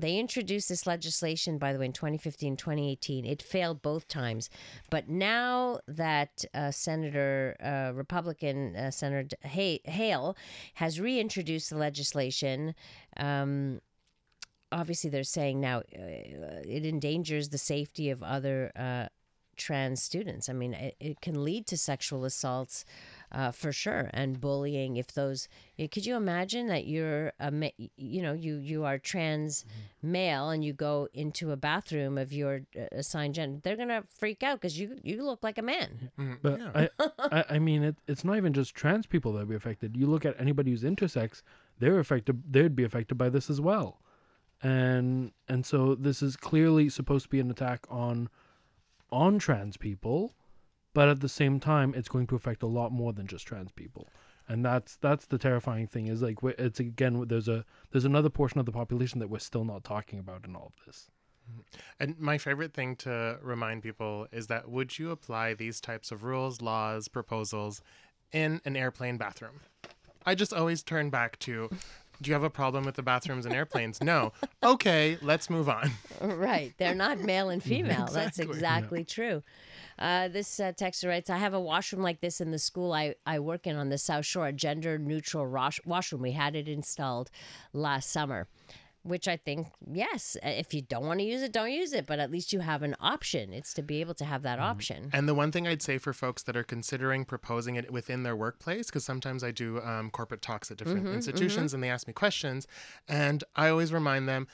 They 0.00 0.18
introduced 0.18 0.68
this 0.68 0.86
legislation, 0.86 1.58
by 1.58 1.72
the 1.72 1.78
way, 1.78 1.86
in 1.86 1.92
2015, 1.92 2.56
2018. 2.56 3.26
It 3.26 3.42
failed 3.42 3.82
both 3.82 4.08
times. 4.08 4.48
But 4.88 5.08
now 5.08 5.80
that 5.86 6.44
uh, 6.54 6.70
Senator, 6.70 7.56
uh, 7.62 7.92
Republican 7.94 8.76
uh, 8.76 8.90
Senator 8.90 9.36
Hale 9.42 10.36
has 10.74 11.00
reintroduced 11.00 11.70
the 11.70 11.76
legislation, 11.76 12.74
um, 13.16 13.80
obviously 14.72 15.10
they're 15.10 15.24
saying 15.24 15.60
now 15.60 15.78
uh, 15.78 16.62
it 16.64 16.84
endangers 16.86 17.48
the 17.48 17.58
safety 17.58 18.10
of 18.10 18.22
other 18.22 18.72
uh, 18.76 19.06
trans 19.56 20.02
students. 20.02 20.48
I 20.48 20.54
mean, 20.54 20.74
it, 20.74 20.96
it 21.00 21.20
can 21.20 21.44
lead 21.44 21.66
to 21.68 21.76
sexual 21.76 22.24
assaults 22.24 22.84
uh, 23.32 23.50
for 23.50 23.72
sure 23.72 24.10
and 24.12 24.40
bullying. 24.40 24.96
If 24.96 25.14
those, 25.14 25.48
could 25.78 26.06
you 26.06 26.16
imagine 26.16 26.66
that 26.68 26.86
you're 26.86 27.32
a, 27.38 27.50
ma- 27.50 27.68
you 27.96 28.22
know, 28.22 28.32
you 28.32 28.56
you 28.56 28.84
are 28.84 28.98
trans 28.98 29.64
male 30.02 30.50
and 30.50 30.64
you 30.64 30.72
go 30.72 31.08
into 31.12 31.52
a 31.52 31.56
bathroom 31.56 32.18
of 32.18 32.32
your 32.32 32.62
uh, 32.78 32.84
assigned 32.92 33.34
gender, 33.34 33.60
they're 33.62 33.76
gonna 33.76 34.02
freak 34.08 34.42
out 34.42 34.60
because 34.60 34.78
you 34.78 34.98
you 35.02 35.22
look 35.24 35.42
like 35.42 35.58
a 35.58 35.62
man. 35.62 36.10
But 36.42 36.60
I, 36.74 36.88
I, 37.18 37.44
I 37.50 37.58
mean, 37.58 37.82
it, 37.82 37.96
it's 38.06 38.24
not 38.24 38.36
even 38.36 38.52
just 38.52 38.74
trans 38.74 39.06
people 39.06 39.32
that 39.34 39.40
would 39.40 39.48
be 39.48 39.54
affected. 39.54 39.96
You 39.96 40.06
look 40.06 40.24
at 40.24 40.38
anybody 40.40 40.70
who's 40.70 40.82
intersex; 40.82 41.42
they're 41.78 41.98
affected. 41.98 42.42
They'd 42.50 42.76
be 42.76 42.84
affected 42.84 43.16
by 43.16 43.28
this 43.28 43.50
as 43.50 43.60
well, 43.60 44.00
and 44.62 45.32
and 45.48 45.64
so 45.64 45.94
this 45.94 46.22
is 46.22 46.36
clearly 46.36 46.88
supposed 46.88 47.24
to 47.24 47.30
be 47.30 47.40
an 47.40 47.50
attack 47.50 47.86
on 47.88 48.28
on 49.12 49.38
trans 49.38 49.76
people, 49.76 50.34
but 50.94 51.08
at 51.08 51.20
the 51.20 51.28
same 51.28 51.60
time, 51.60 51.94
it's 51.96 52.08
going 52.08 52.26
to 52.28 52.36
affect 52.36 52.62
a 52.62 52.66
lot 52.66 52.92
more 52.92 53.12
than 53.12 53.26
just 53.26 53.46
trans 53.46 53.72
people, 53.72 54.08
and 54.48 54.64
that's 54.64 54.96
that's 54.96 55.26
the 55.26 55.38
terrifying 55.38 55.86
thing. 55.86 56.08
Is 56.08 56.22
like 56.22 56.38
it's 56.42 56.80
again 56.80 57.24
there's 57.28 57.48
a 57.48 57.64
there's 57.90 58.04
another 58.04 58.30
portion 58.30 58.60
of 58.60 58.66
the 58.66 58.72
population 58.72 59.20
that 59.20 59.28
we're 59.28 59.38
still 59.38 59.64
not 59.64 59.84
talking 59.84 60.18
about 60.18 60.44
in 60.44 60.56
all 60.56 60.72
of 60.76 60.86
this. 60.86 61.10
Mm-hmm. 61.50 61.60
And 62.00 62.18
my 62.18 62.38
favorite 62.38 62.74
thing 62.74 62.96
to 62.96 63.38
remind 63.42 63.82
people 63.82 64.26
is 64.32 64.46
that 64.48 64.68
would 64.68 64.98
you 64.98 65.10
apply 65.10 65.54
these 65.54 65.80
types 65.80 66.10
of 66.10 66.22
rules, 66.24 66.60
laws, 66.60 67.08
proposals 67.08 67.82
in 68.32 68.60
an 68.64 68.76
airplane 68.76 69.16
bathroom? 69.16 69.60
I 70.26 70.34
just 70.34 70.52
always 70.52 70.82
turn 70.82 71.10
back 71.10 71.38
to 71.40 71.70
do 72.20 72.28
you 72.28 72.34
have 72.34 72.42
a 72.42 72.50
problem 72.50 72.84
with 72.84 72.94
the 72.96 73.02
bathrooms 73.02 73.46
and 73.46 73.54
airplanes? 73.54 74.02
No. 74.02 74.32
Okay, 74.62 75.16
let's 75.22 75.48
move 75.48 75.68
on. 75.68 75.90
right. 76.20 76.72
They're 76.78 76.94
not 76.94 77.20
male 77.20 77.48
and 77.50 77.62
female. 77.72 78.06
That's 78.12 78.38
Exactly. 78.38 78.54
exactly 78.56 79.04
true. 79.04 79.42
Uh, 79.98 80.28
this 80.28 80.58
uh, 80.60 80.72
texter 80.72 81.08
writes, 81.08 81.28
I 81.30 81.36
have 81.36 81.52
a 81.54 81.60
washroom 81.60 82.02
like 82.02 82.20
this 82.20 82.40
in 82.40 82.50
the 82.50 82.58
school 82.58 82.92
I, 82.92 83.14
I 83.26 83.38
work 83.38 83.66
in 83.66 83.76
on 83.76 83.90
the 83.90 83.98
South 83.98 84.24
Shore, 84.24 84.46
a 84.46 84.52
gender 84.52 84.98
neutral 84.98 85.46
wash- 85.46 85.80
washroom. 85.84 86.22
We 86.22 86.32
had 86.32 86.56
it 86.56 86.68
installed 86.68 87.30
last 87.74 88.10
summer, 88.10 88.48
which 89.02 89.26
I 89.26 89.36
think, 89.36 89.68
yes, 89.90 90.36
uh, 90.44 90.48
if 90.48 90.74
you 90.74 90.82
don't 90.82 91.06
want 91.06 91.20
to 91.20 91.24
use 91.24 91.42
it, 91.42 91.52
don't 91.52 91.72
use 91.72 91.92
it, 91.92 92.06
but 92.06 92.18
at 92.18 92.30
least 92.30 92.52
you 92.52 92.60
have 92.60 92.82
an 92.82 92.96
option. 93.00 93.52
It's 93.52 93.72
to 93.74 93.82
be 93.82 94.00
able 94.00 94.14
to 94.14 94.24
have 94.24 94.42
that 94.42 94.58
option. 94.58 95.10
And 95.12 95.28
the 95.28 95.34
one 95.34 95.50
thing 95.52 95.66
I'd 95.66 95.82
say 95.82 95.98
for 95.98 96.12
folks 96.12 96.42
that 96.42 96.56
are 96.56 96.62
considering 96.62 97.24
proposing 97.24 97.76
it 97.76 97.90
within 97.90 98.22
their 98.22 98.36
workplace, 98.36 98.86
because 98.86 99.04
sometimes 99.04 99.42
I 99.42 99.50
do 99.50 99.80
um, 99.80 100.10
corporate 100.10 100.42
talks 100.42 100.70
at 100.70 100.76
different 100.76 101.08
institutions 101.08 101.72
and 101.72 101.82
they 101.82 101.90
ask 101.90 102.06
me 102.06 102.12
questions, 102.12 102.66
and 103.08 103.42
I 103.56 103.68
always 103.68 103.92
remind 103.92 104.28
them 104.28 104.46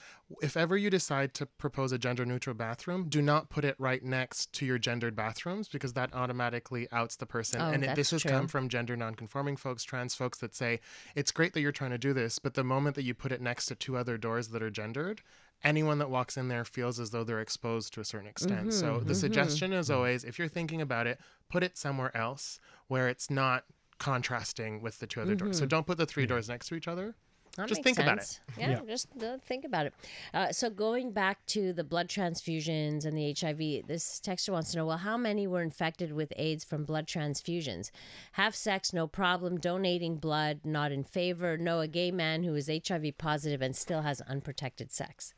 if 0.43 0.57
ever 0.57 0.77
you 0.77 0.91
decide 0.91 1.35
to 1.35 1.47
propose 1.47 1.93
a 1.93 1.99
gender 1.99 2.27
neutral 2.27 2.55
bathroom, 2.55 3.07
do 3.09 3.23
not 3.23 3.49
put 3.49 3.65
it 3.65 3.77
right 3.79 4.03
next 4.03 4.53
to 4.55 4.67
your 4.67 4.79
gendered 4.79 5.15
bathrooms 5.15 5.69
because 5.69 5.93
that 5.93 6.13
automatically 6.13 6.89
outs 6.91 7.17
the 7.17 7.27
person. 7.27 7.61
Oh, 7.61 7.71
and 7.71 7.85
it, 7.85 7.95
this 7.95 8.11
has 8.11 8.25
come 8.25 8.49
from 8.49 8.69
gender 8.69 8.97
nonconforming 8.97 9.57
folks, 9.57 9.85
trans 9.85 10.15
folks 10.15 10.39
that 10.39 10.55
say 10.55 10.81
it's 11.15 11.31
great 11.31 11.53
that 11.55 11.61
you're 11.61 11.73
trying 11.73 11.93
to 11.93 11.99
do 11.99 12.13
this, 12.13 12.39
but 12.39 12.55
the 12.55 12.65
moment 12.65 12.97
that 12.97 13.05
you 13.05 13.15
put 13.15 13.31
it 13.31 13.41
next 13.41 13.67
to 13.67 13.77
two 13.77 13.97
other 13.97 14.19
doors 14.19 14.49
that 14.49 14.63
are 14.63 14.71
gendered, 14.71 15.23
anyone 15.63 15.99
that 15.99 16.11
walks 16.11 16.37
in 16.37 16.49
there 16.49 16.65
feels 16.65 16.99
as 16.99 17.11
though 17.11 17.25
they're 17.25 17.41
exposed 17.41 17.95
to 17.95 18.01
a 18.01 18.05
certain 18.05 18.29
extent. 18.29 18.73
so 18.73 18.87
mm-hmm, 18.87 18.99
the 18.99 19.05
mm-hmm. 19.05 19.15
suggestion 19.15 19.73
is 19.73 19.91
always 19.91 20.25
if 20.25 20.39
you're 20.39 20.49
thinking 20.49 20.81
about 20.81 21.07
it, 21.07 21.21
put 21.49 21.63
it 21.63 21.79
somewhere 21.79 22.15
else 22.17 22.59
where 22.89 23.09
it's 23.09 23.31
not 23.31 23.65
contrasting 23.99 24.83
with 24.83 24.99
the 24.99 25.07
two 25.07 25.21
other 25.21 25.35
doors. 25.35 25.57
So 25.57 25.63
mm-hmm. 25.63 25.69
don't 25.69 25.87
put 25.87 25.99
the 25.99 26.07
three 26.07 26.27
doors 26.27 26.49
next 26.49 26.69
to 26.69 26.75
each 26.75 26.89
other. 26.89 27.15
That 27.57 27.69
Just 27.69 27.83
think 27.83 27.99
about 27.99 28.19
it. 28.19 28.25
sense. 28.25 28.41
Yeah, 28.59 28.81
just 28.87 29.09
uh, 29.23 29.39
think 29.45 29.65
about 29.65 29.87
it. 29.87 29.95
Uh, 30.35 30.53
so 30.53 30.69
going 30.71 31.11
back 31.13 31.45
to 31.47 31.73
the 31.73 31.85
blood 31.85 32.09
transfusions 32.09 33.05
and 33.05 33.17
the 33.17 33.35
HIV, 33.39 33.87
this 33.87 34.21
texter 34.25 34.51
wants 34.51 34.71
to 34.73 34.79
know: 34.79 34.87
Well, 34.87 34.99
how 34.99 35.17
many 35.17 35.47
were 35.47 35.63
infected 35.63 36.13
with 36.13 36.33
AIDS 36.37 36.65
from 36.65 36.85
blood 36.85 37.07
transfusions? 37.07 37.91
Have 38.33 38.55
sex, 38.55 38.93
no 38.93 39.07
problem. 39.07 39.59
Donating 39.59 40.17
blood, 40.17 40.61
not 40.65 40.93
in 40.93 41.03
favor. 41.05 41.57
No, 41.57 41.81
a 41.81 41.89
gay 41.89 42.11
man 42.11 42.43
who 42.43 42.55
is 42.55 42.69
HIV 42.69 43.17
positive 43.19 43.63
and 43.63 43.75
still 43.75 44.03
has 44.03 44.21
unprotected 44.23 44.93
sex. 44.93 45.35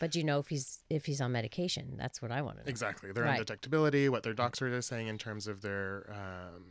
But 0.00 0.10
do 0.10 0.18
you 0.18 0.24
know 0.24 0.40
if 0.40 0.48
he's 0.48 0.80
if 0.90 1.06
he's 1.06 1.20
on 1.20 1.32
medication? 1.32 1.94
That's 1.96 2.20
what 2.20 2.32
I 2.32 2.42
want 2.42 2.58
to 2.58 2.64
know. 2.64 2.68
Exactly. 2.70 3.12
Their 3.12 3.24
Right. 3.24 3.40
undetectability, 3.40 4.08
what 4.10 4.24
their 4.24 4.34
doctor 4.34 4.66
is 4.68 4.84
saying 4.84 5.06
in 5.06 5.16
terms 5.16 5.46
of 5.46 5.62
their 5.62 6.10
um 6.12 6.64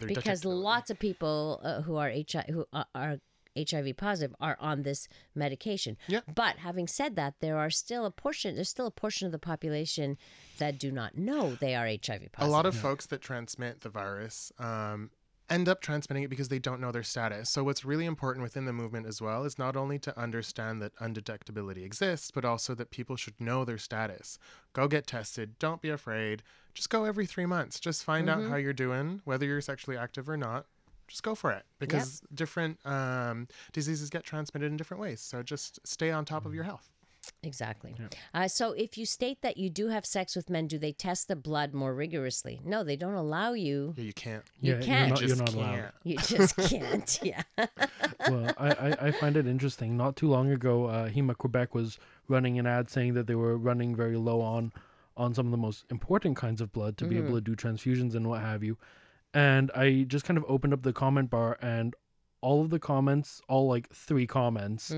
their 0.00 0.08
because 0.08 0.44
lots 0.44 0.90
of 0.90 0.98
people 0.98 1.60
uh, 1.62 1.82
who 1.82 1.96
are 1.96 2.10
HIV 2.10 2.46
who 2.50 2.66
are, 2.72 2.86
are 2.94 3.18
HIV 3.56 3.96
positive 3.96 4.34
are 4.40 4.56
on 4.60 4.82
this 4.82 5.08
medication. 5.34 5.96
Yeah. 6.08 6.20
But 6.32 6.56
having 6.56 6.88
said 6.88 7.16
that, 7.16 7.34
there 7.40 7.58
are 7.58 7.70
still 7.70 8.06
a 8.06 8.10
portion. 8.10 8.54
There's 8.54 8.68
still 8.68 8.86
a 8.86 8.90
portion 8.90 9.26
of 9.26 9.32
the 9.32 9.38
population 9.38 10.18
that 10.58 10.78
do 10.78 10.90
not 10.90 11.16
know 11.16 11.54
they 11.54 11.74
are 11.74 11.86
HIV 11.86 12.32
positive. 12.32 12.38
a 12.38 12.46
lot 12.46 12.66
of 12.66 12.74
folks 12.74 13.06
that 13.06 13.20
transmit 13.20 13.80
the 13.80 13.88
virus 13.88 14.52
um, 14.58 15.10
end 15.50 15.68
up 15.68 15.80
transmitting 15.80 16.22
it 16.22 16.30
because 16.30 16.48
they 16.48 16.58
don't 16.58 16.80
know 16.80 16.92
their 16.92 17.02
status. 17.02 17.50
So, 17.50 17.64
what's 17.64 17.84
really 17.84 18.06
important 18.06 18.42
within 18.42 18.64
the 18.64 18.72
movement 18.72 19.06
as 19.06 19.20
well 19.20 19.44
is 19.44 19.58
not 19.58 19.76
only 19.76 19.98
to 20.00 20.18
understand 20.18 20.80
that 20.82 20.96
undetectability 20.96 21.84
exists, 21.84 22.30
but 22.30 22.44
also 22.44 22.74
that 22.74 22.90
people 22.90 23.16
should 23.16 23.40
know 23.40 23.64
their 23.64 23.78
status. 23.78 24.38
Go 24.72 24.88
get 24.88 25.06
tested. 25.06 25.58
Don't 25.58 25.82
be 25.82 25.90
afraid. 25.90 26.42
Just 26.74 26.90
go 26.90 27.04
every 27.04 27.26
three 27.26 27.46
months. 27.46 27.78
Just 27.78 28.04
find 28.04 28.28
out 28.28 28.42
how 28.48 28.56
you're 28.56 28.72
doing, 28.72 29.20
whether 29.24 29.46
you're 29.46 29.60
sexually 29.60 29.96
active 29.96 30.28
or 30.28 30.36
not. 30.36 30.66
Just 31.08 31.22
go 31.22 31.34
for 31.34 31.52
it 31.52 31.64
because 31.78 32.22
different 32.32 32.78
um, 32.86 33.48
diseases 33.72 34.10
get 34.10 34.24
transmitted 34.24 34.66
in 34.66 34.76
different 34.76 35.00
ways. 35.00 35.20
So, 35.20 35.42
just 35.42 35.78
stay 35.86 36.10
on 36.10 36.24
top 36.24 36.46
of 36.46 36.54
your 36.54 36.64
health. 36.64 36.90
Exactly. 37.42 37.94
Uh, 38.32 38.48
so 38.48 38.72
if 38.72 38.96
you 38.98 39.06
state 39.06 39.42
that 39.42 39.56
you 39.56 39.70
do 39.70 39.88
have 39.88 40.06
sex 40.06 40.34
with 40.34 40.50
men, 40.50 40.66
do 40.66 40.78
they 40.78 40.92
test 40.92 41.28
the 41.28 41.36
blood 41.36 41.74
more 41.74 41.94
rigorously? 41.94 42.60
No, 42.64 42.84
they 42.84 42.96
don't 42.96 43.14
allow 43.14 43.52
you. 43.52 43.94
Yeah, 43.96 44.04
you 44.04 44.12
can't. 44.12 44.44
You 44.60 44.74
yeah, 44.74 44.80
can't. 44.80 44.88
You're 44.88 45.08
not, 45.08 45.18
Just 45.18 45.28
you're 45.28 45.44
not 45.44 45.54
allowed. 45.54 45.74
can't. 45.74 45.94
You 46.04 46.16
just 46.18 46.56
can't. 46.68 47.20
Yeah. 47.22 47.42
well, 48.28 48.52
I, 48.58 48.70
I, 48.70 48.96
I 49.08 49.10
find 49.12 49.36
it 49.36 49.46
interesting. 49.46 49.96
Not 49.96 50.16
too 50.16 50.28
long 50.28 50.50
ago, 50.50 50.86
uh, 50.86 51.08
Héma-Québec 51.08 51.74
was 51.74 51.98
running 52.28 52.58
an 52.58 52.66
ad 52.66 52.90
saying 52.90 53.14
that 53.14 53.26
they 53.26 53.34
were 53.34 53.56
running 53.56 53.94
very 53.94 54.16
low 54.16 54.40
on 54.40 54.72
on 55.16 55.32
some 55.32 55.46
of 55.46 55.52
the 55.52 55.56
most 55.56 55.84
important 55.90 56.36
kinds 56.36 56.60
of 56.60 56.72
blood 56.72 56.96
to 56.98 57.04
be 57.04 57.16
able 57.16 57.34
to 57.34 57.40
do 57.40 57.54
transfusions 57.54 58.16
and 58.16 58.28
what 58.28 58.40
have 58.40 58.64
you. 58.64 58.76
And 59.34 59.70
I 59.74 60.04
just 60.04 60.24
kind 60.24 60.38
of 60.38 60.44
opened 60.48 60.72
up 60.72 60.82
the 60.82 60.92
comment 60.92 61.28
bar, 61.28 61.58
and 61.60 61.94
all 62.40 62.62
of 62.62 62.70
the 62.70 62.78
comments, 62.78 63.42
all 63.48 63.66
like 63.68 63.92
three 63.92 64.26
comments, 64.26 64.90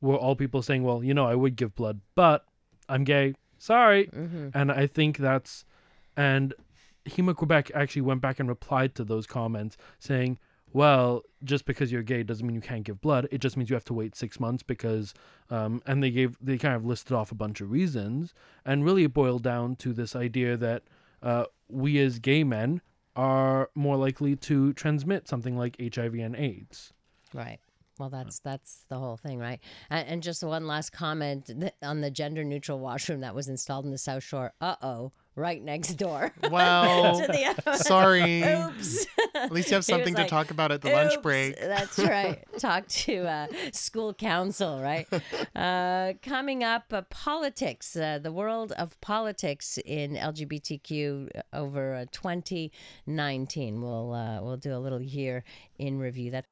were 0.00 0.16
all 0.16 0.34
people 0.34 0.62
saying, 0.62 0.82
"Well, 0.82 1.04
you 1.04 1.14
know, 1.14 1.26
I 1.26 1.34
would 1.34 1.54
give 1.56 1.74
blood, 1.74 2.00
but 2.14 2.44
I'm 2.88 3.04
gay. 3.04 3.34
Sorry." 3.58 4.08
And 4.54 4.72
I 4.72 4.86
think 4.86 5.18
that's 5.18 5.64
and 6.16 6.54
Héma-Québec 7.06 7.70
actually 7.74 8.02
went 8.02 8.20
back 8.20 8.38
and 8.40 8.48
replied 8.48 8.94
to 8.94 9.04
those 9.04 9.26
comments 9.26 9.76
saying, 9.98 10.38
well, 10.74 11.22
just 11.44 11.66
because 11.66 11.92
you're 11.92 12.02
gay 12.02 12.22
doesn't 12.22 12.46
mean 12.46 12.54
you 12.54 12.60
can't 12.62 12.84
give 12.84 13.00
blood. 13.00 13.28
It 13.30 13.38
just 13.38 13.56
means 13.56 13.68
you 13.68 13.74
have 13.74 13.84
to 13.86 13.94
wait 13.94 14.14
six 14.16 14.40
months 14.40 14.62
because, 14.62 15.12
um, 15.50 15.82
and 15.86 16.02
they 16.02 16.10
gave, 16.10 16.38
they 16.40 16.56
kind 16.56 16.74
of 16.74 16.86
listed 16.86 17.12
off 17.12 17.30
a 17.30 17.34
bunch 17.34 17.60
of 17.60 17.70
reasons. 17.70 18.32
And 18.64 18.84
really 18.84 19.04
it 19.04 19.12
boiled 19.12 19.42
down 19.42 19.76
to 19.76 19.92
this 19.92 20.16
idea 20.16 20.56
that 20.56 20.82
uh, 21.22 21.44
we 21.68 21.98
as 21.98 22.18
gay 22.18 22.42
men 22.42 22.80
are 23.16 23.70
more 23.74 23.96
likely 23.96 24.36
to 24.36 24.72
transmit 24.72 25.28
something 25.28 25.56
like 25.56 25.76
HIV 25.78 26.14
and 26.14 26.36
AIDS. 26.36 26.92
Right. 27.34 27.58
Well, 27.98 28.10
that's 28.10 28.38
that's 28.40 28.84
the 28.88 28.98
whole 28.98 29.16
thing, 29.16 29.38
right? 29.38 29.60
And, 29.90 30.08
and 30.08 30.22
just 30.22 30.42
one 30.42 30.66
last 30.66 30.90
comment 30.90 31.50
on 31.82 32.00
the 32.00 32.10
gender 32.10 32.44
neutral 32.44 32.78
washroom 32.78 33.20
that 33.20 33.34
was 33.34 33.48
installed 33.48 33.84
in 33.84 33.90
the 33.90 33.98
South 33.98 34.22
Shore. 34.22 34.52
Uh 34.60 34.76
oh, 34.82 35.12
right 35.34 35.62
next 35.62 35.94
door. 35.94 36.32
Well, 36.50 37.18
the 37.18 37.76
sorry. 37.76 38.42
Oops. 38.42 39.06
At 39.34 39.52
least 39.52 39.70
you 39.70 39.74
have 39.74 39.84
something 39.92 40.14
to 40.16 40.26
talk 40.26 40.50
about 40.50 40.70
at 40.70 40.82
the 40.82 40.90
lunch 40.90 41.22
break. 41.22 41.58
That's 41.58 41.98
right. 41.98 42.44
Talk 42.58 42.86
to 42.88 43.26
uh, 43.26 43.46
school 43.72 44.12
council, 44.12 44.82
right? 44.82 45.06
Uh, 45.56 46.14
coming 46.22 46.62
up, 46.62 46.92
uh, 46.92 47.02
politics, 47.02 47.96
uh, 47.96 48.18
the 48.18 48.32
world 48.32 48.72
of 48.72 49.00
politics 49.00 49.78
in 49.86 50.14
LGBTQ 50.14 51.30
over 51.54 51.94
uh, 51.94 52.04
2019. 52.12 53.80
We'll 53.80 54.12
uh, 54.12 54.42
we'll 54.42 54.58
do 54.58 54.74
a 54.74 54.78
little 54.78 55.00
year 55.00 55.44
in 55.78 55.98
review. 55.98 56.32
That 56.32 56.46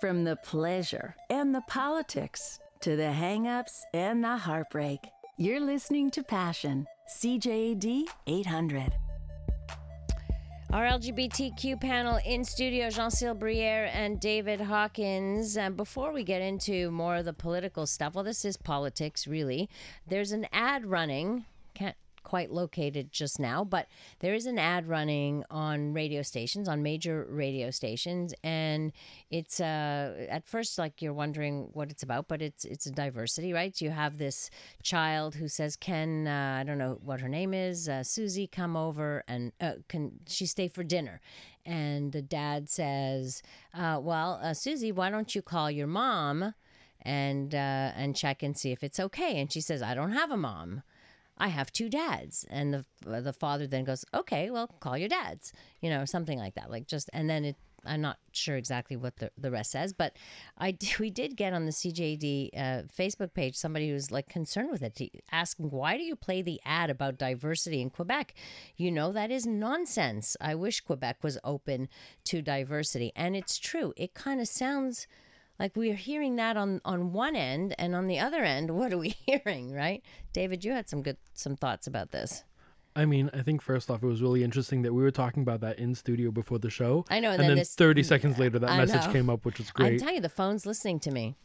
From 0.00 0.24
the 0.24 0.36
pleasure 0.36 1.14
and 1.28 1.54
the 1.54 1.60
politics 1.68 2.58
to 2.80 2.96
the 2.96 3.12
hang-ups 3.12 3.84
and 3.92 4.24
the 4.24 4.34
heartbreak, 4.38 5.00
you're 5.36 5.60
listening 5.60 6.10
to 6.12 6.22
Passion, 6.22 6.86
CJAD 7.06 8.04
800. 8.26 8.92
Our 10.72 10.84
LGBTQ 10.84 11.78
panel 11.82 12.18
in 12.24 12.44
studio, 12.44 12.88
Jean-Cyle 12.88 13.34
Briere 13.34 13.90
and 13.92 14.18
David 14.18 14.62
Hawkins. 14.62 15.58
And 15.58 15.76
before 15.76 16.12
we 16.12 16.24
get 16.24 16.40
into 16.40 16.90
more 16.90 17.16
of 17.16 17.26
the 17.26 17.34
political 17.34 17.86
stuff, 17.86 18.14
well, 18.14 18.24
this 18.24 18.46
is 18.46 18.56
politics, 18.56 19.26
really. 19.26 19.68
There's 20.06 20.32
an 20.32 20.46
ad 20.50 20.86
running. 20.86 21.44
Can't 21.74 21.96
quite 22.22 22.50
located 22.50 23.12
just 23.12 23.38
now, 23.38 23.64
but 23.64 23.86
there 24.20 24.34
is 24.34 24.46
an 24.46 24.58
ad 24.58 24.88
running 24.88 25.44
on 25.50 25.92
radio 25.92 26.22
stations, 26.22 26.68
on 26.68 26.82
major 26.82 27.26
radio 27.28 27.70
stations, 27.70 28.34
and 28.42 28.92
it's 29.30 29.60
uh, 29.60 30.26
at 30.28 30.46
first 30.46 30.78
like 30.78 31.02
you're 31.02 31.12
wondering 31.12 31.70
what 31.72 31.90
it's 31.90 32.02
about, 32.02 32.28
but 32.28 32.42
it's 32.42 32.64
it's 32.64 32.86
a 32.86 32.90
diversity, 32.90 33.52
right? 33.52 33.80
You 33.80 33.90
have 33.90 34.18
this 34.18 34.50
child 34.82 35.34
who 35.34 35.48
says, 35.48 35.76
"Can 35.76 36.26
uh, 36.26 36.58
I 36.60 36.64
don't 36.64 36.78
know 36.78 36.98
what 37.02 37.20
her 37.20 37.28
name 37.28 37.54
is, 37.54 37.88
uh, 37.88 38.02
Susie, 38.02 38.46
come 38.46 38.76
over 38.76 39.24
and 39.28 39.52
uh, 39.60 39.74
can 39.88 40.20
she 40.26 40.46
stay 40.46 40.68
for 40.68 40.82
dinner?" 40.84 41.20
And 41.66 42.12
the 42.12 42.22
dad 42.22 42.68
says, 42.68 43.42
uh, 43.74 43.98
"Well, 44.02 44.40
uh, 44.42 44.54
Susie, 44.54 44.92
why 44.92 45.10
don't 45.10 45.34
you 45.34 45.42
call 45.42 45.70
your 45.70 45.86
mom?" 45.86 46.54
and 47.02 47.54
uh, 47.54 47.92
and 47.96 48.14
check 48.14 48.42
and 48.42 48.56
see 48.56 48.72
if 48.72 48.82
it's 48.84 49.00
okay. 49.00 49.40
And 49.40 49.50
she 49.52 49.60
says, 49.60 49.82
"I 49.82 49.94
don't 49.94 50.12
have 50.12 50.30
a 50.30 50.36
mom." 50.36 50.82
I 51.40 51.48
have 51.48 51.72
two 51.72 51.88
dads. 51.88 52.46
And 52.50 52.74
the 52.74 52.84
the 53.02 53.32
father 53.32 53.66
then 53.66 53.84
goes, 53.84 54.04
okay, 54.14 54.50
well, 54.50 54.68
call 54.80 54.96
your 54.96 55.08
dads, 55.08 55.52
you 55.80 55.90
know, 55.90 56.04
something 56.04 56.38
like 56.38 56.54
that. 56.54 56.70
Like 56.70 56.86
just, 56.86 57.08
and 57.12 57.28
then 57.28 57.44
it, 57.46 57.56
I'm 57.86 58.02
not 58.02 58.18
sure 58.32 58.56
exactly 58.56 58.94
what 58.96 59.16
the, 59.16 59.30
the 59.38 59.50
rest 59.50 59.70
says, 59.70 59.94
but 59.94 60.16
I 60.58 60.76
we 61.00 61.10
did 61.10 61.36
get 61.36 61.54
on 61.54 61.64
the 61.64 61.72
CJAD 61.72 62.50
uh, 62.54 62.82
Facebook 62.96 63.32
page 63.32 63.56
somebody 63.56 63.88
who's 63.88 64.10
like 64.10 64.28
concerned 64.28 64.70
with 64.70 64.82
it, 64.82 65.00
asking 65.32 65.70
why 65.70 65.96
do 65.96 66.02
you 66.02 66.14
play 66.14 66.42
the 66.42 66.60
ad 66.64 66.90
about 66.90 67.18
diversity 67.18 67.80
in 67.80 67.88
Quebec? 67.88 68.34
You 68.76 68.92
know 68.92 69.10
that 69.12 69.30
is 69.30 69.46
nonsense. 69.46 70.36
I 70.40 70.54
wish 70.54 70.82
Quebec 70.82 71.24
was 71.24 71.38
open 71.42 71.88
to 72.24 72.42
diversity, 72.42 73.12
and 73.16 73.34
it's 73.34 73.58
true. 73.58 73.94
It 73.96 74.12
kind 74.12 74.40
of 74.40 74.48
sounds 74.48 75.06
like 75.60 75.76
we're 75.76 75.94
hearing 75.94 76.34
that 76.36 76.56
on 76.56 76.80
on 76.84 77.12
one 77.12 77.36
end, 77.36 77.76
and 77.78 77.94
on 77.94 78.08
the 78.08 78.18
other 78.18 78.42
end, 78.42 78.70
what 78.76 78.92
are 78.92 78.98
we 78.98 79.10
hearing? 79.10 79.72
Right, 79.72 80.02
David, 80.32 80.64
you 80.64 80.72
had 80.72 80.88
some 80.88 81.02
good 81.02 81.18
some 81.34 81.54
thoughts 81.54 81.86
about 81.86 82.10
this. 82.10 82.42
I 82.96 83.04
mean, 83.04 83.30
I 83.32 83.42
think 83.42 83.62
first 83.62 83.88
off, 83.88 84.02
it 84.02 84.06
was 84.06 84.20
really 84.20 84.42
interesting 84.42 84.82
that 84.82 84.92
we 84.92 85.00
were 85.00 85.12
talking 85.12 85.44
about 85.44 85.60
that 85.60 85.78
in 85.78 85.94
studio 85.94 86.32
before 86.32 86.58
the 86.58 86.70
show. 86.70 87.04
I 87.08 87.20
know, 87.20 87.30
and 87.30 87.34
And, 87.40 87.42
then 87.42 87.48
then 87.50 87.58
this- 87.58 87.76
30 87.76 88.02
seconds 88.02 88.36
later, 88.36 88.58
that 88.58 88.68
I 88.68 88.78
message 88.78 89.06
know. 89.06 89.12
came 89.12 89.30
up, 89.30 89.44
which 89.44 89.58
was 89.58 89.70
great. 89.70 89.92
I'm 89.92 89.98
telling 90.00 90.14
you, 90.16 90.20
the 90.20 90.28
phone's 90.28 90.66
listening 90.66 90.98
to 91.00 91.12
me. 91.12 91.36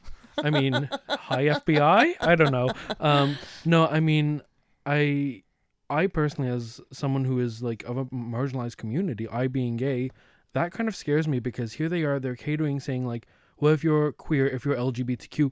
I 0.43 0.49
mean, 0.49 0.89
hi 1.07 1.45
FBI. 1.45 2.15
I 2.19 2.35
don't 2.35 2.51
know. 2.51 2.69
Um, 2.99 3.37
no, 3.63 3.85
I 3.85 3.99
mean, 3.99 4.41
I, 4.87 5.43
I 5.89 6.07
personally, 6.07 6.49
as 6.49 6.81
someone 6.91 7.25
who 7.25 7.39
is 7.39 7.61
like 7.61 7.83
of 7.83 7.97
a 7.97 8.05
marginalized 8.05 8.77
community, 8.77 9.27
I 9.27 9.45
being 9.47 9.77
gay, 9.77 10.09
that 10.53 10.71
kind 10.71 10.89
of 10.89 10.95
scares 10.95 11.27
me 11.27 11.39
because 11.39 11.73
here 11.73 11.89
they 11.89 12.01
are, 12.01 12.19
they're 12.19 12.35
catering, 12.35 12.79
saying 12.79 13.05
like, 13.05 13.27
well, 13.57 13.73
if 13.73 13.83
you're 13.83 14.11
queer, 14.11 14.47
if 14.47 14.65
you're 14.65 14.75
LGBTQ, 14.75 15.51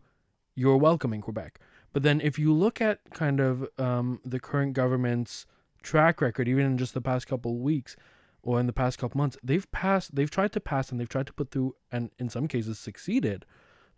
you're 0.55 0.77
welcome 0.77 1.13
in 1.13 1.21
Quebec. 1.21 1.59
But 1.93 2.03
then 2.03 2.21
if 2.21 2.39
you 2.39 2.53
look 2.53 2.81
at 2.81 2.99
kind 3.11 3.39
of 3.39 3.67
um, 3.77 4.19
the 4.25 4.39
current 4.39 4.73
government's 4.73 5.45
track 5.83 6.21
record, 6.21 6.47
even 6.47 6.65
in 6.65 6.77
just 6.77 6.93
the 6.93 7.01
past 7.01 7.27
couple 7.27 7.57
weeks 7.59 7.95
or 8.41 8.59
in 8.59 8.65
the 8.65 8.73
past 8.73 8.97
couple 8.97 9.17
months, 9.17 9.37
they've 9.43 9.71
passed, 9.71 10.15
they've 10.15 10.31
tried 10.31 10.51
to 10.53 10.59
pass 10.59 10.91
and 10.91 10.99
they've 10.99 11.09
tried 11.09 11.27
to 11.27 11.33
put 11.33 11.51
through, 11.51 11.75
and 11.91 12.09
in 12.17 12.29
some 12.29 12.47
cases 12.47 12.79
succeeded, 12.79 13.45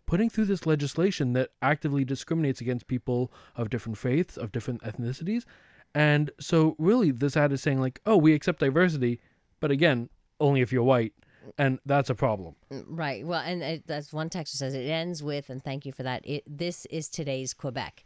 putting 0.06 0.30
through 0.30 0.44
this 0.44 0.66
legislation 0.66 1.32
that 1.32 1.50
actively 1.62 2.04
discriminates 2.04 2.60
against 2.60 2.86
people 2.86 3.32
of 3.56 3.70
different 3.70 3.98
faiths, 3.98 4.36
of 4.36 4.52
different 4.52 4.82
ethnicities. 4.82 5.44
And 5.94 6.30
so, 6.38 6.76
really, 6.78 7.10
this 7.10 7.36
ad 7.36 7.52
is 7.52 7.62
saying, 7.62 7.80
like, 7.80 8.00
oh, 8.04 8.16
we 8.16 8.34
accept 8.34 8.60
diversity, 8.60 9.20
but 9.60 9.70
again, 9.70 10.10
only 10.38 10.60
if 10.60 10.70
you're 10.70 10.82
white. 10.82 11.14
And 11.58 11.78
that's 11.86 12.10
a 12.10 12.14
problem. 12.14 12.54
Right. 12.70 13.26
Well, 13.26 13.40
and 13.40 13.62
it, 13.62 13.86
that's 13.86 14.12
one 14.12 14.28
texter 14.30 14.56
says 14.56 14.74
it 14.74 14.88
ends 14.88 15.22
with, 15.22 15.50
and 15.50 15.62
thank 15.62 15.86
you 15.86 15.92
for 15.92 16.02
that. 16.02 16.22
It 16.26 16.42
this 16.46 16.86
is 16.86 17.08
today's 17.08 17.54
Quebec. 17.54 18.04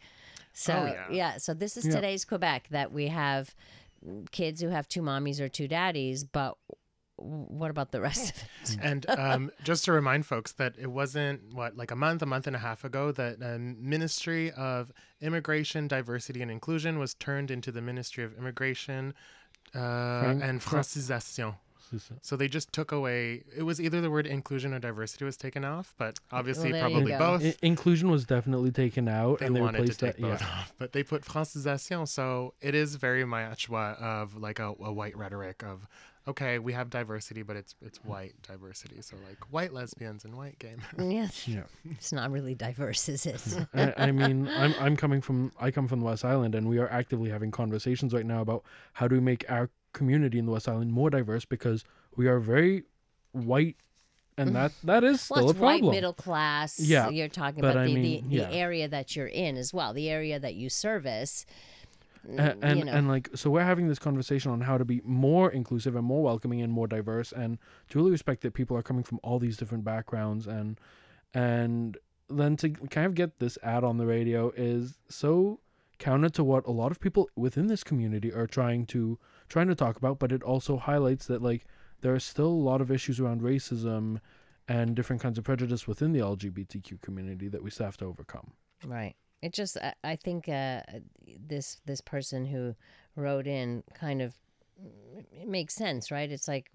So 0.52 0.74
Oh, 0.74 0.86
yeah. 0.86 1.06
yeah. 1.10 1.36
so 1.38 1.54
this 1.54 1.76
is 1.76 1.86
Yeah. 1.86 1.92
today's 1.96 2.24
Quebec 2.24 2.68
that 2.70 2.92
we 2.92 3.08
have 3.08 3.54
kids 4.32 4.60
who 4.60 4.68
have 4.68 4.88
two 4.88 5.02
mommies 5.02 5.40
or 5.40 5.48
two 5.48 5.68
daddies, 5.68 6.24
but 6.24 6.56
what 7.16 7.70
about 7.70 7.92
the 7.92 8.00
rest 8.00 8.30
of 8.30 8.36
it? 8.36 8.78
And 8.82 9.08
um, 9.10 9.50
just 9.62 9.84
to 9.84 9.92
remind 9.92 10.24
folks 10.26 10.52
that 10.52 10.74
it 10.78 10.86
wasn't 10.86 11.52
what 11.54 11.76
like 11.76 11.90
a 11.90 11.96
month, 11.96 12.22
a 12.22 12.26
month 12.26 12.46
and 12.46 12.56
a 12.56 12.58
half 12.58 12.82
ago 12.82 13.12
that 13.12 13.42
um, 13.42 13.76
Ministry 13.78 14.50
of 14.52 14.90
Immigration, 15.20 15.86
Diversity 15.86 16.40
and 16.42 16.50
Inclusion 16.50 16.98
was 16.98 17.12
turned 17.14 17.50
into 17.50 17.70
the 17.70 17.82
Ministry 17.82 18.24
of 18.24 18.36
Immigration 18.38 19.12
uh, 19.74 19.78
and 20.42 20.62
Fran- 20.62 20.82
Francisation. 20.82 21.54
So 22.22 22.36
they 22.36 22.48
just 22.48 22.72
took 22.72 22.92
away. 22.92 23.42
It 23.56 23.62
was 23.64 23.80
either 23.80 24.00
the 24.00 24.10
word 24.10 24.26
inclusion 24.26 24.72
or 24.74 24.78
diversity 24.78 25.24
was 25.24 25.36
taken 25.36 25.64
off, 25.64 25.94
but 25.98 26.18
obviously 26.30 26.72
there 26.72 26.88
you 26.88 26.94
probably 26.94 27.12
both. 27.16 27.44
I- 27.44 27.54
inclusion 27.66 28.10
was 28.10 28.24
definitely 28.24 28.70
taken 28.70 29.08
out, 29.08 29.38
they 29.40 29.46
and 29.46 29.56
they 29.56 29.60
wanted 29.60 29.78
to 29.78 29.82
replaced 29.82 30.00
take 30.00 30.16
that. 30.16 30.22
both 30.22 30.40
Yeah. 30.40 30.46
off, 30.46 30.72
but 30.78 30.92
they 30.92 31.02
put 31.02 31.22
francisation. 31.24 32.06
So 32.06 32.54
it 32.60 32.74
is 32.74 32.94
very 32.96 33.24
much 33.24 33.68
what 33.68 33.98
of 33.98 34.36
like 34.36 34.58
a, 34.58 34.68
a 34.80 34.92
white 34.92 35.16
rhetoric 35.16 35.62
of, 35.64 35.86
okay, 36.28 36.58
we 36.58 36.72
have 36.72 36.90
diversity, 36.90 37.42
but 37.42 37.56
it's 37.56 37.74
it's 37.82 37.98
white 38.04 38.34
diversity. 38.46 39.02
So 39.02 39.16
like 39.28 39.38
white 39.52 39.72
lesbians 39.72 40.24
and 40.24 40.36
white 40.36 40.58
gay 40.58 40.74
men. 40.96 41.10
Yes. 41.10 41.46
Yeah. 41.48 41.62
It's 41.92 42.12
not 42.12 42.30
really 42.30 42.54
diverse, 42.54 43.08
is 43.08 43.26
it? 43.26 43.66
I, 43.74 43.94
I 44.08 44.12
mean, 44.12 44.48
I'm 44.48 44.74
I'm 44.78 44.96
coming 44.96 45.20
from 45.20 45.50
I 45.58 45.70
come 45.70 45.88
from 45.88 46.00
the 46.00 46.06
West 46.06 46.24
Island, 46.24 46.54
and 46.54 46.68
we 46.68 46.78
are 46.78 46.88
actively 46.90 47.30
having 47.30 47.50
conversations 47.50 48.12
right 48.14 48.26
now 48.26 48.40
about 48.42 48.62
how 48.92 49.08
do 49.08 49.14
we 49.16 49.20
make 49.20 49.44
our 49.50 49.70
community 49.92 50.38
in 50.38 50.46
the 50.46 50.52
West 50.52 50.68
Island 50.68 50.92
more 50.92 51.10
diverse 51.10 51.44
because 51.44 51.84
we 52.16 52.26
are 52.26 52.38
very 52.38 52.84
white, 53.32 53.76
and 54.36 54.50
mm. 54.50 54.52
that 54.54 54.72
that 54.84 55.04
is 55.04 55.20
still 55.20 55.36
well, 55.36 55.50
it's 55.50 55.56
a 55.56 55.60
problem. 55.60 55.86
white 55.86 55.94
middle 55.94 56.12
class. 56.12 56.78
Yeah, 56.78 57.08
You're 57.08 57.28
talking 57.28 57.60
about 57.60 57.76
I 57.76 57.86
the, 57.86 57.94
mean, 57.94 58.28
the, 58.28 58.38
the 58.38 58.52
area 58.52 58.88
that 58.88 59.16
you're 59.16 59.26
in 59.26 59.56
as 59.56 59.72
well, 59.72 59.92
the 59.92 60.08
area 60.08 60.38
that 60.38 60.54
you 60.54 60.68
service. 60.68 61.46
A- 62.26 62.30
mm, 62.30 62.58
and 62.60 62.78
you 62.78 62.84
know. 62.84 62.92
and 62.92 63.08
like 63.08 63.30
so 63.34 63.48
we're 63.48 63.64
having 63.64 63.88
this 63.88 63.98
conversation 63.98 64.52
on 64.52 64.60
how 64.60 64.76
to 64.76 64.84
be 64.84 65.00
more 65.04 65.50
inclusive 65.50 65.96
and 65.96 66.04
more 66.04 66.22
welcoming 66.22 66.60
and 66.60 66.70
more 66.70 66.86
diverse 66.86 67.32
and 67.32 67.56
to 67.88 67.98
really 67.98 68.10
respect 68.10 68.42
that 68.42 68.52
people 68.52 68.76
are 68.76 68.82
coming 68.82 69.02
from 69.02 69.18
all 69.22 69.38
these 69.38 69.56
different 69.56 69.84
backgrounds 69.84 70.46
and 70.46 70.78
and 71.32 71.96
then 72.28 72.56
to 72.58 72.68
kind 72.70 73.06
of 73.06 73.14
get 73.14 73.38
this 73.38 73.56
ad 73.62 73.84
on 73.84 73.96
the 73.96 74.04
radio 74.04 74.52
is 74.54 74.98
so 75.08 75.60
counter 76.00 76.28
to 76.30 76.42
what 76.42 76.66
a 76.66 76.70
lot 76.72 76.90
of 76.90 76.98
people 76.98 77.28
within 77.36 77.68
this 77.68 77.84
community 77.84 78.32
are 78.32 78.46
trying 78.48 78.84
to 78.86 79.18
trying 79.48 79.68
to 79.68 79.74
talk 79.76 79.96
about 79.96 80.18
but 80.18 80.32
it 80.32 80.42
also 80.42 80.76
highlights 80.76 81.26
that 81.26 81.40
like 81.42 81.64
there 82.00 82.12
are 82.14 82.18
still 82.20 82.46
a 82.48 82.66
lot 82.70 82.80
of 82.80 82.90
issues 82.90 83.20
around 83.20 83.42
racism 83.42 84.18
and 84.66 84.94
different 84.96 85.20
kinds 85.22 85.36
of 85.38 85.44
prejudice 85.44 85.86
within 85.86 86.12
the 86.12 86.20
LGBTQ 86.20 87.00
community 87.02 87.48
that 87.48 87.62
we 87.62 87.70
still 87.70 87.86
have 87.86 87.96
to 87.98 88.04
overcome. 88.06 88.52
Right. 88.84 89.14
It 89.42 89.52
just, 89.52 89.76
I, 89.78 89.94
I 90.04 90.16
think 90.16 90.48
uh, 90.48 90.82
this 91.46 91.80
this 91.86 92.00
person 92.00 92.44
who 92.46 92.74
wrote 93.16 93.46
in 93.46 93.82
kind 93.94 94.22
of 94.22 94.34
it 95.32 95.48
makes 95.48 95.74
sense, 95.74 96.10
right? 96.10 96.30
It's 96.30 96.46
like 96.46 96.70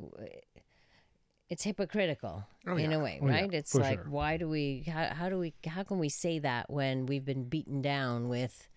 it's 1.50 1.64
hypocritical 1.64 2.44
Oh, 2.68 2.76
in 2.76 2.92
yeah. 2.92 2.98
a 2.98 3.00
way, 3.04 3.20
Oh, 3.22 3.28
yeah, 3.28 3.34
right? 3.42 3.54
it's 3.54 3.72
for 3.72 3.80
like 3.80 4.00
sure. 4.02 4.10
why 4.10 4.38
do 4.38 4.50
we 4.50 4.84
how, 4.88 5.06
how 5.14 5.30
do 5.30 5.38
we 5.38 5.54
how 5.68 5.84
can 5.84 6.00
we 6.00 6.10
say 6.10 6.40
that 6.40 6.70
when 6.70 7.06
we've 7.06 7.26
been 7.26 7.44
beaten 7.48 7.82
down 7.82 8.28
with 8.30 8.68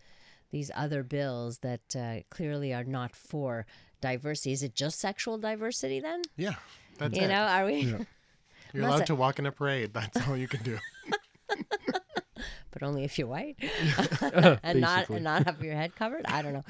these 0.50 0.70
other 0.74 1.02
bills 1.02 1.58
that 1.58 1.96
uh, 1.96 2.20
clearly 2.30 2.72
are 2.72 2.84
not 2.84 3.14
for 3.14 3.66
diversity? 4.00 4.52
Is 4.52 4.62
it 4.62 4.74
just 4.74 4.98
sexual 4.98 5.38
diversity 5.38 6.00
then? 6.00 6.22
Yeah, 6.37 6.54
that's 6.98 7.16
you 7.16 7.24
it. 7.24 7.28
know, 7.28 7.42
are 7.42 7.66
we? 7.66 7.80
Yeah. 7.80 7.98
You're 8.72 8.84
allowed 8.84 9.06
to 9.06 9.14
walk 9.14 9.38
in 9.38 9.46
a 9.46 9.52
parade. 9.52 9.94
That's 9.94 10.28
all 10.28 10.37
you 10.37 10.46
can 10.46 10.62
do. 10.62 10.78
but 12.70 12.82
only 12.82 13.02
if 13.04 13.18
you're 13.18 13.26
white 13.26 13.56
and 14.62 14.80
not 14.80 15.08
and 15.08 15.24
not 15.24 15.46
have 15.46 15.62
your 15.62 15.74
head 15.74 15.96
covered. 15.96 16.26
I 16.26 16.42
don't 16.42 16.52
know. 16.52 16.64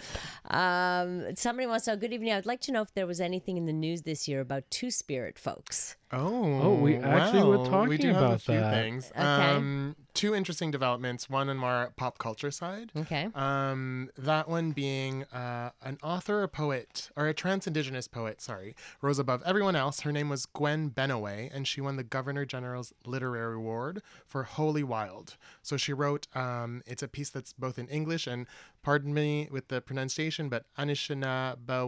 Um, 0.57 1.35
somebody 1.37 1.67
wants 1.67 1.85
to 1.85 1.93
know. 1.93 1.97
Good 1.97 2.13
evening. 2.13 2.33
I'd 2.33 2.47
like 2.47 2.61
to 2.63 2.73
know 2.73 2.83
if 2.83 2.95
there 2.95 3.07
was 3.07 3.21
anything 3.21 3.57
in 3.57 3.67
the 3.67 3.73
news 3.73 4.03
this 4.03 4.29
year 4.29 4.41
about 4.41 4.71
Two 4.71 4.91
Spirit 4.91 5.39
folks. 5.39 5.97
Oh, 6.13 6.75
we 6.75 6.97
actually 6.97 7.43
were 7.43 7.59
well, 7.59 7.63
we 7.63 7.69
talking 7.69 7.97
do 7.99 8.13
have 8.15 8.33
a 8.33 8.39
few 8.39 8.55
that. 8.55 8.73
things. 8.73 9.11
Okay. 9.11 9.23
Um, 9.23 9.97
two 10.15 10.35
interesting 10.35 10.71
developments. 10.71 11.29
One 11.29 11.49
on 11.49 11.59
more 11.59 11.93
pop 11.97 12.19
culture 12.19 12.51
side. 12.51 12.93
Okay. 12.97 13.29
Um, 13.35 14.11
that 14.17 14.49
one 14.49 14.73
being 14.73 15.25
uh, 15.25 15.71
an 15.83 15.99
author, 16.03 16.43
a 16.43 16.49
poet, 16.49 17.11
or 17.15 17.27
a 17.27 17.35
trans 17.35 17.67
indigenous 17.67 18.09
poet, 18.09 18.41
sorry, 18.41 18.75
rose 19.03 19.19
above 19.19 19.43
everyone 19.45 19.77
else. 19.77 20.01
Her 20.01 20.13
name 20.13 20.29
was 20.29 20.47
Gwen 20.47 20.91
Benaway, 20.91 21.51
and 21.53 21.69
she 21.69 21.81
won 21.81 21.97
the 21.97 22.05
Governor 22.05 22.45
General's 22.45 22.93
Literary 23.05 23.57
Award 23.57 24.03
for 24.27 24.45
Holy 24.45 24.83
Wild. 24.83 25.37
So 25.63 25.77
she 25.77 25.93
wrote, 25.93 26.27
um, 26.35 26.83
it's 26.87 27.03
a 27.03 27.09
piece 27.09 27.31
that's 27.31 27.53
both 27.53 27.79
in 27.79 27.87
English 27.89 28.27
and, 28.27 28.47
pardon 28.83 29.13
me 29.13 29.49
with 29.51 29.69
the 29.69 29.81
pronunciation, 29.81 30.49
but 30.49 30.65
Anishinaabe 30.79 31.87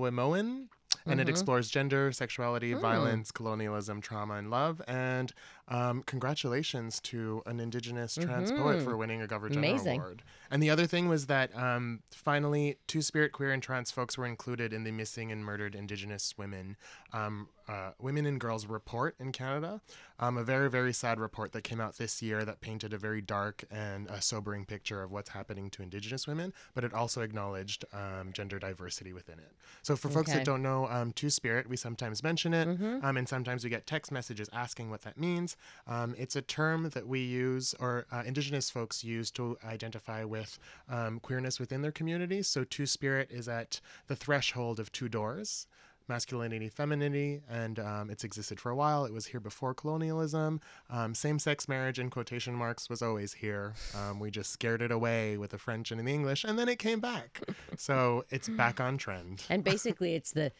and 1.06 1.20
it 1.20 1.24
mm-hmm. 1.24 1.30
explores 1.30 1.70
gender, 1.70 2.12
sexuality, 2.12 2.72
mm. 2.72 2.80
violence, 2.80 3.30
colonialism, 3.30 4.00
trauma, 4.00 4.34
and 4.34 4.50
love. 4.50 4.82
And 4.86 5.32
um, 5.70 6.02
congratulations 6.04 7.00
to 7.00 7.42
an 7.46 7.60
Indigenous 7.60 8.16
trans 8.20 8.50
poet 8.52 8.82
for 8.82 8.96
winning 8.96 9.22
a 9.22 9.26
Governor 9.26 9.54
General 9.54 9.72
Amazing. 9.72 10.00
Award. 10.00 10.22
And 10.50 10.60
the 10.62 10.68
other 10.70 10.86
thing 10.86 11.08
was 11.08 11.26
that 11.26 11.56
um, 11.56 12.00
finally, 12.10 12.76
Two 12.88 13.02
Spirit, 13.02 13.32
Queer, 13.32 13.52
and 13.52 13.62
Trans 13.62 13.90
folks 13.90 14.18
were 14.18 14.26
included 14.26 14.72
in 14.72 14.82
the 14.84 14.90
Missing 14.90 15.30
and 15.30 15.44
Murdered 15.44 15.74
Indigenous 15.76 16.34
Women, 16.36 16.76
um, 17.12 17.48
uh, 17.68 17.92
Women 18.00 18.26
and 18.26 18.40
Girls 18.40 18.66
report 18.66 19.14
in 19.20 19.30
Canada. 19.30 19.80
Um, 20.18 20.36
a 20.36 20.42
very, 20.42 20.68
very 20.68 20.92
sad 20.92 21.18
report 21.20 21.52
that 21.52 21.62
came 21.62 21.80
out 21.80 21.96
this 21.96 22.20
year 22.20 22.44
that 22.44 22.60
painted 22.60 22.92
a 22.92 22.98
very 22.98 23.20
dark 23.22 23.64
and 23.70 24.08
uh, 24.08 24.18
sobering 24.20 24.66
picture 24.66 25.02
of 25.02 25.12
what's 25.12 25.30
happening 25.30 25.70
to 25.70 25.82
Indigenous 25.82 26.26
women, 26.26 26.52
but 26.74 26.82
it 26.84 26.92
also 26.92 27.22
acknowledged 27.22 27.84
um, 27.94 28.32
gender 28.32 28.58
diversity 28.58 29.12
within 29.12 29.38
it. 29.38 29.52
So 29.82 29.94
for 29.96 30.08
folks 30.10 30.30
Okay. 30.30 30.38
that 30.38 30.44
don't 30.44 30.62
know 30.62 30.88
um, 30.88 31.12
Two 31.12 31.30
Spirit, 31.30 31.68
we 31.68 31.76
sometimes 31.76 32.22
mention 32.24 32.52
it, 32.52 32.66
um, 33.02 33.16
and 33.16 33.28
sometimes 33.28 33.62
we 33.64 33.70
get 33.70 33.86
text 33.86 34.10
messages 34.10 34.50
asking 34.52 34.90
what 34.90 35.02
that 35.02 35.16
means. 35.16 35.56
Um, 35.86 36.14
it's 36.18 36.36
a 36.36 36.42
term 36.42 36.90
that 36.90 37.06
we 37.06 37.20
use, 37.20 37.74
or 37.80 38.06
uh, 38.12 38.22
Indigenous 38.24 38.70
folks 38.70 39.04
use, 39.04 39.30
to 39.32 39.56
identify 39.64 40.24
with 40.24 40.58
um, 40.88 41.20
queerness 41.20 41.58
within 41.58 41.82
their 41.82 41.92
communities. 41.92 42.48
So 42.48 42.64
Two 42.64 42.86
Spirit 42.86 43.30
is 43.30 43.48
at 43.48 43.80
the 44.06 44.16
threshold 44.16 44.80
of 44.80 44.92
two 44.92 45.08
doors. 45.08 45.66
Masculinity, 46.10 46.68
femininity, 46.68 47.40
and 47.48 47.78
um, 47.78 48.10
it's 48.10 48.24
existed 48.24 48.60
for 48.60 48.70
a 48.70 48.76
while. 48.76 49.04
It 49.06 49.12
was 49.12 49.26
here 49.26 49.40
before 49.40 49.72
colonialism. 49.72 50.60
Um, 50.90 51.14
Same 51.14 51.38
sex 51.38 51.68
marriage, 51.68 51.98
in 51.98 52.10
quotation 52.10 52.54
marks, 52.54 52.90
was 52.90 53.00
always 53.00 53.32
here. 53.32 53.74
Um, 53.96 54.20
we 54.20 54.30
just 54.30 54.50
scared 54.50 54.82
it 54.82 54.90
away 54.90 55.38
with 55.38 55.52
the 55.52 55.58
French 55.58 55.90
and 55.90 55.98
the 56.06 56.12
English, 56.12 56.44
and 56.44 56.58
then 56.58 56.68
it 56.68 56.78
came 56.78 57.00
back. 57.00 57.40
So 57.78 58.24
it's 58.28 58.48
back 58.48 58.80
on 58.80 58.98
trend. 58.98 59.44
And 59.48 59.64
basically, 59.64 60.14
it's 60.14 60.32
the 60.32 60.52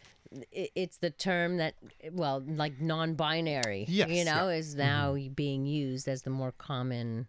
it's 0.53 0.99
the 0.99 1.11
term 1.11 1.57
that 1.57 1.75
well, 2.13 2.43
like 2.47 2.81
non-binary. 2.81 3.87
Yes, 3.89 4.09
You 4.09 4.25
know, 4.25 4.49
yeah. 4.49 4.57
is 4.57 4.77
now 4.77 5.17
being 5.35 5.67
used 5.67 6.07
as 6.09 6.23
the 6.23 6.31
more 6.31 6.53
common. 6.53 7.27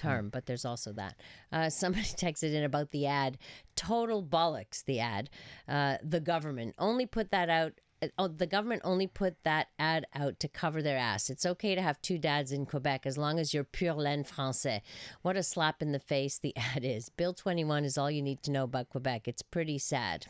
Term, 0.00 0.30
but 0.30 0.46
there's 0.46 0.64
also 0.64 0.92
that. 0.92 1.16
Uh, 1.52 1.68
somebody 1.82 2.04
texted 2.04 2.54
in 2.54 2.64
about 2.64 2.90
the 2.90 3.06
ad. 3.06 3.38
Total 3.76 4.22
bollocks, 4.22 4.84
the 4.84 5.00
ad. 5.00 5.30
Uh, 5.68 5.96
the 6.02 6.20
government 6.20 6.74
only 6.78 7.06
put 7.06 7.30
that 7.30 7.48
out 7.48 7.72
oh, 8.18 8.28
the 8.28 8.46
government 8.46 8.82
only 8.84 9.06
put 9.06 9.36
that 9.44 9.68
ad 9.78 10.06
out 10.14 10.40
to 10.40 10.48
cover 10.48 10.82
their 10.82 10.98
ass. 10.98 11.30
It's 11.30 11.46
okay 11.46 11.74
to 11.74 11.82
have 11.82 12.00
two 12.00 12.18
dads 12.18 12.52
in 12.52 12.66
Quebec 12.66 13.06
as 13.06 13.18
long 13.18 13.38
as 13.38 13.52
you're 13.52 13.64
pure 13.64 13.94
laine 13.94 14.24
français. 14.24 14.80
What 15.22 15.36
a 15.36 15.42
slap 15.42 15.82
in 15.82 15.92
the 15.92 15.98
face 15.98 16.38
the 16.38 16.56
ad 16.74 16.84
is. 16.84 17.08
Bill 17.08 17.34
21 17.34 17.84
is 17.84 17.98
all 17.98 18.10
you 18.10 18.22
need 18.22 18.42
to 18.44 18.50
know 18.50 18.64
about 18.64 18.88
Quebec. 18.88 19.28
It's 19.28 19.42
pretty 19.42 19.78
sad. 19.78 20.26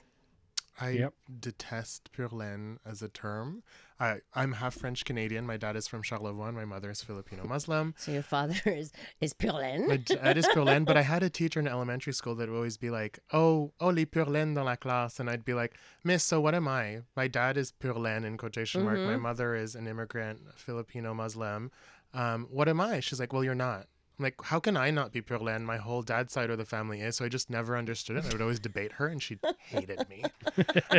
I 0.78 0.90
Yep. 0.90 1.14
detest 1.40 2.10
pure 2.12 2.28
laine 2.28 2.78
as 2.86 3.02
a 3.02 3.08
term. 3.08 3.62
I, 3.98 4.20
I'm 4.34 4.52
half 4.52 4.74
French 4.74 5.04
Canadian. 5.04 5.46
My 5.46 5.56
dad 5.58 5.76
is 5.76 5.86
from 5.86 6.02
Charlevoix. 6.02 6.46
and 6.48 6.56
My 6.56 6.64
mother 6.64 6.90
is 6.90 7.02
Filipino 7.02 7.44
Muslim. 7.46 7.94
So 7.98 8.12
your 8.12 8.22
father 8.22 8.54
is 8.66 8.92
is 9.20 9.32
pure 9.34 9.52
laine. 9.52 9.88
My 9.88 9.98
dad 9.98 10.38
is 10.38 10.46
pure 10.52 10.64
laine, 10.64 10.84
but 10.84 10.96
I 10.96 11.02
had 11.02 11.22
a 11.22 11.28
teacher 11.30 11.60
in 11.60 11.68
elementary 11.68 12.12
school 12.14 12.34
that 12.36 12.48
would 12.48 12.56
always 12.56 12.76
be 12.78 12.88
like, 12.90 13.18
"Oh, 13.32 13.72
oh, 13.80 13.88
les 13.90 14.06
pure 14.06 14.24
laine 14.26 14.54
dans 14.54 14.64
la 14.64 14.76
classe," 14.76 15.20
and 15.20 15.28
I'd 15.28 15.44
be 15.44 15.54
like, 15.54 15.74
"Miss, 16.04 16.24
so 16.24 16.40
what 16.40 16.54
am 16.54 16.66
I?" 16.68 17.00
My 17.16 17.28
dad 17.28 17.56
is 17.56 17.72
pure 17.72 17.94
laine 17.98 18.24
in 18.24 18.36
quotation 18.38 18.84
mark. 18.84 18.98
My 19.00 19.16
mother 19.16 19.54
is 19.54 19.74
an 19.74 19.86
immigrant 19.86 20.40
Filipino 20.56 21.12
Muslim. 21.14 21.70
Um, 22.14 22.46
what 22.50 22.68
am 22.68 22.80
I? 22.80 23.00
She's 23.00 23.20
like, 23.20 23.32
"Well, 23.32 23.44
you're 23.44 23.54
not." 23.54 23.86
I'm 24.20 24.24
like, 24.24 24.42
how 24.42 24.60
can 24.60 24.76
I 24.76 24.90
not 24.90 25.12
be 25.12 25.22
pure 25.22 25.38
laine? 25.38 25.64
My 25.64 25.78
whole 25.78 26.02
dad's 26.02 26.34
side 26.34 26.50
of 26.50 26.58
the 26.58 26.66
family 26.66 27.00
is. 27.00 27.16
So 27.16 27.24
I 27.24 27.30
just 27.30 27.48
never 27.48 27.74
understood 27.74 28.18
it. 28.18 28.26
I 28.26 28.28
would 28.28 28.42
always 28.42 28.60
debate 28.60 28.92
her, 28.92 29.06
and 29.06 29.22
she 29.22 29.38
hated 29.64 30.06
me. 30.10 30.24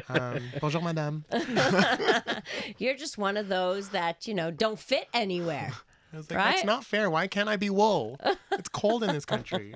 um, 0.09 0.41
bonjour, 0.59 0.81
madame. 0.81 1.25
You're 2.79 2.95
just 2.95 3.19
one 3.19 3.37
of 3.37 3.47
those 3.47 3.89
that 3.89 4.27
you 4.27 4.33
know 4.33 4.49
don't 4.49 4.79
fit 4.79 5.07
anywhere. 5.13 5.71
I 6.11 6.17
was 6.17 6.31
like, 6.31 6.39
that's 6.39 6.63
not 6.63 6.83
fair. 6.83 7.11
Why 7.11 7.27
can't 7.27 7.47
I 7.47 7.57
be 7.57 7.69
wool? 7.69 8.19
It's 8.53 8.69
cold 8.69 9.03
in 9.03 9.13
this 9.13 9.23
country. 9.23 9.75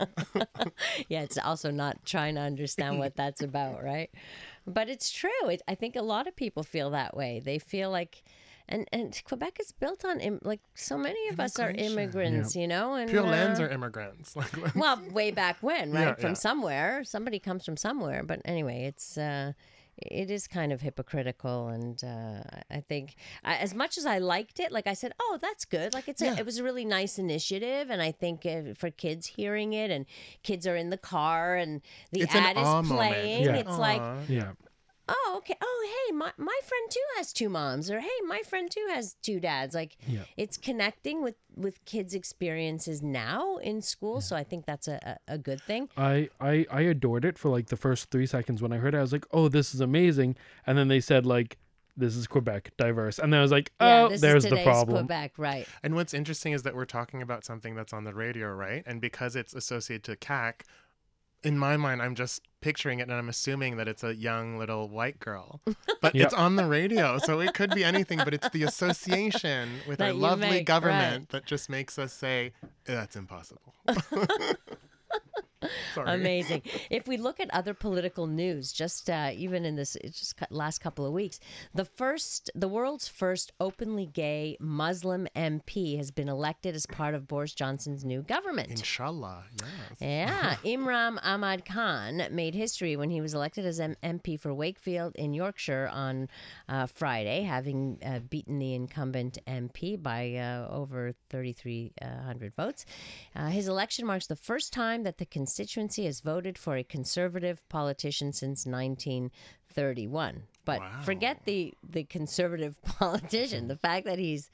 yeah, 1.08 1.22
it's 1.22 1.38
also 1.38 1.70
not 1.70 2.04
trying 2.04 2.34
to 2.36 2.42
understand 2.42 2.98
what 2.98 3.16
that's 3.16 3.44
about, 3.44 3.84
right? 3.84 4.10
But 4.66 4.90
it's 4.90 5.12
true. 5.12 5.30
It, 5.50 5.62
I 5.68 5.76
think 5.76 5.96
a 5.96 6.02
lot 6.02 6.28
of 6.28 6.36
people 6.36 6.64
feel 6.64 6.90
that 6.90 7.16
way. 7.16 7.42
They 7.46 7.60
feel 7.60 7.92
like, 7.92 8.24
and 8.68 8.88
and 8.92 9.22
Quebec 9.26 9.58
is 9.60 9.72
built 9.72 10.04
on 10.06 10.20
Im- 10.20 10.40
like 10.44 10.62
so 10.74 10.98
many 10.98 11.28
of 11.30 11.40
us 11.40 11.60
are 11.60 11.70
Immigration. 11.70 11.92
immigrants, 12.00 12.56
you 12.56 12.68
know, 12.68 12.94
and 12.96 13.10
Pure 13.10 13.24
laines 13.24 13.60
uh, 13.60 13.64
are 13.64 13.70
immigrants. 13.70 14.36
Like, 14.36 14.76
well, 14.76 15.02
way 15.12 15.32
back 15.32 15.58
when, 15.62 15.92
right? 15.92 16.08
Yeah, 16.08 16.14
from 16.16 16.32
yeah. 16.32 16.34
somewhere, 16.36 17.04
somebody 17.04 17.40
comes 17.40 17.64
from 17.66 17.78
somewhere. 17.78 18.24
But 18.24 18.42
anyway, 18.46 18.86
it's. 18.86 19.18
uh 19.18 19.54
it 19.98 20.30
is 20.30 20.46
kind 20.46 20.74
of 20.74 20.82
hypocritical, 20.82 21.70
and 21.70 22.04
uh, 22.04 22.42
I 22.70 22.82
think 22.82 23.16
I, 23.46 23.56
as 23.56 23.74
much 23.74 23.98
as 23.98 24.06
I 24.06 24.18
liked 24.18 24.60
it, 24.60 24.70
like 24.70 24.88
I 24.88 24.94
said, 24.94 25.14
oh, 25.22 25.40
that's 25.42 25.64
good. 25.64 25.94
Like 25.94 26.10
it's 26.10 26.22
a, 26.22 26.38
it 26.38 26.46
was 26.46 26.58
a 26.58 26.64
really 26.66 26.84
nice 26.84 27.18
initiative, 27.18 27.90
and 27.90 28.02
I 28.02 28.12
think 28.12 28.46
uh, 28.46 28.74
for 28.78 28.92
kids 28.92 29.26
hearing 29.26 29.72
it, 29.72 29.92
and 29.92 30.06
kids 30.44 30.68
are 30.68 30.76
in 30.76 30.90
the 30.90 30.98
car, 30.98 31.56
and 31.56 31.82
the 32.12 32.24
It's 32.24 32.36
ad 32.36 32.58
is 32.58 32.90
playing. 32.92 33.46
Yeah. 33.46 33.56
It's 33.56 33.78
like, 33.78 34.02
Yeah. 34.28 34.52
Oh, 35.08 35.36
okay, 35.38 35.56
oh, 35.62 36.06
hey, 36.08 36.14
my 36.16 36.32
my 36.38 36.60
friend 36.64 36.90
too 36.90 37.04
has 37.18 37.32
two 37.32 37.50
moms, 37.50 37.92
or 37.92 38.00
hey, 38.00 38.08
my 38.26 38.42
friend 38.42 38.70
too 38.72 38.86
has 38.90 39.16
two 39.22 39.40
dads. 39.40 39.76
Like 39.76 39.98
Yeah. 40.08 40.22
it's 40.38 40.58
connecting 40.58 41.22
with 41.22 41.36
with 41.56 41.84
kids' 41.86 42.14
experiences 42.14 43.02
now 43.02 43.58
in 43.58 43.82
school, 43.82 44.20
so 44.22 44.36
I 44.36 44.44
think 44.44 44.66
that's 44.66 44.88
a, 44.88 45.18
a, 45.28 45.34
a 45.36 45.38
good 45.38 45.62
thing. 45.62 45.90
I, 45.96 46.30
I 46.40 46.66
I 46.72 46.82
adored 46.82 47.24
it 47.26 47.38
for 47.38 47.50
like 47.50 47.68
the 47.68 47.78
first 47.78 48.10
three 48.12 48.26
seconds 48.26 48.62
when 48.62 48.72
I 48.74 48.78
heard 48.78 48.96
it. 48.96 48.98
I 48.98 49.02
was 49.02 49.12
like, 49.12 49.26
"Oh, 49.32 49.48
this 49.48 49.76
is 49.76 49.82
amazing!" 49.82 50.36
And 50.66 50.78
then 50.78 50.88
they 50.88 51.00
said 51.00 51.26
like, 51.26 51.58
"This 51.96 52.16
is 52.16 52.26
Quebec 52.28 52.72
diverse," 52.78 53.20
and 53.20 53.32
then 53.32 53.40
I 53.40 53.44
was 53.44 53.52
like, 53.52 53.72
Yeah, 53.80 54.04
"Oh, 54.06 54.10
this 54.10 54.22
there's 54.22 54.46
is 54.46 54.50
the 54.50 54.64
problem." 54.64 55.06
Quebec, 55.06 55.34
right? 55.38 55.68
And 55.84 55.96
what's 55.96 56.14
interesting 56.14 56.54
is 56.54 56.64
that 56.64 56.74
we're 56.76 56.86
talking 56.86 57.22
about 57.22 57.46
something 57.46 57.76
that's 57.76 57.94
on 57.94 58.04
the 58.06 58.14
radio, 58.14 58.50
right? 58.52 58.84
And 58.88 59.00
because 59.00 59.36
it's 59.36 59.54
associated 59.54 60.04
to 60.06 60.16
CAQ, 60.16 60.62
in 61.46 61.58
my 61.58 61.78
mind, 61.78 62.02
I'm 62.02 62.16
just 62.16 62.42
picturing 62.62 63.00
it 63.00 63.04
and 63.04 63.14
I'm 63.14 63.30
assuming 63.30 63.78
that 63.78 63.88
it's 63.88 64.04
a 64.04 64.16
young 64.16 64.58
little 64.58 64.90
white 64.90 65.20
girl. 65.20 65.62
But 66.02 66.14
Yep. 66.14 66.26
it's 66.26 66.34
on 66.36 66.56
the 66.56 66.66
radio, 66.66 67.18
so 67.18 67.40
it 67.40 67.54
could 67.56 67.72
be 67.74 67.84
anything, 67.84 68.20
but 68.20 68.34
it's 68.34 68.50
the 68.50 68.62
association 68.64 69.82
with 69.88 69.98
That 70.00 70.08
our 70.10 70.14
lovely 70.14 70.50
make, 70.50 70.66
government 70.66 71.30
that 71.30 71.46
just 71.46 71.68
makes 71.70 71.98
us 71.98 72.14
say, 72.14 72.54
that's 72.86 73.16
impossible. 73.16 73.74
Amazing. 75.98 76.62
if 76.90 77.08
we 77.08 77.18
look 77.18 77.40
at 77.40 77.50
other 77.54 77.74
political 77.74 78.28
news, 78.28 78.72
just 78.72 79.10
uh, 79.10 79.32
even 79.34 79.66
in 79.66 79.76
this 79.76 79.98
just 80.04 80.36
last 80.50 80.80
couple 80.80 81.06
of 81.06 81.14
weeks, 81.14 81.40
the 81.74 81.86
first, 81.86 82.50
the 82.56 82.68
world's 82.68 83.08
first 83.08 83.54
openly 83.60 84.06
gay 84.06 84.58
Muslim 84.60 85.28
MP 85.36 85.98
has 85.98 86.12
been 86.12 86.30
elected 86.30 86.76
as 86.76 86.86
part 86.86 87.14
of 87.16 87.28
Boris 87.28 87.54
Johnson's 87.54 88.04
new 88.04 88.22
government. 88.22 88.70
Inshallah, 88.72 89.44
yes. 89.62 90.02
Yeah, 90.02 90.56
Imran 90.66 91.20
Ahmad 91.24 91.66
Khan 91.66 92.28
made 92.32 92.56
history 92.56 92.96
when 92.96 93.10
he 93.10 93.22
was 93.22 93.34
elected 93.34 93.66
as 93.66 93.80
M- 93.80 93.96
MP 94.04 94.40
for 94.40 94.54
Wakefield 94.54 95.16
in 95.16 95.34
Yorkshire 95.34 95.90
on 95.92 96.30
uh, 96.70 96.88
Friday, 96.88 97.42
having 97.42 98.00
uh, 98.06 98.20
beaten 98.20 98.60
the 98.60 98.74
incumbent 98.74 99.38
MP 99.48 100.02
by 100.02 100.36
uh, 100.36 100.68
over 100.70 101.14
3,300 101.30 102.54
votes. 102.56 102.86
Uh, 103.36 103.48
his 103.48 103.68
election 103.68 104.06
marks 104.06 104.28
the 104.28 104.36
first 104.36 104.74
time 104.74 105.04
that 105.04 105.18
the 105.18 105.26
constituency 105.56 106.04
has 106.06 106.20
voted 106.20 106.58
for 106.58 106.76
a 106.76 106.84
conservative 106.84 107.62
politician 107.70 108.34
since 108.34 108.66
1931. 108.66 110.44
But 110.66 110.82
forget 111.04 111.46
the 111.46 111.74
the 111.90 112.04
conservative 112.04 112.76
politician, 112.84 113.68
the 113.70 113.78
fact 113.78 114.06
that 114.06 114.20
he's 114.20 114.50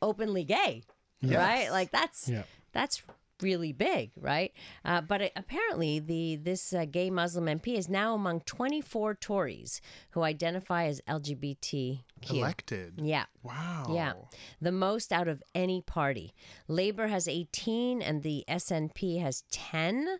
openly 0.00 0.44
gay, 0.44 0.84
right? 1.22 1.70
Like 1.70 1.90
that's 1.90 2.28
Yeah. 2.28 2.44
that's 2.72 3.02
really 3.42 3.72
big, 3.72 4.10
right? 4.16 4.52
Uh, 4.84 5.00
but 5.00 5.20
it, 5.22 5.32
apparently, 5.36 5.98
the 5.98 6.36
this 6.36 6.72
uh, 6.72 6.84
gay 6.84 7.10
Muslim 7.10 7.46
MP 7.46 7.76
is 7.76 7.88
now 7.88 8.14
among 8.14 8.40
24 8.40 9.14
Tories 9.14 9.80
who 10.10 10.22
identify 10.22 10.84
as 10.86 11.00
LGBTQ. 11.08 12.00
Elected. 12.30 12.94
Yeah. 13.02 13.24
Wow. 13.42 13.86
Yeah, 13.90 14.12
the 14.60 14.72
most 14.72 15.12
out 15.12 15.28
of 15.28 15.42
any 15.54 15.82
party. 15.82 16.34
Labor 16.68 17.06
has 17.08 17.28
18 17.28 18.02
and 18.02 18.22
the 18.22 18.44
SNP 18.48 19.20
has 19.20 19.44
10. 19.50 20.18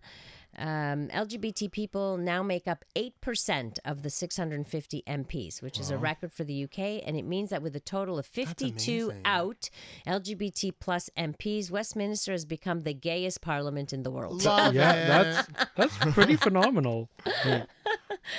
Um, 0.58 1.08
LGBT 1.08 1.70
people 1.70 2.16
now 2.16 2.42
make 2.42 2.66
up 2.66 2.84
8% 2.96 3.78
of 3.84 4.02
the 4.02 4.10
650 4.10 5.02
MPs, 5.06 5.60
which 5.62 5.78
is 5.78 5.90
a 5.90 5.98
record 5.98 6.32
for 6.32 6.44
the 6.44 6.64
UK. 6.64 7.02
And 7.06 7.16
it 7.16 7.24
means 7.24 7.50
that 7.50 7.62
with 7.62 7.76
a 7.76 7.80
total 7.80 8.18
of 8.18 8.26
52 8.26 9.12
out 9.24 9.68
LGBT 10.06 10.72
plus 10.80 11.10
MPs, 11.16 11.70
Westminster 11.70 12.32
has 12.32 12.44
become 12.44 12.80
the 12.80 12.94
gayest 12.94 13.40
parliament 13.40 13.92
in 13.92 14.02
the 14.02 14.10
world. 14.10 14.44
Love 14.44 14.74
Yeah, 14.74 14.92
it. 14.92 15.06
that's 15.08 15.66
that's 15.76 16.14
pretty 16.14 16.36
phenomenal. 16.36 17.08
Yeah. 17.44 17.64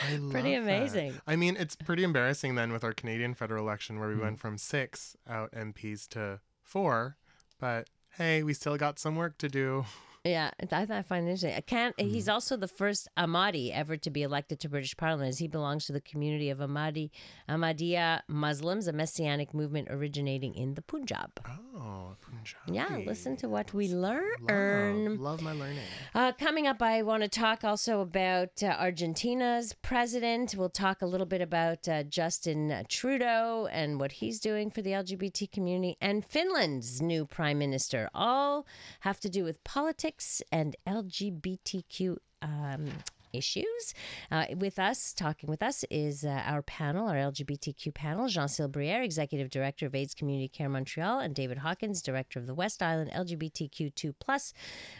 I 0.09 0.15
love 0.17 0.31
Pretty 0.31 0.51
that. 0.51 0.61
amazing. 0.63 1.13
I 1.25 1.35
mean, 1.35 1.55
it's 1.57 1.75
pretty 1.75 2.03
embarrassing 2.03 2.55
then 2.55 2.71
with 2.73 2.83
our 2.83 2.93
Canadian 2.93 3.33
federal 3.35 3.63
election 3.63 3.99
where 3.99 4.09
we 4.09 4.15
went 4.17 4.39
from 4.39 4.57
six 4.57 5.15
out 5.29 5.51
MPs 5.53 6.07
to 6.09 6.41
four, 6.63 7.15
but 7.59 7.87
hey, 8.17 8.43
we 8.43 8.53
still 8.53 8.75
got 8.77 8.99
some 8.99 9.15
work 9.15 9.37
to 9.37 9.47
do. 9.49 9.85
Yeah, 10.27 10.51
I, 10.71 10.87
I 10.89 11.01
find 11.01 11.27
it 11.27 11.31
interesting. 11.31 11.53
I 11.55 11.61
can't, 11.61 11.95
He's 11.99 12.27
also 12.27 12.57
the 12.57 12.67
first 12.67 13.07
Ahmadi 13.17 13.71
ever 13.73 13.95
to 13.97 14.09
be 14.09 14.23
elected 14.23 14.59
to 14.61 14.69
British 14.69 14.95
Parliament, 14.97 15.29
as 15.29 15.37
he 15.37 15.47
belongs 15.47 15.85
to 15.85 15.93
the 15.93 16.01
community 16.01 16.49
of 16.49 16.59
Ahmadi 16.59 17.11
Ahmadiyya 17.49 18.21
Muslims, 18.27 18.87
a 18.87 18.93
messianic 18.93 19.53
movement 19.53 19.87
originating 19.89 20.53
in 20.53 20.73
the 20.73 20.81
Punjab. 20.81 21.31
Oh, 21.47 22.15
Punjabi. 22.21 22.73
Yeah, 22.73 22.97
listen 23.05 23.37
to 23.37 23.49
what 23.49 23.73
we 23.73 23.87
learn. 23.89 24.25
Love, 24.41 25.19
love 25.19 25.41
my 25.41 25.53
learning. 25.53 25.79
Uh, 26.13 26.31
coming 26.33 26.67
up, 26.67 26.81
I 26.81 27.03
want 27.03 27.23
to 27.23 27.29
talk 27.29 27.63
also 27.63 28.01
about 28.01 28.61
uh, 28.61 28.75
Argentina's 28.79 29.73
president. 29.81 30.55
We'll 30.57 30.69
talk 30.69 31.01
a 31.01 31.05
little 31.05 31.25
bit 31.25 31.41
about 31.41 31.87
uh, 31.87 32.03
Justin 32.03 32.85
Trudeau 32.89 33.67
and 33.71 33.99
what 33.99 34.11
he's 34.13 34.39
doing 34.39 34.69
for 34.71 34.81
the 34.81 34.91
LGBT 34.91 35.51
community, 35.51 35.97
and 36.01 36.25
Finland's 36.25 37.01
new 37.01 37.25
prime 37.25 37.59
minister. 37.59 38.09
All 38.13 38.65
have 39.01 39.19
to 39.21 39.29
do 39.29 39.43
with 39.43 39.63
politics 39.63 40.16
and 40.51 40.75
LGBTQ. 40.87 42.17
Um, 42.41 42.89
Issues. 43.33 43.93
Uh, 44.31 44.45
with 44.55 44.79
us, 44.79 45.13
talking 45.13 45.49
with 45.49 45.61
us, 45.61 45.83
is 45.91 46.23
uh, 46.23 46.41
our 46.45 46.61
panel, 46.61 47.07
our 47.07 47.15
LGBTQ 47.15 47.93
panel 47.93 48.29
Jean 48.29 48.47
Silbriere, 48.47 49.03
Executive 49.03 49.49
Director 49.49 49.85
of 49.85 49.93
AIDS 49.93 50.13
Community 50.13 50.47
Care 50.47 50.69
Montreal, 50.69 51.19
and 51.19 51.35
David 51.35 51.57
Hawkins, 51.57 52.01
Director 52.01 52.39
of 52.39 52.47
the 52.47 52.55
West 52.55 52.81
Island 52.81 53.11
LGBTQ2 53.13 54.13
Plus 54.19 54.53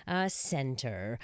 uh, 0.08 0.28
Center. 0.28 1.18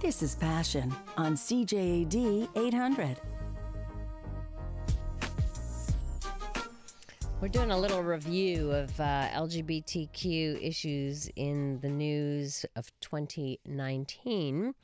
This 0.00 0.22
is 0.22 0.34
Passion 0.34 0.94
on 1.18 1.34
CJAD 1.34 2.48
800. 2.56 3.18
We're 7.40 7.48
doing 7.48 7.70
a 7.70 7.78
little 7.78 8.02
review 8.02 8.70
of 8.70 9.00
uh, 9.00 9.28
LGBTQ 9.32 10.62
issues 10.62 11.30
in 11.36 11.80
the 11.80 11.88
news 11.88 12.66
of 12.76 12.92
2019. 13.00 14.74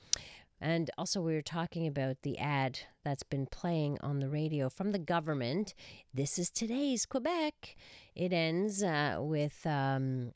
And 0.62 0.90
also, 0.96 1.20
we 1.20 1.34
were 1.34 1.42
talking 1.42 1.86
about 1.86 2.22
the 2.22 2.38
ad 2.38 2.80
that's 3.04 3.24
been 3.24 3.44
playing 3.44 3.98
on 4.00 4.20
the 4.20 4.30
radio 4.30 4.70
from 4.70 4.92
the 4.92 4.98
government. 4.98 5.74
This 6.14 6.38
is 6.38 6.48
today's 6.48 7.04
Quebec. 7.04 7.76
It 8.14 8.32
ends 8.32 8.82
uh, 8.82 9.18
with 9.20 9.66
um, 9.66 10.32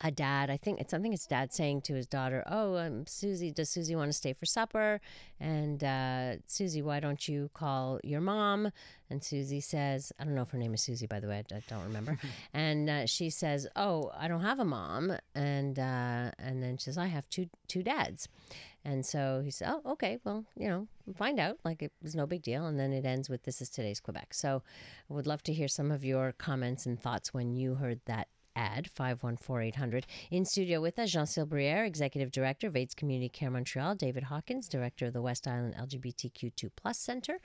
a 0.00 0.10
dad. 0.10 0.50
I 0.50 0.56
think 0.56 0.80
it's 0.80 0.90
something. 0.90 1.12
It's 1.12 1.26
dad 1.26 1.52
saying 1.52 1.82
to 1.82 1.94
his 1.94 2.06
daughter, 2.06 2.44
"Oh, 2.46 2.76
um, 2.76 3.06
Susie, 3.06 3.50
does 3.50 3.68
Susie 3.68 3.96
want 3.96 4.08
to 4.08 4.12
stay 4.12 4.32
for 4.32 4.46
supper?" 4.46 5.00
And 5.40 5.82
uh, 5.82 6.36
Susie, 6.46 6.82
why 6.82 7.00
don't 7.00 7.26
you 7.28 7.50
call 7.54 7.98
your 8.04 8.20
mom? 8.20 8.70
And 9.10 9.22
Susie 9.22 9.60
says, 9.60 10.12
"I 10.18 10.24
don't 10.24 10.34
know 10.34 10.42
if 10.42 10.50
her 10.50 10.58
name 10.58 10.74
is 10.74 10.82
Susie, 10.82 11.06
by 11.06 11.20
the 11.20 11.28
way. 11.28 11.42
I, 11.50 11.56
I 11.56 11.62
don't 11.68 11.82
remember." 11.82 12.18
and 12.54 12.88
uh, 12.88 13.06
she 13.06 13.30
says, 13.30 13.66
"Oh, 13.74 14.12
I 14.16 14.28
don't 14.28 14.42
have 14.42 14.60
a 14.60 14.64
mom." 14.64 15.16
And 15.34 15.78
uh, 15.78 16.30
and 16.38 16.62
then 16.62 16.78
she 16.78 16.84
says, 16.84 16.98
"I 16.98 17.06
have 17.06 17.28
two 17.28 17.48
two 17.66 17.82
dads." 17.82 18.28
And 18.84 19.04
so 19.04 19.42
he 19.44 19.50
said, 19.50 19.68
"Oh, 19.70 19.92
okay. 19.92 20.18
Well, 20.24 20.44
you 20.56 20.68
know, 20.68 20.86
find 21.16 21.40
out. 21.40 21.58
Like 21.64 21.82
it 21.82 21.92
was 22.02 22.14
no 22.14 22.26
big 22.26 22.42
deal." 22.42 22.66
And 22.66 22.78
then 22.78 22.92
it 22.92 23.04
ends 23.04 23.28
with, 23.28 23.42
"This 23.42 23.60
is 23.60 23.68
today's 23.68 24.00
Quebec." 24.00 24.32
So, 24.32 24.62
I 25.10 25.14
would 25.14 25.26
love 25.26 25.42
to 25.44 25.52
hear 25.52 25.68
some 25.68 25.90
of 25.90 26.04
your 26.04 26.32
comments 26.32 26.86
and 26.86 27.00
thoughts 27.00 27.34
when 27.34 27.56
you 27.56 27.74
heard 27.74 28.00
that 28.06 28.28
ad 28.58 28.90
514800 28.90 30.04
in 30.32 30.44
studio 30.44 30.80
with 30.80 30.98
us 30.98 31.10
jean-cyle 31.10 31.46
briere 31.46 31.84
executive 31.84 32.32
director 32.32 32.66
of 32.66 32.76
aids 32.76 32.94
community 32.94 33.28
care 33.28 33.50
montreal 33.50 33.94
david 33.94 34.24
hawkins 34.24 34.68
director 34.68 35.06
of 35.06 35.12
the 35.12 35.22
west 35.22 35.46
island 35.46 35.74
lgbtq2 35.78 36.68
plus 36.76 36.98
center. 36.98 37.38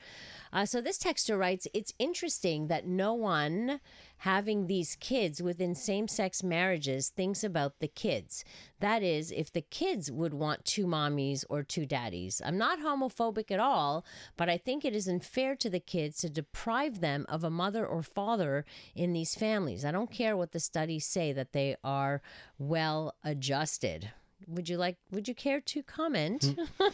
Uh, 0.52 0.66
so 0.66 0.82
this 0.82 0.98
texter 0.98 1.38
writes 1.38 1.68
it's 1.74 1.94
interesting 2.00 2.68
that 2.68 2.88
no 2.88 3.14
one 3.14 3.80
having 4.18 4.68
these 4.68 4.96
kids 5.00 5.42
within 5.42 5.76
same-sex 5.76 6.44
marriages 6.44 7.10
thinks 7.10 7.44
about 7.44 7.80
the 7.80 7.88
kids. 7.88 8.46
That 8.80 9.04
is 9.04 9.32
if 9.32 9.52
the 9.52 9.62
kids 9.62 10.12
would 10.12 10.34
want 10.34 10.66
two 10.66 10.86
mommies 10.86 11.46
or 11.50 11.64
two 11.64 11.86
daddies. 11.86 12.42
I'm 12.44 12.58
not 12.58 12.80
homophobic 12.80 13.52
at 13.52 13.60
all 13.60 14.06
but 14.38 14.50
i 14.50 14.58
think 14.58 14.84
it 14.84 14.96
isn't 14.96 15.24
fair 15.24 15.56
to 15.56 15.70
the 15.70 15.80
kids 15.80 16.18
to 16.18 16.30
deprive 16.30 17.00
them 17.00 17.26
of 17.30 17.44
a 17.44 17.50
mother 17.50 17.86
or 17.86 18.02
father 18.04 18.66
in 18.96 19.14
these 19.14 19.36
families. 19.36 19.86
I 19.86 19.92
don't 19.92 20.12
care 20.12 20.38
what 20.38 20.52
the 20.52 20.60
studies 20.60 21.06
say 21.06 21.34
that 21.34 21.54
they 21.54 21.76
are 21.84 22.22
well 22.58 23.16
adjusted. 23.24 24.12
Would 24.48 24.68
you 24.70 24.78
like? 24.78 24.98
Would 25.12 25.28
you 25.28 25.36
care 25.36 25.62
to 25.62 25.84
comment? 25.84 26.56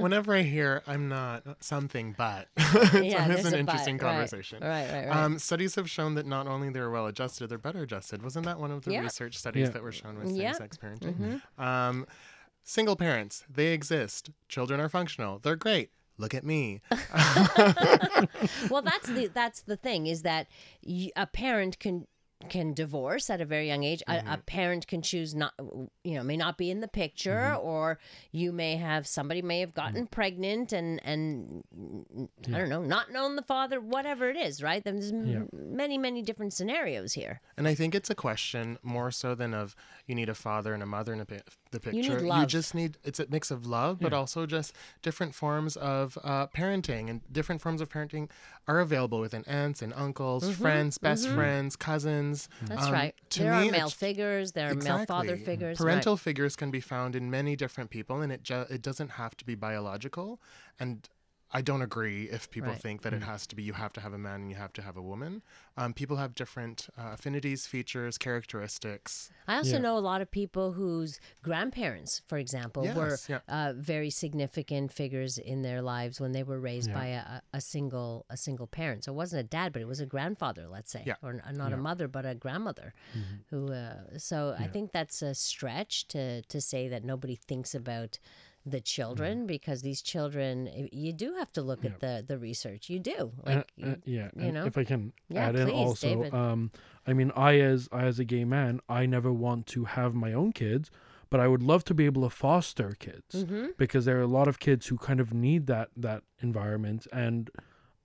Whenever 0.00 0.34
I 0.34 0.42
hear 0.42 0.82
I'm 0.86 1.08
not 1.08 1.42
something 1.60 2.14
but, 2.16 2.48
it's 2.56 2.94
Yeah, 2.94 3.22
always 3.22 3.42
there's 3.42 3.44
an 3.46 3.46
a 3.46 3.50
but, 3.50 3.58
interesting 3.60 3.98
right. 3.98 4.00
conversation. 4.12 4.58
Right, 4.62 4.90
right, 4.90 5.06
right. 5.08 5.16
Um, 5.16 5.38
studies 5.38 5.74
have 5.76 5.88
shown 5.88 6.14
that 6.14 6.26
not 6.26 6.46
only 6.46 6.70
they're 6.70 6.90
well 6.90 7.06
adjusted, 7.06 7.48
they're 7.48 7.58
better 7.58 7.82
adjusted. 7.82 8.22
Wasn't 8.22 8.44
that 8.46 8.58
one 8.58 8.70
of 8.70 8.84
the 8.84 8.92
Yeah. 8.92 9.00
research 9.00 9.36
studies 9.36 9.66
Yeah. 9.68 9.70
that 9.70 9.82
were 9.82 9.92
shown 9.92 10.18
with 10.18 10.30
Yeah. 10.30 10.52
same-sex 10.52 10.78
parenting? 10.78 11.42
Um, 11.58 12.06
single 12.62 12.96
parents, 12.96 13.44
they 13.52 13.68
exist. 13.72 14.30
Children 14.48 14.80
are 14.80 14.88
functional. 14.88 15.38
They're 15.38 15.56
great. 15.56 15.90
Look 16.18 16.34
at 16.34 16.44
me. 16.44 16.82
well, 18.70 18.82
that's 18.82 19.08
the 19.08 19.30
that's 19.32 19.62
the 19.62 19.76
thing 19.76 20.06
is 20.06 20.22
that 20.22 20.46
y- 20.86 21.10
a 21.16 21.26
parent 21.26 21.78
can 21.78 22.06
can 22.48 22.74
divorce 22.74 23.30
at 23.30 23.40
a 23.40 23.44
very 23.44 23.68
young 23.68 23.84
age. 23.84 24.02
A, 24.06 24.12
a 24.12 24.20
mm-hmm. 24.20 24.34
parent 24.46 24.86
can 24.86 25.02
choose 25.02 25.34
not, 25.34 25.54
you 26.04 26.14
know, 26.14 26.22
may 26.22 26.36
not 26.36 26.58
be 26.58 26.70
in 26.70 26.80
the 26.80 26.88
picture, 26.88 27.54
mm-hmm. 27.54 27.66
or 27.66 27.98
you 28.30 28.52
may 28.52 28.76
have 28.76 29.06
somebody 29.06 29.42
may 29.42 29.60
have 29.60 29.74
gotten 29.74 30.04
mm-hmm. 30.04 30.14
pregnant 30.14 30.72
and 30.72 31.00
and 31.04 31.64
I 32.48 32.58
don't 32.58 32.68
know, 32.68 32.82
not 32.82 33.10
known 33.12 33.36
the 33.36 33.42
father, 33.42 33.80
whatever 33.80 34.28
it 34.28 34.36
is, 34.36 34.62
right? 34.62 34.82
There's 34.82 35.12
m- 35.12 35.26
Yeah. 35.26 35.42
many 35.52 35.98
many 35.98 36.22
different 36.22 36.52
scenarios 36.52 37.12
here. 37.14 37.40
And 37.56 37.68
I 37.68 37.74
think 37.74 37.94
it's 37.94 38.10
a 38.10 38.14
question 38.14 38.78
more 38.82 39.10
so 39.10 39.34
than 39.34 39.54
of 39.54 39.74
you 40.06 40.14
need 40.14 40.28
a 40.28 40.34
father 40.34 40.74
and 40.74 40.82
a 40.82 40.86
mother 40.86 41.12
in 41.12 41.20
a 41.20 41.26
the 41.72 41.80
picture. 41.80 42.24
you, 42.24 42.46
just 42.46 42.74
need 42.74 42.96
it's 43.04 43.18
a 43.18 43.26
mix 43.28 43.50
of 43.50 43.66
love, 43.66 43.98
but 44.00 44.12
also 44.12 44.46
just 44.46 44.72
different 45.02 45.34
forms 45.34 45.76
of 45.76 46.16
uh, 46.22 46.46
parenting, 46.48 47.10
and 47.10 47.20
different 47.32 47.60
forms 47.60 47.80
of 47.80 47.88
parenting 47.88 48.30
are 48.68 48.78
available 48.80 49.18
within 49.20 49.44
aunts 49.46 49.82
and 49.82 49.92
uncles, 49.94 50.48
friends, 50.56 50.96
best 50.98 51.28
friends, 51.28 51.74
cousins. 51.74 52.48
Mm-hmm. 52.56 52.66
That's 52.66 52.86
Um, 52.86 52.92
right. 52.92 53.14
to 53.30 53.42
There 53.42 53.52
are 53.52 53.64
male 53.64 53.90
figures, 53.90 54.52
there 54.52 54.70
are 54.70 54.74
male 54.74 55.04
father 55.04 55.32
Exactly. 55.34 55.44
figures. 55.44 55.80
right. 55.80 55.84
Parental 55.86 56.16
figures 56.16 56.54
can 56.54 56.70
be 56.70 56.80
found 56.80 57.16
in 57.16 57.30
many 57.30 57.56
different 57.56 57.90
people, 57.90 58.20
and 58.22 58.30
it 58.30 58.42
ju- 58.44 58.66
it 58.70 58.82
doesn't 58.82 59.12
have 59.12 59.36
to 59.38 59.44
be 59.44 59.54
biological. 59.56 60.40
And 60.78 61.08
I 61.54 61.60
don't 61.60 61.82
agree 61.82 62.24
if 62.30 62.50
people 62.50 62.70
Right. 62.70 62.80
think 62.80 63.02
that 63.02 63.12
it 63.12 63.22
has 63.22 63.46
to 63.48 63.54
be 63.56 63.62
you 63.62 63.74
have 63.74 63.92
to 63.94 64.00
have 64.00 64.14
a 64.14 64.18
man 64.18 64.40
and 64.42 64.50
you 64.50 64.56
have 64.56 64.72
to 64.74 64.82
have 64.82 64.96
a 64.96 65.02
woman. 65.02 65.42
Um, 65.76 65.92
people 65.92 66.16
have 66.16 66.34
different 66.34 66.88
uh, 66.98 67.10
affinities, 67.12 67.66
features, 67.66 68.16
characteristics. 68.18 69.30
I 69.46 69.56
also 69.56 69.72
Yeah. 69.72 69.78
know 69.78 69.98
a 69.98 70.00
lot 70.00 70.20
of 70.20 70.30
people 70.30 70.72
whose 70.72 71.20
grandparents, 71.42 72.22
for 72.26 72.38
example, 72.38 72.82
were 72.94 73.18
yeah. 73.28 73.40
uh, 73.48 73.72
very 73.76 74.10
significant 74.10 74.92
figures 74.92 75.38
in 75.38 75.62
their 75.62 75.82
lives 75.82 76.20
when 76.20 76.32
they 76.32 76.42
were 76.42 76.58
raised 76.60 76.88
Yeah. 76.88 76.94
by 76.94 77.06
a, 77.06 77.18
a- 77.20 77.42
a 77.54 77.60
single 77.60 78.24
a 78.30 78.36
single 78.36 78.66
parent. 78.66 79.04
So 79.04 79.12
it 79.12 79.16
wasn't 79.16 79.40
a 79.40 79.48
dad, 79.48 79.72
but 79.72 79.82
it 79.82 79.88
was 79.88 80.00
a 80.00 80.06
grandfather, 80.06 80.68
let's 80.68 80.90
say, 80.90 81.02
Yeah. 81.06 81.16
or 81.22 81.30
n- 81.44 81.56
not 81.56 81.72
a 81.72 81.76
mother, 81.76 82.08
but 82.08 82.24
a 82.24 82.34
grandmother. 82.34 82.94
Who? 83.50 83.72
Uh, 83.72 84.18
so 84.18 84.56
I 84.58 84.68
think 84.68 84.92
that's 84.92 85.20
a 85.22 85.34
stretch 85.34 86.08
to 86.08 86.42
to 86.42 86.60
say 86.60 86.88
that 86.88 87.04
nobody 87.04 87.34
thinks 87.36 87.74
about 87.74 88.18
the 88.64 88.80
children 88.80 89.46
because 89.46 89.82
these 89.82 90.00
children 90.02 90.88
you 90.92 91.12
do 91.12 91.34
have 91.34 91.52
to 91.52 91.62
look 91.62 91.84
at 91.84 91.98
the 92.00 92.24
the 92.26 92.38
research 92.38 92.88
you 92.88 92.98
do 93.00 93.32
Uh, 93.44 93.50
like 93.50 93.72
uh, 93.82 93.94
yeah, 94.04 94.30
you 94.36 94.52
know? 94.52 94.64
if 94.66 94.78
I 94.78 94.84
can 94.84 95.12
Yeah, 95.28 95.48
add 95.48 95.56
in 95.56 95.70
also, 95.70 96.06
David. 96.06 96.32
um, 96.34 96.70
I 97.06 97.12
mean, 97.12 97.32
I 97.34 97.58
as 97.58 97.88
I 97.90 98.04
as 98.04 98.18
a 98.20 98.24
gay 98.24 98.44
man, 98.44 98.80
I 98.88 99.06
never 99.06 99.32
want 99.32 99.66
to 99.74 99.84
have 99.84 100.14
my 100.14 100.32
own 100.32 100.52
kids, 100.52 100.90
but 101.30 101.40
I 101.40 101.48
would 101.48 101.62
love 101.62 101.82
to 101.84 101.94
be 101.94 102.04
able 102.06 102.22
to 102.22 102.30
foster 102.30 102.92
kids 102.98 103.34
Mm-hmm. 103.34 103.66
because 103.78 104.04
there 104.04 104.18
are 104.18 104.22
a 104.32 104.34
lot 104.38 104.46
of 104.48 104.58
kids 104.60 104.86
who 104.86 104.96
kind 104.96 105.18
of 105.18 105.34
need 105.34 105.66
that 105.66 105.88
that 105.96 106.22
environment, 106.40 107.06
and 107.12 107.50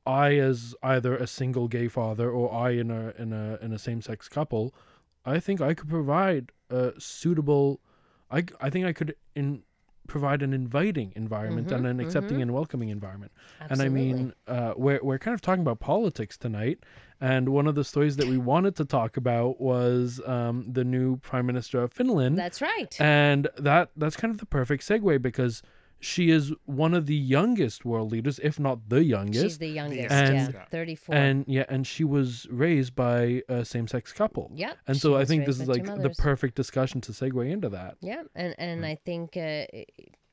I 0.06 0.38
as 0.38 0.74
either 0.82 1.16
a 1.16 1.28
single 1.28 1.68
gay 1.68 1.88
father 1.88 2.32
or 2.32 2.52
I 2.52 2.72
in 2.72 2.90
a 2.90 3.14
in 3.20 3.32
a 3.32 3.60
in 3.62 3.74
a 3.74 3.78
same 3.80 4.02
sex 4.02 4.28
couple, 4.28 4.74
I 5.24 5.40
think 5.40 5.62
I 5.62 5.74
could 5.76 5.90
provide 5.90 6.52
a 6.72 6.94
suitable. 6.98 7.80
I 8.32 8.40
I 8.60 8.70
think 8.72 8.86
I 8.88 8.94
could 8.94 9.16
in 9.36 9.64
provide 10.08 10.42
an 10.42 10.54
inviting 10.54 11.14
environment 11.16 11.72
and 11.72 11.86
an 11.86 12.00
accepting 12.00 12.42
and 12.42 12.54
welcoming 12.54 12.90
environment. 12.90 13.32
And 13.70 13.82
I 13.82 13.90
mean, 13.90 14.34
uh, 14.48 14.74
we're 14.76 15.00
we're 15.04 15.20
kind 15.20 15.36
of 15.36 15.42
talking 15.42 15.62
about 15.62 15.80
politics 15.80 16.38
tonight, 16.38 16.80
and 17.22 17.50
one 17.50 17.68
of 17.68 17.76
the 17.76 17.84
stories 17.84 18.16
that 18.18 18.28
we 18.28 18.38
wanted 18.54 18.76
to 18.78 18.86
talk 18.86 19.18
about 19.18 19.60
was 19.60 20.22
um, 20.26 20.66
the 20.72 20.84
new 20.84 21.18
prime 21.18 21.46
minister 21.46 21.82
of 21.82 21.92
Finland, 21.94 22.38
that's 22.38 22.62
right. 22.62 23.00
And 23.00 23.48
that 23.58 23.90
that's 23.96 24.16
kind 24.16 24.32
of 24.32 24.40
the 24.40 24.46
perfect 24.46 24.88
segue 24.88 25.22
because 25.22 25.62
she 26.00 26.30
is 26.30 26.54
one 26.66 26.94
of 26.94 27.06
the 27.08 27.16
youngest 27.16 27.86
world 27.86 28.12
leaders, 28.12 28.40
if 28.44 28.60
not 28.60 28.90
the 28.90 29.04
youngest. 29.04 29.44
she's 29.44 29.58
the 29.58 29.68
youngest 29.68 30.12
And- 30.12 30.54
yeah 30.54 30.66
34 30.70 31.16
and 31.16 31.46
yeah, 31.48 31.66
and 31.70 31.86
she 31.88 32.04
was 32.04 32.48
raised 32.52 32.96
by 32.96 33.42
a 33.50 33.66
same-sex 33.66 34.14
couple. 34.14 34.52
Yep, 34.56 34.78
And 34.88 34.98
so 34.98 35.16
I 35.16 35.26
think 35.26 35.46
this 35.46 35.60
is 35.60 35.68
like 35.68 35.86
the 35.86 36.14
perfect 36.18 36.56
discussion 36.56 37.02
to 37.02 37.12
segue 37.12 37.50
into 37.50 37.70
that. 37.70 37.98
Yeah, 38.02 38.24
and 38.36 38.54
and 38.58 38.86
I 38.86 38.96
think 38.96 39.36
uh, 39.38 39.66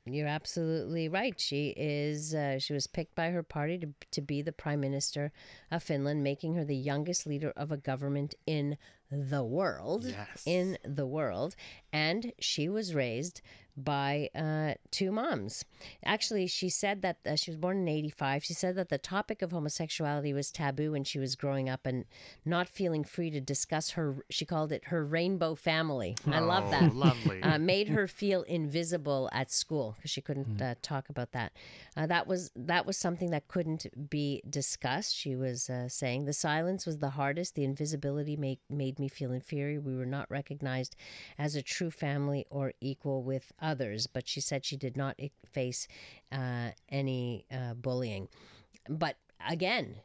you're 0.06 0.28
absolutely 0.28 1.08
right. 1.08 1.38
She 1.40 1.72
is. 1.76 2.34
Uh, 2.34 2.58
she 2.58 2.74
was 2.74 2.86
picked 2.86 3.14
by 3.14 3.30
her 3.30 3.42
party 3.42 3.78
to 3.78 3.88
to 4.10 4.20
be 4.20 4.42
the 4.42 4.52
prime 4.52 4.80
minister 4.80 5.32
of 5.70 5.82
Finland, 5.82 6.22
making 6.22 6.54
her 6.56 6.64
the 6.64 6.76
youngest 6.76 7.26
leader 7.26 7.52
of 7.56 7.72
a 7.72 7.78
government 7.78 8.34
in 8.46 8.76
the 9.10 9.44
world. 9.44 10.04
Yes. 10.06 10.42
In 10.46 10.78
the 10.84 11.06
world, 11.06 11.54
and 11.92 12.32
she 12.38 12.68
was 12.68 12.94
raised 12.94 13.40
by 13.76 14.30
uh, 14.36 14.74
two 14.92 15.10
moms. 15.10 15.64
Actually, 16.04 16.46
she 16.46 16.68
said 16.68 17.02
that 17.02 17.16
uh, 17.26 17.34
she 17.34 17.50
was 17.50 17.58
born 17.58 17.78
in 17.78 17.88
'85. 17.88 18.44
She 18.44 18.54
said 18.54 18.76
that 18.76 18.88
the 18.88 18.98
topic 18.98 19.42
of 19.42 19.50
homosexuality 19.50 20.32
was 20.32 20.52
taboo 20.52 20.92
when 20.92 21.02
she 21.02 21.18
was 21.18 21.34
growing 21.34 21.68
up, 21.68 21.84
and 21.84 22.04
not 22.44 22.68
feeling 22.68 23.02
free 23.04 23.30
to 23.30 23.40
discuss 23.40 23.90
her. 23.90 24.16
She 24.30 24.44
called 24.44 24.70
it 24.70 24.84
her 24.86 25.04
rainbow 25.04 25.54
family. 25.56 26.16
I 26.26 26.38
love 26.38 26.64
Oh, 26.68 26.70
that 26.70 26.94
Lovely. 26.94 27.42
uh, 27.42 27.58
made 27.58 27.88
her 27.88 28.06
feel 28.06 28.42
invisible 28.42 29.28
at 29.32 29.50
school 29.50 29.94
because 29.96 30.10
she 30.10 30.20
couldn't 30.20 30.62
uh, 30.62 30.76
talk 30.80 31.08
about 31.08 31.32
that. 31.32 31.52
Uh, 31.96 32.06
that 32.06 32.26
was 32.28 32.52
that 32.54 32.86
was 32.86 32.96
something 32.96 33.30
that 33.30 33.48
couldn't 33.48 34.08
be 34.08 34.40
discussed. 34.48 35.14
She 35.16 35.34
was 35.34 35.68
uh, 35.68 35.88
saying 35.88 36.24
the 36.26 36.32
silence 36.32 36.86
was 36.86 36.98
the 36.98 37.10
hardest. 37.10 37.54
The 37.56 37.64
invisibility 37.64 38.36
made 38.36 38.60
made 38.70 38.93
me 38.98 39.08
feel 39.08 39.32
inferior. 39.32 39.80
We 39.80 39.96
were 39.96 40.06
not 40.06 40.30
recognized 40.30 40.96
as 41.38 41.54
a 41.54 41.62
true 41.62 41.90
family 41.90 42.46
or 42.50 42.72
equal 42.80 43.22
with 43.22 43.52
others. 43.60 44.06
But 44.06 44.28
she 44.28 44.40
said 44.40 44.64
she 44.64 44.76
did 44.76 44.96
not 44.96 45.18
face 45.50 45.88
uh, 46.32 46.70
any 46.88 47.46
uh, 47.52 47.74
bullying. 47.74 48.28
But 48.88 49.16
again. 49.48 49.96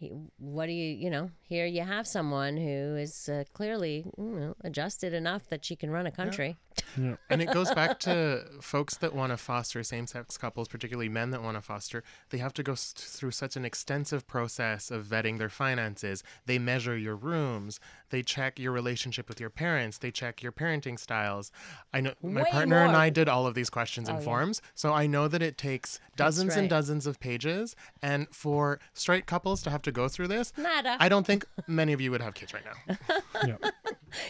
He, 0.00 0.12
what 0.38 0.66
do 0.66 0.72
you, 0.72 0.94
you 0.94 1.10
know, 1.10 1.32
here 1.42 1.66
you 1.66 1.82
have 1.82 2.06
someone 2.06 2.56
who 2.56 2.94
is 2.94 3.28
uh, 3.28 3.42
clearly 3.52 4.04
you 4.16 4.24
know, 4.24 4.54
adjusted 4.62 5.12
enough 5.12 5.48
that 5.48 5.64
she 5.64 5.74
can 5.74 5.90
run 5.90 6.06
a 6.06 6.12
country. 6.12 6.56
and 6.96 7.42
it 7.42 7.52
goes 7.52 7.72
back 7.72 7.98
to 8.00 8.44
folks 8.60 8.96
that 8.96 9.14
want 9.14 9.32
to 9.32 9.36
foster 9.36 9.82
same-sex 9.82 10.36
couples 10.38 10.68
particularly 10.68 11.08
men 11.08 11.30
that 11.30 11.42
want 11.42 11.56
to 11.56 11.60
foster 11.60 12.02
they 12.30 12.38
have 12.38 12.52
to 12.52 12.62
go 12.62 12.74
through 12.76 13.30
such 13.30 13.56
an 13.56 13.64
extensive 13.64 14.26
process 14.26 14.90
of 14.90 15.06
vetting 15.06 15.38
their 15.38 15.48
finances 15.48 16.22
they 16.46 16.58
measure 16.58 16.96
your 16.96 17.16
rooms 17.16 17.80
they 18.10 18.22
check 18.22 18.58
your 18.58 18.72
relationship 18.72 19.28
with 19.28 19.40
your 19.40 19.50
parents 19.50 19.98
they 19.98 20.10
check 20.10 20.42
your 20.42 20.52
parenting 20.52 20.98
styles 20.98 21.50
i 21.92 22.00
know 22.00 22.12
my 22.22 22.42
Way 22.42 22.50
partner 22.50 22.84
and 22.84 22.96
i 22.96 23.10
did 23.10 23.28
all 23.28 23.46
of 23.46 23.54
these 23.54 23.70
questions 23.70 24.08
and 24.08 24.18
oh, 24.18 24.20
yeah. 24.20 24.24
forms 24.24 24.62
so 24.74 24.92
i 24.92 25.06
know 25.06 25.28
that 25.28 25.42
it 25.42 25.56
takes 25.58 26.00
dozens 26.16 26.50
right. 26.50 26.58
and 26.60 26.70
dozens 26.70 27.06
of 27.06 27.20
pages 27.20 27.76
and 28.02 28.26
for 28.30 28.80
straight 28.94 29.26
couples 29.26 29.62
to 29.62 29.70
have 29.70 29.82
to 29.82 29.92
go 29.92 30.08
through 30.08 30.28
this 30.28 30.52
Nada. 30.56 30.96
i 31.00 31.08
don't 31.08 31.26
think 31.26 31.46
many 31.66 31.92
of 31.92 32.00
you 32.00 32.10
would 32.10 32.22
have 32.22 32.34
kids 32.34 32.52
right 32.54 32.64
now 32.64 32.96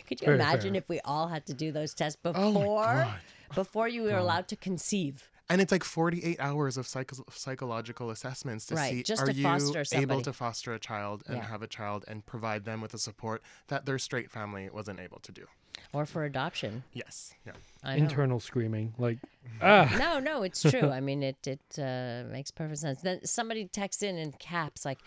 Could 0.07 0.19
Could 0.19 0.21
you 0.21 0.25
Very 0.27 0.39
imagine 0.39 0.75
fair. 0.75 0.79
if 0.79 0.89
we 0.89 1.01
all 1.05 1.29
had 1.29 1.47
to 1.47 1.55
do 1.55 1.73
those 1.73 1.95
tests 1.95 2.19
Oh 2.25 2.33
before 2.33 2.85
God. 2.85 3.15
before 3.55 3.89
you 3.89 4.03
were 4.03 4.15
um, 4.15 4.23
allowed 4.23 4.49
to 4.49 4.57
conceive? 4.57 5.29
And 5.51 5.61
it's 5.63 5.73
like 5.73 5.83
48 5.85 6.39
hours 6.41 6.77
of 6.77 6.87
psycho- 6.87 7.25
psychological 7.31 8.11
assessments 8.11 8.67
to 8.67 8.75
Right, 8.75 8.91
see 8.93 9.03
just 9.03 9.23
are 9.23 9.27
to 9.27 9.33
you 9.33 9.49
able 9.93 10.21
to 10.23 10.33
foster 10.33 10.75
a 10.75 10.79
child 10.79 11.23
and 11.27 11.39
Yeah. 11.39 11.45
have 11.45 11.63
a 11.63 11.67
child 11.67 12.05
and 12.07 12.25
provide 12.27 12.65
them 12.65 12.81
with 12.83 12.93
the 12.93 12.99
support 12.99 13.43
that 13.69 13.87
their 13.87 13.99
straight 13.99 14.31
family 14.31 14.69
wasn't 14.69 15.01
able 15.01 15.21
to 15.21 15.33
do. 15.33 15.47
Or 15.93 16.05
for 16.05 16.25
adoption? 16.25 16.83
Yes. 16.93 17.33
Yeah. 17.47 17.53
I 17.83 17.97
know. 17.97 18.03
Internal 18.05 18.41
screaming, 18.41 18.95
like, 18.99 19.19
ah, 19.63 19.95
No, 19.99 20.19
no, 20.19 20.43
it's 20.43 20.61
true. 20.61 20.91
I 20.91 21.01
mean, 21.01 21.23
it 21.23 21.47
it 21.47 21.79
uh, 21.79 22.25
makes 22.31 22.51
perfect 22.51 22.81
sense. 22.81 23.01
Then 23.01 23.25
somebody 23.25 23.67
texts 23.69 24.03
in 24.03 24.19
in 24.19 24.33
caps 24.33 24.85
like, 24.85 24.99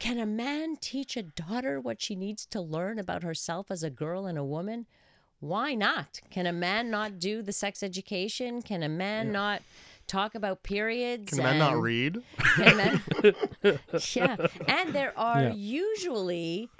"Can 0.00 0.18
a 0.18 0.26
man 0.26 0.76
teach 0.80 1.16
a 1.16 1.22
daughter 1.22 1.78
what 1.80 2.02
she 2.02 2.16
needs 2.16 2.46
to 2.46 2.60
learn 2.60 2.98
about 2.98 3.22
herself 3.22 3.70
as 3.70 3.84
a 3.84 3.90
girl 3.90 4.26
and 4.26 4.36
a 4.38 4.44
woman? 4.44 4.86
Why 5.44 5.74
not? 5.74 6.20
Can 6.30 6.46
a 6.46 6.52
man 6.52 6.90
not 6.90 7.18
do 7.18 7.42
the 7.42 7.52
sex 7.52 7.82
education? 7.82 8.62
Can 8.62 8.82
a 8.82 8.88
man 8.88 9.30
not 9.30 9.60
talk 10.06 10.34
about 10.34 10.62
periods? 10.62 11.28
Can 11.30 11.40
a 11.40 11.42
men 11.42 11.58
not 11.58 11.80
read? 11.80 12.22
Can 12.56 12.76
men- 12.78 13.02
yeah, 14.14 14.36
and 14.66 14.94
there 14.94 15.12
are 15.18 15.42
Yeah. 15.42 15.52
usually 15.52 16.70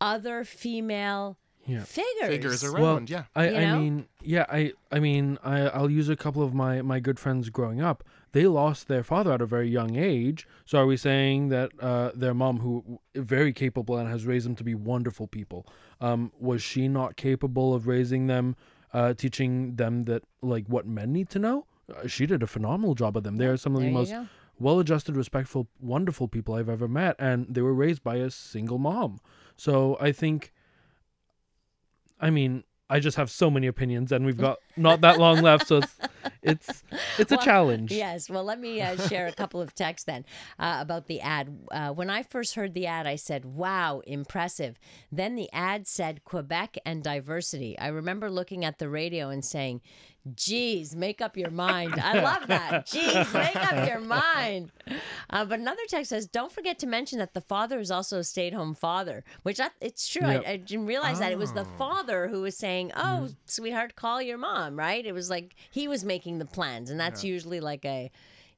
other 0.00 0.44
female 0.44 1.38
Yeah. 1.66 1.84
figures. 1.84 2.28
Figures 2.28 2.62
well, 2.70 2.84
around. 2.96 3.08
yeah. 3.08 3.24
I, 3.34 3.48
You 3.48 3.56
I 3.56 3.76
mean, 3.78 4.06
yeah, 4.22 4.44
I, 4.48 4.72
I 4.90 4.98
mean, 5.00 5.38
I, 5.42 5.60
I'll 5.68 5.90
use 5.90 6.08
a 6.10 6.16
couple 6.16 6.42
of 6.42 6.52
my, 6.52 6.82
my 6.82 7.00
good 7.00 7.18
friends 7.18 7.48
growing 7.48 7.80
up. 7.80 8.04
They 8.32 8.46
lost 8.46 8.88
their 8.88 9.02
father 9.02 9.32
at 9.32 9.42
a 9.42 9.46
very 9.46 9.68
young 9.68 9.96
age. 9.96 10.46
So 10.64 10.78
are 10.78 10.86
we 10.86 10.96
saying 10.96 11.50
that 11.50 11.70
uh, 11.80 12.12
their 12.14 12.34
mom, 12.34 12.58
who 12.60 13.00
very 13.14 13.52
capable 13.52 13.96
and 13.98 14.08
has 14.08 14.26
raised 14.26 14.46
them 14.46 14.56
to 14.56 14.64
be 14.64 14.74
wonderful 14.74 15.26
people, 15.26 15.66
um, 16.00 16.32
was 16.40 16.62
she 16.62 16.88
not 16.88 17.16
capable 17.16 17.74
of 17.74 17.86
raising 17.86 18.26
them, 18.28 18.56
uh, 18.92 19.12
teaching 19.14 19.76
them 19.76 20.04
that 20.04 20.22
like 20.40 20.66
what 20.66 20.86
men 20.86 21.12
need 21.12 21.28
to 21.30 21.38
know? 21.38 21.66
Uh, 21.94 22.06
she 22.06 22.24
did 22.26 22.42
a 22.42 22.46
phenomenal 22.46 22.94
job 22.94 23.16
of 23.16 23.22
them. 23.22 23.36
They 23.36 23.46
are 23.46 23.56
some 23.58 23.74
of 23.74 23.82
There 23.82 23.90
the 23.90 23.94
most 23.94 24.10
go. 24.10 24.26
well-adjusted, 24.58 25.16
respectful, 25.16 25.68
wonderful 25.80 26.26
people 26.26 26.54
I've 26.54 26.68
ever 26.70 26.88
met, 26.88 27.16
and 27.18 27.46
they 27.54 27.60
were 27.60 27.74
raised 27.74 28.02
by 28.02 28.16
a 28.16 28.30
single 28.30 28.78
mom. 28.78 29.20
So 29.56 29.98
I 30.00 30.12
think, 30.12 30.52
I 32.18 32.30
mean, 32.30 32.64
I 32.92 33.00
just 33.00 33.16
have 33.16 33.30
so 33.30 33.50
many 33.50 33.66
opinions, 33.66 34.12
and 34.12 34.26
we've 34.26 34.36
got 34.36 34.58
not 34.76 35.00
that 35.00 35.18
long 35.18 35.40
left, 35.40 35.66
so 35.66 35.78
it's 35.78 35.98
it's 36.42 36.84
it's 37.18 37.32
a 37.32 37.36
Well, 37.36 37.44
challenge. 37.44 37.90
Yes. 37.90 38.28
Well, 38.28 38.44
let 38.44 38.60
me 38.60 38.82
uh, 38.82 38.96
share 39.08 39.26
a 39.26 39.32
couple 39.32 39.62
of 39.62 39.74
texts 39.74 40.04
then 40.04 40.26
uh, 40.58 40.76
about 40.80 41.06
the 41.06 41.20
ad. 41.22 41.56
Uh, 41.70 41.90
when 41.92 42.10
I 42.10 42.22
first 42.22 42.54
heard 42.54 42.74
the 42.74 42.86
ad, 42.86 43.06
I 43.06 43.16
said, 43.16 43.46
wow, 43.46 44.02
impressive. 44.06 44.78
Then 45.10 45.36
the 45.36 45.48
ad 45.54 45.86
said 45.86 46.24
Quebec 46.24 46.76
and 46.84 47.02
diversity. 47.02 47.78
I 47.78 47.88
remember 47.88 48.30
looking 48.30 48.62
at 48.62 48.78
the 48.78 48.90
radio 48.90 49.30
and 49.30 49.42
saying, 49.42 49.80
Geez, 50.36 50.94
make 50.94 51.20
up 51.20 51.36
your 51.36 51.50
mind. 51.50 51.94
I 52.00 52.20
love 52.20 52.46
that. 52.46 52.86
Geez, 52.86 53.34
make 53.34 53.56
up 53.56 53.88
your 53.88 53.98
mind. 54.00 54.70
Uh, 55.28 55.44
but 55.44 55.58
another 55.58 55.82
text 55.88 56.10
says, 56.10 56.26
"Don't 56.28 56.52
forget 56.52 56.78
to 56.78 56.86
mention 56.86 57.18
that 57.18 57.34
the 57.34 57.40
father 57.40 57.80
is 57.80 57.90
also 57.90 58.18
a 58.18 58.24
stay-at-home 58.24 58.74
father," 58.74 59.24
which 59.42 59.58
I, 59.58 59.70
it's 59.80 60.06
true. 60.08 60.26
Yep. 60.26 60.44
I, 60.46 60.50
I 60.52 60.56
didn't 60.58 60.86
realize 60.86 61.18
that 61.18 61.32
it 61.32 61.38
was 61.38 61.52
the 61.54 61.62
Oh. 61.62 61.76
father 61.76 62.28
who 62.28 62.42
was 62.42 62.56
saying, 62.56 62.92
"Oh, 62.94 63.30
sweetheart, 63.46 63.96
call 63.96 64.22
your 64.22 64.38
mom." 64.38 64.78
Right? 64.78 65.04
It 65.04 65.12
was 65.12 65.28
like 65.28 65.56
he 65.72 65.88
was 65.88 66.04
making 66.04 66.38
the 66.38 66.44
plans, 66.46 66.88
and 66.90 67.00
that's 67.00 67.24
usually 67.24 67.58
like 67.58 67.84
a, 67.84 68.10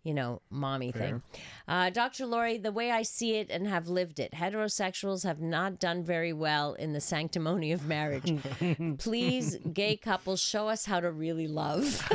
you 0.05 0.13
know, 0.13 0.43
mommy 0.51 0.93
thing. 0.93 1.23
Uh, 1.67 1.89
Dr. 1.89 2.27
Laurie, 2.27 2.59
the 2.59 2.71
way 2.71 2.91
I 2.91 3.03
see 3.03 3.37
it 3.37 3.49
and 3.51 3.67
have 3.67 3.89
lived 3.89 4.21
it, 4.21 4.33
heterosexuals 4.33 5.25
have 5.25 5.41
not 5.41 5.81
done 5.81 6.05
very 6.05 6.33
well 6.35 6.75
in 6.75 6.93
the 6.93 7.01
sanctimony 7.01 7.73
of 7.73 7.87
marriage. 7.87 8.33
Please, 8.99 9.57
gay 9.73 9.97
couples, 9.97 10.41
show 10.41 10.69
us 10.69 10.85
how 10.85 11.01
to 11.01 11.11
really 11.11 11.49
love. 11.49 12.07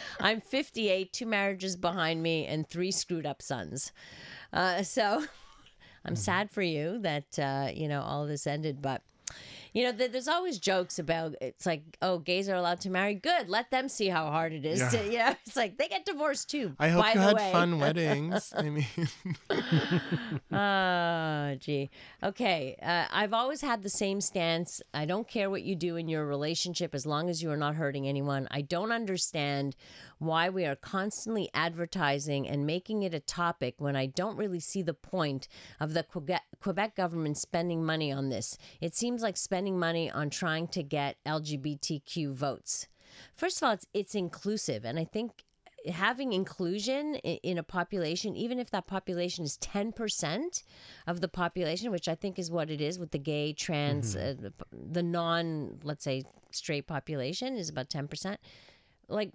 I'm 0.20 0.42
58, 0.42 1.12
two 1.12 1.26
marriages 1.26 1.76
behind 1.76 2.22
me, 2.22 2.46
and 2.46 2.68
three 2.68 2.90
screwed 2.90 3.26
up 3.26 3.40
sons. 3.40 3.90
Uh, 4.52 4.82
so 4.82 5.24
I'm 6.04 6.16
sad 6.16 6.50
for 6.50 6.62
you 6.62 6.98
that, 7.00 7.38
uh, 7.38 7.70
you 7.72 7.88
know, 7.88 8.02
all 8.02 8.26
this 8.26 8.46
ended, 8.46 8.82
but. 8.82 9.02
You 9.74 9.84
know, 9.84 9.92
th- 9.92 10.12
there's 10.12 10.28
always 10.28 10.58
jokes 10.58 10.98
about 10.98 11.34
it's 11.40 11.66
like, 11.66 11.82
oh, 12.02 12.18
gays 12.18 12.48
are 12.48 12.54
allowed 12.54 12.80
to 12.82 12.90
marry. 12.90 13.14
Good, 13.14 13.48
let 13.48 13.70
them 13.70 13.88
see 13.88 14.08
how 14.08 14.30
hard 14.30 14.52
it 14.52 14.64
is. 14.64 14.80
Yeah. 14.80 14.88
To, 14.90 15.04
you 15.12 15.18
know, 15.18 15.34
it's 15.46 15.56
like 15.56 15.78
they 15.78 15.88
get 15.88 16.04
divorced 16.04 16.50
too. 16.50 16.74
I 16.78 16.88
hope 16.88 17.02
by 17.02 17.08
you 17.12 17.14
the 17.20 17.20
had 17.22 17.36
way. 17.36 17.52
fun 17.52 17.78
weddings. 17.80 18.52
I 18.56 18.62
mean, 18.70 18.86
Oh, 20.52 21.56
gee. 21.60 21.90
Okay. 22.22 22.76
Uh, 22.82 23.04
I've 23.10 23.32
always 23.32 23.60
had 23.60 23.82
the 23.82 23.88
same 23.88 24.20
stance. 24.20 24.80
I 24.94 25.04
don't 25.04 25.26
care 25.28 25.50
what 25.50 25.62
you 25.62 25.74
do 25.76 25.96
in 25.96 26.08
your 26.08 26.26
relationship 26.26 26.94
as 26.94 27.06
long 27.06 27.28
as 27.28 27.42
you 27.42 27.50
are 27.50 27.56
not 27.56 27.74
hurting 27.74 28.08
anyone. 28.08 28.48
I 28.50 28.62
don't 28.62 28.92
understand 28.92 29.76
why 30.18 30.48
we 30.48 30.64
are 30.64 30.76
constantly 30.76 31.48
advertising 31.54 32.48
and 32.48 32.66
making 32.66 33.02
it 33.02 33.14
a 33.14 33.20
topic 33.20 33.76
when 33.78 33.96
I 33.96 34.06
don't 34.06 34.36
really 34.36 34.60
see 34.60 34.82
the 34.82 34.94
point 34.94 35.48
of 35.80 35.94
the 35.94 36.02
Quebec, 36.02 36.96
government 36.96 37.38
spending 37.38 37.84
money 37.84 38.10
on 38.12 38.28
this. 38.28 38.58
It 38.80 38.94
seems 38.94 39.22
like 39.22 39.36
spending 39.36 39.78
money 39.78 40.10
on 40.10 40.30
trying 40.30 40.68
to 40.68 40.82
get 40.82 41.16
LGBTQ 41.26 42.32
votes. 42.32 42.88
First 43.34 43.58
of 43.58 43.66
all, 43.66 43.72
it's, 43.72 43.86
it's 43.94 44.14
inclusive. 44.14 44.84
And 44.84 44.98
I 44.98 45.04
think 45.04 45.44
having 45.86 46.32
inclusion 46.32 47.14
in 47.16 47.56
a 47.58 47.62
population, 47.62 48.36
even 48.36 48.58
if 48.58 48.70
that 48.70 48.86
population 48.86 49.44
is 49.44 49.56
10% 49.58 50.62
of 51.06 51.20
the 51.20 51.28
population, 51.28 51.90
which 51.90 52.08
I 52.08 52.14
think 52.14 52.38
is 52.38 52.50
what 52.50 52.70
it 52.70 52.80
is 52.80 52.98
with 52.98 53.12
the 53.12 53.18
gay, 53.18 53.52
trans, 53.52 54.16
uh, 54.16 54.34
the- 54.38 54.52
the 54.72 55.02
non, 55.02 55.78
let's 55.82 56.04
say, 56.04 56.24
straight 56.50 56.86
population 56.86 57.56
is 57.56 57.68
about 57.68 57.88
10%. 57.88 58.38
Like, 59.08 59.32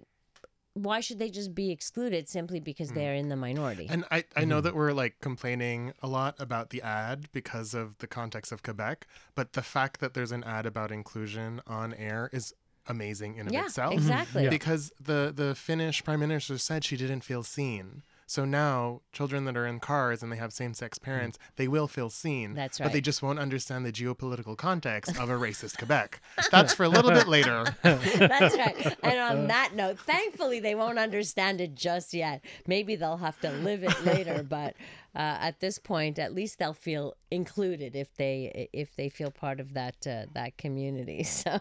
why 0.74 1.00
should 1.00 1.18
they 1.18 1.30
just 1.30 1.54
be 1.54 1.70
excluded 1.70 2.28
simply 2.28 2.60
because 2.60 2.90
mm. 2.90 2.96
they're 2.96 3.14
in 3.14 3.28
the 3.28 3.36
minority? 3.36 3.86
and 3.88 4.04
I, 4.10 4.24
I 4.36 4.44
know 4.44 4.56
mm-hmm. 4.56 4.64
that 4.64 4.74
we're 4.74 4.92
like 4.92 5.20
complaining 5.20 5.94
a 6.02 6.08
lot 6.08 6.34
about 6.38 6.70
the 6.70 6.82
ad 6.82 7.28
because 7.32 7.74
of 7.74 7.98
the 7.98 8.06
context 8.06 8.52
of 8.52 8.62
Quebec, 8.62 9.06
but 9.34 9.52
the 9.52 9.62
fact 9.62 10.00
that 10.00 10.14
there's 10.14 10.32
an 10.32 10.44
ad 10.44 10.66
about 10.66 10.90
inclusion 10.90 11.62
on 11.66 11.94
air 11.94 12.28
is 12.32 12.52
amazing 12.86 13.36
in 13.36 13.46
of 13.46 13.52
yeah, 13.52 13.66
itself. 13.66 13.94
exactly. 13.94 14.42
Mm-hmm. 14.42 14.50
Because 14.50 14.92
the 15.00 15.32
the 15.34 15.54
Finnish 15.54 16.04
prime 16.04 16.20
minister 16.20 16.58
said 16.58 16.84
she 16.84 16.96
didn't 16.96 17.22
feel 17.22 17.42
seen. 17.42 18.02
So 18.26 18.44
now 18.44 19.02
children 19.12 19.44
that 19.44 19.56
are 19.56 19.66
in 19.66 19.80
cars 19.80 20.22
and 20.22 20.32
they 20.32 20.36
have 20.36 20.52
same-sex 20.52 20.98
mm. 20.98 21.02
parents, 21.02 21.38
they 21.56 21.68
will 21.68 21.88
feel 21.88 22.10
seen. 22.10 22.54
That's 22.54 22.80
right. 22.80 22.86
But 22.86 22.92
they 22.92 23.00
just 23.00 23.22
won't 23.22 23.38
understand 23.38 23.84
the 23.84 23.92
geopolitical 23.92 24.56
context 24.56 25.18
of 25.18 25.30
a 25.30 25.34
racist 25.34 25.78
Quebec. 25.78 26.20
That's 26.50 26.74
for 26.74 26.84
a 26.84 26.88
little 26.88 27.10
bit 27.10 27.28
later. 27.28 27.64
That's 27.82 28.56
right. 28.56 28.96
And 29.02 29.18
on 29.18 29.46
that 29.48 29.74
note, 29.74 29.98
thankfully 29.98 30.60
they 30.60 30.74
won't 30.74 30.98
understand 30.98 31.60
it 31.60 31.74
just 31.74 32.14
yet. 32.14 32.44
Maybe 32.66 32.96
they'll 32.96 33.18
have 33.18 33.40
to 33.40 33.50
live 33.50 33.82
it 33.84 34.04
later, 34.04 34.42
but 34.42 34.74
uh, 35.14 35.38
at 35.40 35.60
this 35.60 35.78
point, 35.78 36.18
at 36.18 36.34
least 36.34 36.58
they'll 36.58 36.72
feel 36.72 37.14
included 37.30 37.94
if 37.94 38.12
they 38.16 38.68
if 38.72 38.96
they 38.96 39.08
feel 39.08 39.30
part 39.30 39.60
of 39.60 39.74
that 39.74 39.94
uh, 40.06 40.26
that 40.34 40.56
community. 40.58 41.24
So, 41.44 41.60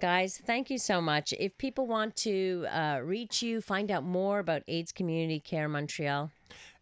guys, 0.00 0.40
thank 0.44 0.68
you 0.70 0.78
so 0.78 1.00
much. 1.00 1.32
If 1.38 1.56
people 1.58 1.86
want 1.86 2.16
to 2.16 2.66
uh, 2.70 3.00
reach 3.02 3.42
you, 3.42 3.60
find 3.60 3.90
out 3.90 4.04
more 4.04 4.38
about 4.40 4.62
AIDS 4.68 4.92
Community 4.92 5.40
Care 5.40 5.68
Montreal. 5.68 6.30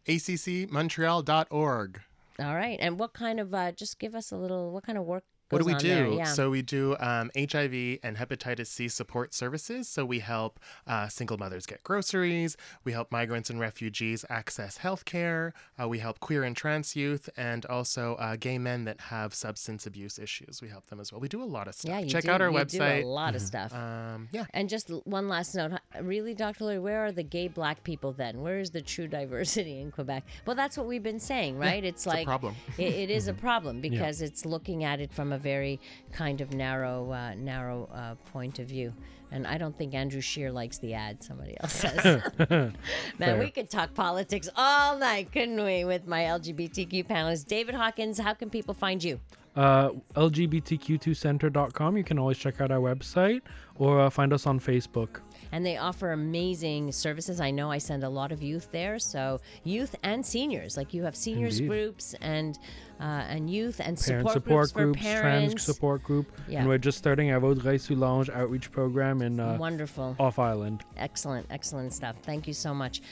accmontreal.org. 0.06 2.00
All 2.38 2.54
right, 2.54 2.78
and 2.80 2.98
what 2.98 3.12
kind 3.12 3.38
of 3.40 3.54
uh, 3.54 3.72
just 3.72 3.98
give 3.98 4.14
us 4.14 4.32
a 4.32 4.36
little 4.36 4.72
what 4.72 4.84
kind 4.84 4.98
of 4.98 5.04
work 5.04 5.24
What 5.52 5.58
do 5.60 5.66
we 5.66 5.74
do? 5.74 5.88
there? 5.88 6.06
Yeah. 6.08 6.24
So 6.24 6.50
we 6.50 6.62
do 6.62 6.96
um, 6.98 7.30
HIV 7.36 7.98
and 8.02 8.16
hepatitis 8.16 8.68
C 8.68 8.88
support 8.88 9.34
services. 9.34 9.88
So 9.88 10.04
we 10.04 10.20
help 10.20 10.58
uh, 10.86 11.08
single 11.08 11.36
mothers 11.36 11.66
get 11.66 11.82
groceries. 11.82 12.56
We 12.84 12.92
help 12.92 13.12
migrants 13.12 13.50
and 13.50 13.60
refugees 13.60 14.24
access 14.28 14.78
health 14.78 15.04
care. 15.04 15.52
Uh, 15.80 15.88
we 15.88 15.98
help 15.98 16.20
queer 16.20 16.44
and 16.44 16.56
trans 16.56 16.96
youth 16.96 17.28
and 17.36 17.66
also 17.66 18.14
uh, 18.16 18.36
gay 18.36 18.58
men 18.58 18.84
that 18.84 19.00
have 19.00 19.34
substance 19.34 19.86
abuse 19.86 20.18
issues. 20.18 20.60
We 20.62 20.68
help 20.68 20.86
them 20.86 21.00
as 21.00 21.12
well. 21.12 21.20
We 21.20 21.28
do 21.28 21.42
a 21.42 21.44
lot 21.44 21.68
of 21.68 21.74
stuff. 21.74 21.90
yeah, 21.90 21.98
you 22.00 22.08
Check 22.08 22.24
do, 22.24 22.30
out 22.30 22.40
our 22.40 22.50
website. 22.50 23.00
Do 23.02 23.06
a 23.06 23.08
lot 23.08 23.34
of 23.34 23.42
stuff. 23.42 23.74
Um, 23.74 24.28
yeah. 24.32 24.46
And 24.50 24.68
just 24.68 24.88
one 25.04 25.28
last 25.28 25.54
note. 25.54 25.72
Really, 26.00 26.34
Dr. 26.34 26.64
Lloyd, 26.64 26.80
where 26.80 27.04
are 27.04 27.12
the 27.12 27.22
gay 27.22 27.48
black 27.48 27.84
people 27.84 28.12
then? 28.12 28.40
Where 28.40 28.58
is 28.58 28.70
the 28.70 28.82
true 28.82 29.08
diversity 29.18 29.80
in 29.80 29.90
Quebec? 29.90 30.24
Well, 30.46 30.56
that's 30.56 30.76
what 30.76 30.86
we've 30.86 31.02
been 31.02 31.20
saying, 31.20 31.58
right? 31.58 31.84
it's 31.84 32.06
a 32.06 32.10
like 32.10 32.26
problem. 32.26 32.54
It, 32.78 32.94
it 32.94 33.10
is 33.10 33.28
a 33.28 33.34
problem 33.42 33.80
because 33.80 34.22
it's 34.22 34.44
looking 34.44 34.84
at 34.84 35.00
it 35.00 35.12
from 35.12 35.32
a 35.32 35.38
very 35.42 35.80
kind 36.12 36.40
of 36.40 36.52
narrow, 36.52 37.10
uh, 37.12 37.34
narrow 37.34 37.88
uh, 37.92 38.14
point 38.32 38.58
of 38.58 38.66
view. 38.68 38.92
And 39.30 39.46
I 39.46 39.56
don't 39.56 39.76
think 39.76 39.94
Andrew 39.94 40.20
Scheer 40.20 40.52
likes 40.52 40.76
the 40.78 40.92
ad. 40.92 41.22
Somebody 41.22 41.56
else 41.60 41.72
says. 41.72 42.22
Man, 43.18 43.38
we 43.38 43.50
could 43.50 43.70
talk 43.70 43.94
politics 43.94 44.48
all 44.56 44.98
night, 44.98 45.32
couldn't 45.32 45.62
we? 45.64 45.84
With 45.84 46.06
my 46.06 46.24
LGBTQ 46.24 47.06
panelists, 47.06 47.46
David 47.46 47.74
Hawkins. 47.74 48.18
How 48.18 48.34
can 48.34 48.50
people 48.50 48.74
find 48.74 49.02
you? 49.02 49.18
uh, 49.56 49.90
lgbtq2center.com. 50.16 51.96
You 51.96 52.04
can 52.04 52.18
always 52.18 52.38
check 52.38 52.60
out 52.60 52.70
our 52.70 52.78
website 52.78 53.42
or 53.76 54.00
uh, 54.00 54.10
find 54.10 54.32
us 54.32 54.46
on 54.46 54.60
Facebook. 54.60 55.20
and 55.52 55.64
they 55.64 55.76
offer 55.76 56.12
amazing 56.12 56.92
services. 56.92 57.40
I 57.40 57.50
know 57.50 57.70
I 57.70 57.78
send 57.78 58.04
a 58.04 58.08
lot 58.08 58.32
of 58.32 58.42
youth 58.42 58.68
there, 58.72 58.98
so 58.98 59.40
youth 59.64 59.94
and 60.02 60.24
seniors. 60.24 60.76
Like 60.76 60.94
you 60.94 61.02
have 61.04 61.16
seniors 61.16 61.58
Indeed. 61.58 61.68
groups 61.68 62.14
and 62.20 62.58
uh, 63.00 63.04
and 63.04 63.50
youth 63.50 63.80
and 63.80 63.98
Parent 63.98 64.28
support, 64.28 64.32
support, 64.34 64.72
groups, 64.72 65.00
groups, 65.00 65.20
trans 65.20 65.62
support 65.62 66.02
group. 66.02 66.26
Yeah. 66.48 66.60
And 66.60 66.68
we're 66.68 66.78
just 66.78 66.98
starting 66.98 67.30
our 67.32 67.40
Vaudreuil-Soulanges 67.40 68.30
outreach 68.34 68.70
program 68.70 69.22
in 69.22 69.40
uh, 69.40 69.56
Wonderful. 69.58 70.16
off 70.18 70.38
island. 70.38 70.82
Excellent, 70.96 71.46
excellent 71.50 71.92
stuff. 71.92 72.16
Thank 72.22 72.46
you 72.46 72.54
so 72.54 72.74
much. 72.74 73.02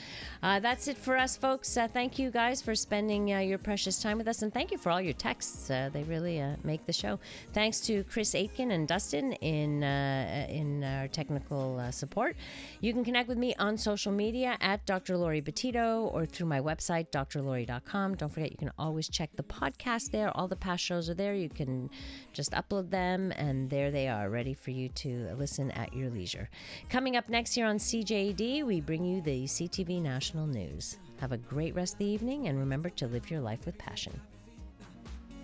Uh, 0.43 0.59
that's 0.59 0.87
it 0.87 0.97
for 0.97 1.17
us, 1.17 1.35
folks. 1.37 1.75
Uh, 1.75 1.87
thank 1.87 2.17
you 2.19 2.31
guys 2.31 2.61
for 2.61 2.75
spending 2.75 3.33
uh, 3.33 3.39
your 3.39 3.57
precious 3.57 4.01
time 4.01 4.17
with 4.17 4.27
us, 4.27 4.41
and 4.41 4.53
thank 4.53 4.71
you 4.71 4.77
for 4.77 4.91
all 4.91 5.01
your 5.01 5.13
texts. 5.13 5.69
Uh, 5.69 5.89
they 5.91 6.03
really 6.03 6.41
uh, 6.41 6.55
make 6.63 6.85
the 6.85 6.93
show. 6.93 7.19
Thanks 7.53 7.79
to 7.81 8.03
Chris 8.05 8.33
Aitken 8.35 8.71
and 8.71 8.87
Dustin 8.87 9.33
in 9.33 9.83
uh, 9.83 10.47
in 10.49 10.83
our 10.83 11.07
technical 11.07 11.79
uh, 11.79 11.91
support. 11.91 12.35
You 12.81 12.93
can 12.93 13.03
connect 13.03 13.27
with 13.27 13.37
me 13.37 13.55
on 13.59 13.77
social 13.77 14.11
media 14.11 14.57
at 14.61 14.85
Dr. 14.85 15.17
Laurie 15.17 15.41
Betito 15.41 16.11
or 16.13 16.25
through 16.25 16.47
my 16.47 16.59
website, 16.59 17.11
drlori.com. 17.11 18.15
Don't 18.15 18.29
forget, 18.31 18.51
you 18.51 18.57
can 18.57 18.71
always 18.77 19.09
check 19.09 19.29
the 19.35 19.43
podcast 19.43 19.70
there. 20.11 20.35
All 20.35 20.47
the 20.47 20.55
past 20.55 20.83
shows 20.83 21.09
are 21.09 21.13
there. 21.13 21.33
You 21.35 21.49
can 21.49 21.89
just 22.33 22.51
upload 22.51 22.89
them, 22.89 23.31
and 23.35 23.69
there 23.69 23.91
they 23.91 24.07
are, 24.07 24.29
ready 24.29 24.53
for 24.53 24.71
you 24.71 24.89
to 24.89 25.29
listen 25.37 25.71
at 25.71 25.93
your 25.93 26.09
leisure. 26.09 26.49
Coming 26.89 27.17
up 27.17 27.29
next 27.29 27.53
here 27.53 27.65
on 27.65 27.77
CJAD, 27.77 28.63
we 28.65 28.81
bring 28.81 29.03
you 29.03 29.21
the 29.21 29.43
CTV 29.43 30.01
National 30.01 30.47
News. 30.47 30.97
Have 31.19 31.31
a 31.31 31.37
great 31.37 31.75
rest 31.75 31.93
of 31.93 31.99
the 31.99 32.05
evening, 32.05 32.47
and 32.47 32.57
remember 32.57 32.89
to 32.89 33.07
live 33.07 33.29
your 33.29 33.41
life 33.41 33.65
with 33.65 33.77
passion. 33.77 34.19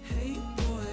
Hey 0.04 0.34
boy, 0.56 0.84